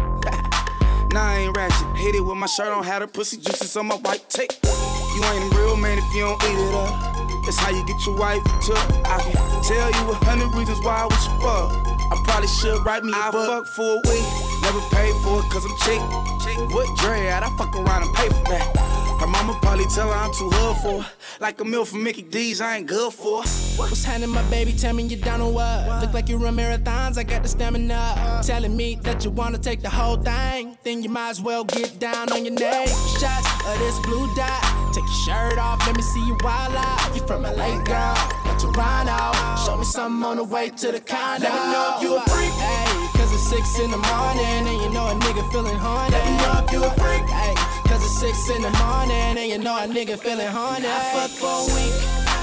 Nah, 1.12 1.22
I 1.22 1.36
ain't 1.46 1.56
ratchet. 1.56 1.96
Hit 1.96 2.14
it 2.14 2.20
with 2.20 2.36
my 2.36 2.46
shirt 2.46 2.68
on, 2.68 2.84
had 2.84 3.00
her 3.00 3.06
pussy 3.06 3.38
juices 3.38 3.74
on 3.76 3.86
my 3.86 3.94
white 3.94 4.28
tape. 4.28 4.50
You 4.64 5.24
ain't 5.24 5.54
a 5.54 5.56
real 5.56 5.76
man 5.76 5.96
if 5.96 6.04
you 6.14 6.22
don't 6.22 6.42
eat 6.44 6.58
it 6.58 6.74
up. 6.74 7.16
That's 7.44 7.56
how 7.56 7.70
you 7.70 7.86
get 7.86 8.04
your 8.04 8.16
wife 8.18 8.42
took. 8.60 8.76
I 9.06 9.18
can 9.22 9.62
tell 9.62 9.90
you 9.92 10.10
a 10.10 10.14
hundred 10.26 10.52
reasons 10.54 10.80
why 10.84 11.02
I 11.02 11.04
was 11.06 11.26
you 11.26 11.32
fuck. 11.40 11.95
I 12.10 12.22
probably 12.24 12.48
should 12.48 12.84
write 12.84 13.04
me 13.04 13.12
a 13.12 13.32
book. 13.32 13.66
fuck 13.66 13.66
for 13.74 13.94
a 13.96 14.00
week, 14.08 14.26
never 14.62 14.80
paid 14.90 15.14
for 15.22 15.40
it 15.40 15.50
cause 15.50 15.64
I'm 15.64 15.76
cheap. 15.84 16.02
cheap. 16.44 16.58
What 16.74 16.96
dread? 16.98 17.42
I 17.42 17.48
fuck 17.56 17.74
around 17.74 18.02
and 18.02 18.14
pay 18.14 18.28
for 18.28 18.44
that. 18.50 18.96
Her 19.20 19.26
mama 19.26 19.58
probably 19.62 19.86
tell 19.86 20.08
her 20.08 20.14
I'm 20.14 20.32
too 20.34 20.50
hood 20.50 20.76
for 20.82 21.02
her. 21.02 21.10
Like 21.40 21.60
a 21.60 21.64
meal 21.64 21.84
from 21.84 22.04
Mickey 22.04 22.22
D's, 22.22 22.60
I 22.60 22.76
ain't 22.76 22.86
good 22.86 23.12
for 23.12 23.42
her. 23.42 23.48
What's 23.76 24.04
happening, 24.04 24.30
my 24.30 24.42
baby? 24.50 24.72
Tell 24.72 24.92
me 24.94 25.04
you 25.04 25.16
down 25.16 25.40
on 25.40 25.54
what? 25.54 26.02
Look 26.02 26.12
like 26.12 26.28
you 26.28 26.36
run 26.36 26.56
marathons, 26.56 27.16
I 27.18 27.22
got 27.22 27.42
the 27.42 27.48
stamina. 27.48 28.42
Telling 28.44 28.76
me 28.76 28.98
that 29.02 29.24
you 29.24 29.30
wanna 29.30 29.58
take 29.58 29.80
the 29.80 29.90
whole 29.90 30.16
thing, 30.16 30.76
then 30.84 31.02
you 31.02 31.08
might 31.08 31.30
as 31.30 31.40
well 31.40 31.64
get 31.64 31.98
down 31.98 32.30
on 32.30 32.44
your 32.44 32.54
knees. 32.54 32.92
Shots 33.18 33.48
of 33.66 33.78
this 33.78 33.98
blue 34.00 34.32
dot. 34.36 34.62
Take 34.94 35.04
your 35.04 35.24
shirt 35.26 35.58
off, 35.58 35.86
let 35.86 35.96
me 35.96 36.02
see 36.02 36.24
you 36.26 36.36
wild 36.42 36.74
out. 36.74 37.14
You 37.16 37.26
from 37.26 37.42
LA, 37.42 37.82
girl, 37.84 38.16
not 38.64 38.74
Toronto. 38.74 39.64
Show 39.64 39.76
me 39.76 39.84
something 39.84 40.24
on 40.24 40.36
the 40.36 40.44
way 40.44 40.70
to 40.70 40.92
the 40.92 41.00
condo. 41.00 41.44
Let 41.44 41.52
me 41.52 41.72
know 41.72 41.94
if 41.96 42.02
you 42.02 42.16
a 42.16 42.20
freak. 42.30 42.52
Hey, 42.54 43.18
cause 43.18 43.32
it's 43.32 43.48
six 43.48 43.78
in 43.78 43.90
the 43.90 43.98
morning, 43.98 44.68
and 44.68 44.82
you 44.82 44.90
know 44.90 45.08
a 45.08 45.14
nigga 45.14 45.44
feeling 45.52 45.76
horny. 45.76 46.12
Let 46.12 46.24
me 46.24 46.36
know 46.38 46.64
if 46.64 46.72
you 46.72 46.84
a 46.84 46.90
freak. 46.90 47.26
Hey, 47.28 47.54
cause 47.88 48.02
it's 48.04 48.18
six 48.18 48.50
in 48.50 48.62
the 48.62 48.70
morning, 48.70 49.38
and 49.38 49.48
you 49.48 49.58
know 49.58 49.76
a 49.76 49.86
nigga 49.86 50.18
feeling 50.18 50.48
horny. 50.48 50.86
I 50.86 51.00
fuck 51.12 51.30
for 51.30 51.46
a 51.46 51.74
week. 51.74 51.96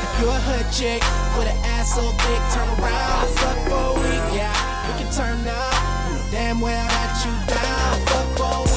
If 0.04 0.12
you 0.22 0.28
a 0.30 0.40
hood 0.48 0.68
chick 0.72 1.02
with 1.38 1.48
an 1.48 1.58
ass 1.66 1.96
so 1.96 2.02
thick, 2.02 2.42
turn 2.54 2.68
around. 2.78 3.10
I 3.10 3.26
fuck 3.40 3.58
for 3.70 3.84
a 3.84 4.02
week, 4.02 4.26
yeah. 4.38 4.54
We 4.88 5.04
can 5.04 5.12
turn 5.14 5.40
up. 5.48 5.74
Damn 6.32 6.62
well 6.62 6.88
that 6.88 7.14
you 7.26 7.34
down. 7.48 7.94
Fuck 8.08 8.38
for 8.38 8.60
a 8.60 8.64
week. 8.64 8.73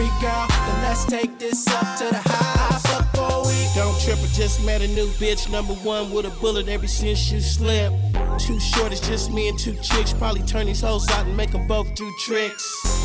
Freak 0.00 0.20
then 0.20 0.82
let's 0.82 1.04
take 1.04 1.38
this 1.38 1.66
up 1.68 1.98
to 1.98 2.04
the 2.04 2.22
high. 2.24 2.74
I 2.74 2.78
fuck 2.78 3.04
for 3.14 3.28
a 3.36 3.42
week. 3.46 3.68
Don't 3.74 3.98
trip, 4.00 4.18
I 4.18 4.26
just 4.32 4.64
met 4.64 4.80
a 4.80 4.88
new 4.88 5.08
bitch. 5.20 5.50
Number 5.50 5.74
one 5.74 6.10
with 6.10 6.24
a 6.24 6.30
bullet 6.40 6.68
ever 6.68 6.86
since 6.86 7.30
you 7.30 7.40
slipped. 7.40 7.94
Too 8.38 8.58
short, 8.58 8.92
it's 8.92 9.06
just 9.06 9.30
me 9.30 9.48
and 9.48 9.58
two 9.58 9.74
chicks. 9.82 10.14
Probably 10.14 10.42
turn 10.42 10.66
these 10.66 10.80
hoes 10.80 11.06
out 11.10 11.26
and 11.26 11.36
make 11.36 11.50
them 11.50 11.66
both 11.66 11.94
do 11.94 12.10
tricks. 12.20 12.64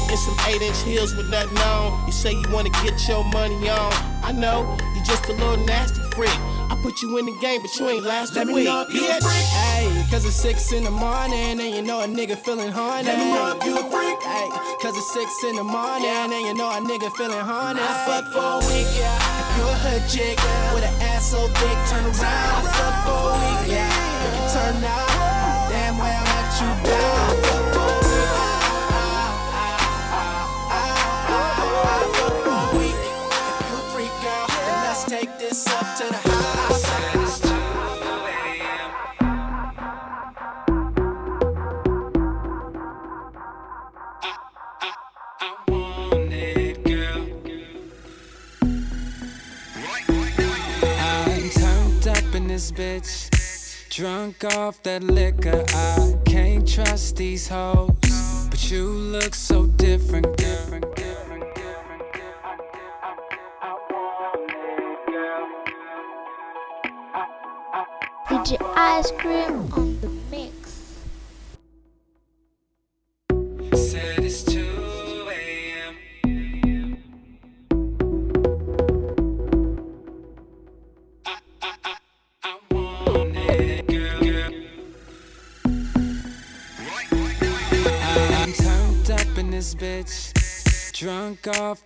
In 0.10 0.16
some 0.18 0.38
8 0.48 0.62
inch 0.62 0.82
heels 0.84 1.14
with 1.16 1.30
nothing 1.30 1.58
on. 1.58 2.06
You 2.06 2.14
say 2.14 2.32
you 2.32 2.46
wanna 2.52 2.70
get 2.84 2.96
your 3.10 3.26
money 3.26 3.68
on. 3.70 3.92
I 4.24 4.32
know, 4.32 4.78
you 4.96 5.04
just 5.04 5.26
a 5.28 5.34
little 5.34 5.58
nasty 5.66 6.02
freak. 6.16 6.30
I 6.72 6.80
put 6.82 7.02
you 7.02 7.18
in 7.18 7.26
the 7.26 7.38
game, 7.42 7.62
but 7.62 7.76
you 7.78 7.90
ain't 7.90 8.04
last 8.06 8.36
Let 8.36 8.44
a 8.44 8.46
me 8.48 8.54
week. 8.56 8.66
know 8.66 8.86
if 8.88 8.94
you 8.94 9.06
a 9.06 9.10
bitch. 9.10 9.22
freak. 9.22 9.46
Hey, 9.62 10.06
cause 10.10 10.26
it's 10.26 10.36
six 10.36 10.72
in 10.72 10.84
the 10.84 10.92
morning 10.92 11.60
and 11.60 11.76
you 11.76 11.82
know 11.82 12.02
a 12.02 12.08
nigga 12.08 12.38
feeling 12.38 12.72
horny. 12.72 13.04
Let 13.04 13.20
me 13.20 13.26
know 13.34 13.58
if 13.58 13.66
you 13.66 13.78
a 13.78 13.84
freak. 13.92 14.20
Hey, 14.24 14.48
cause 14.82 14.96
it's 14.98 15.14
six 15.14 15.44
in 15.44 15.56
the 15.58 15.64
morning 15.64 16.10
and 16.10 16.32
you 16.48 16.54
know 16.56 16.70
a 16.72 16.82
nigga 16.86 17.12
feeling 17.18 17.40
horny. 17.40 17.82
I 17.82 18.06
fuck 18.06 18.26
for 18.32 18.40
a 18.40 18.60
week, 18.70 18.88
yeah. 18.98 19.42
If 19.42 19.58
you 19.58 19.64
a 19.66 19.76
hood 19.84 20.04
chick 20.10 20.38
with 20.74 20.86
an 20.86 20.94
ass 21.02 21.32
so 21.32 21.48
big, 21.48 21.78
turn 21.90 22.06
around. 22.06 22.22
I 22.22 22.72
fuck 22.78 22.96
for 23.06 23.34
a 23.34 23.38
week, 23.42 23.74
yeah. 23.74 23.90
You 24.24 24.30
can 24.38 24.46
turn 24.54 24.78
out. 24.86 25.10
Damn 25.70 25.98
well 25.98 26.24
that 26.30 26.48
you 26.62 26.70
down. 26.86 27.26
I 27.26 27.42
fuck 27.42 27.66
for 27.74 27.90
a 27.90 28.06
week. 28.06 28.30
I 30.70 32.02
fuck 32.14 32.36
for 32.46 32.54
a 32.54 32.78
week. 32.78 33.02
If 33.60 33.66
you 33.70 33.78
a 33.78 33.86
freak 33.92 34.16
girl, 34.22 34.46
let's 34.86 35.02
take 35.06 35.32
this 35.40 35.66
up 35.68 35.88
to 35.98 36.06
the 36.06 36.20
high. 36.24 36.56
I'm 45.68 45.75
this 52.56 52.72
bitch. 52.72 53.90
Drunk 53.90 54.46
off 54.56 54.82
that 54.84 55.04
liquor. 55.04 55.66
I 55.74 56.16
can't 56.26 56.66
trust 56.66 57.18
these 57.18 57.50
hoes. 57.50 57.92
But 58.50 58.72
you 58.72 58.88
look 58.88 59.36
so 59.36 59.66
different, 59.66 60.38
different, 60.38 60.96
different. 60.96 61.44
DJ 68.30 68.58
Ice 68.76 69.12
Cream 69.20 69.74
on 69.74 70.00
the 70.00 70.15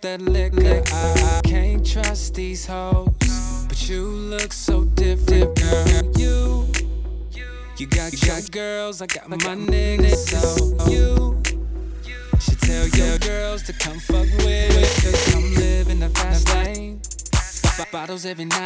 that 0.02 0.22
liquor. 0.22 0.82
I 0.92 1.40
can't 1.44 1.84
trust 1.84 2.34
these 2.34 2.66
hoes. 2.66 3.08
But 3.68 3.88
you 3.88 4.04
look 4.04 4.52
so 4.52 4.84
different, 4.84 5.56
girl. 5.58 6.12
You, 6.16 6.66
you 7.76 7.86
got, 7.86 8.12
you 8.12 8.48
girls, 8.50 9.02
I 9.02 9.06
got 9.06 9.28
my 9.28 9.36
niggas. 9.36 10.28
So 10.30 10.90
you 10.90 11.42
should 12.40 12.60
tell 12.60 12.88
your 12.88 13.18
girls 13.18 13.62
to 13.64 13.72
come 13.72 13.98
fuck 13.98 14.26
with 14.38 14.48
it. 14.48 15.02
Cause 15.02 15.34
I'm 15.34 15.54
living 15.54 16.02
a 16.02 16.08
fast 16.10 16.48
lane. 16.54 17.00
Bottles 17.90 18.24
every 18.24 18.44
night, 18.44 18.59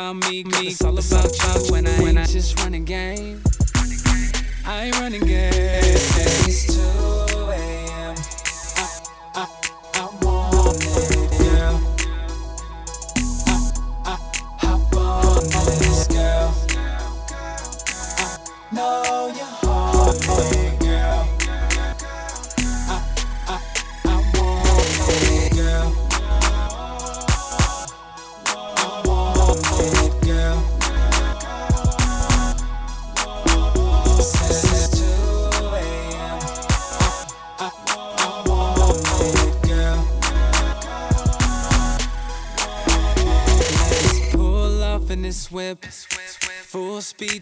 about 0.00 0.30
me, 0.30 0.44
me. 0.44 0.68
It's 0.68 0.82
all 0.82 0.98
about 0.98 1.30
you 1.30 1.72
when 1.72 1.86
I, 1.86 2.02
when 2.02 2.16
I 2.18 2.24
just 2.24 2.58
running 2.60 2.69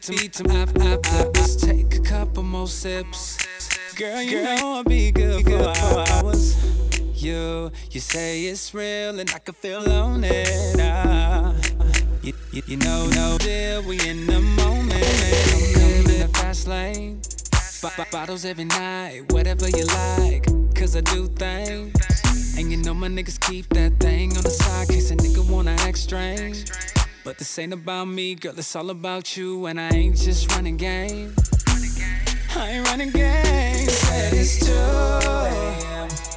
Full 0.09 0.17
speed 0.17 0.33
to 0.33 0.45
meet 0.45 0.75
to 0.75 0.81
I, 0.81 0.87
I, 0.87 1.21
I, 1.21 1.25
Let's 1.35 1.57
take 1.57 1.95
a 1.95 2.01
couple 2.01 2.43
more 2.43 2.67
sips. 2.67 3.37
Girl, 3.95 4.23
you 4.23 4.43
know 4.43 4.77
I'll 4.77 4.85
be 4.85 5.11
good 5.11 5.45
for 5.45 6.15
hours. 6.15 6.57
You, 7.15 7.71
you 7.91 8.01
say 8.01 8.45
it's 8.45 8.73
real 8.73 9.21
and 9.21 9.31
I 9.31 9.39
can 9.39 9.53
feel 9.53 9.87
on 9.91 10.25
it. 10.25 10.81
Ah, 10.81 11.55
you, 12.23 12.33
you, 12.53 12.63
you 12.67 12.77
know, 12.79 13.07
no 13.11 13.37
deal, 13.37 13.83
we 13.83 14.01
in 14.09 14.25
the 14.25 14.41
moment. 14.41 14.95
I'm 14.95 15.75
coming 15.75 15.99
in 15.99 16.21
the 16.21 16.31
fast 16.33 16.67
lane. 16.67 17.21
B- 17.83 17.89
b- 17.95 18.11
bottles 18.11 18.47
every 18.47 18.65
night, 18.65 19.31
whatever 19.33 19.69
you 19.69 19.85
like. 19.85 20.47
Cause 20.75 20.97
I 20.97 21.03
do 21.03 21.27
things. 21.27 21.93
And 22.57 22.71
you 22.71 22.79
know 22.79 22.95
my 22.95 23.09
niggas 23.09 23.39
keep 23.41 23.69
that 23.71 24.01
thing 24.01 24.35
on 24.39 24.43
the 24.43 24.51
side, 24.51 24.89
case 24.89 25.11
a 25.11 25.17
nigga 25.17 25.47
wanna 25.51 25.77
act 25.81 25.99
strange. 25.99 26.65
But 27.29 27.37
this 27.37 27.59
ain't 27.59 27.75
about 27.75 28.07
me, 28.07 28.37
girl, 28.37 28.55
it's 28.57 28.75
all 28.75 28.89
about 28.89 29.37
you. 29.37 29.67
And 29.67 29.79
I 29.79 29.91
ain't 29.91 30.17
just 30.17 30.51
running 30.53 30.79
game. 30.79 31.35
I 32.57 32.71
ain't 32.71 32.89
running 32.89 33.11
game, 33.11 33.87
said 33.87 34.33
it's 34.33 34.65
true. 34.65 36.28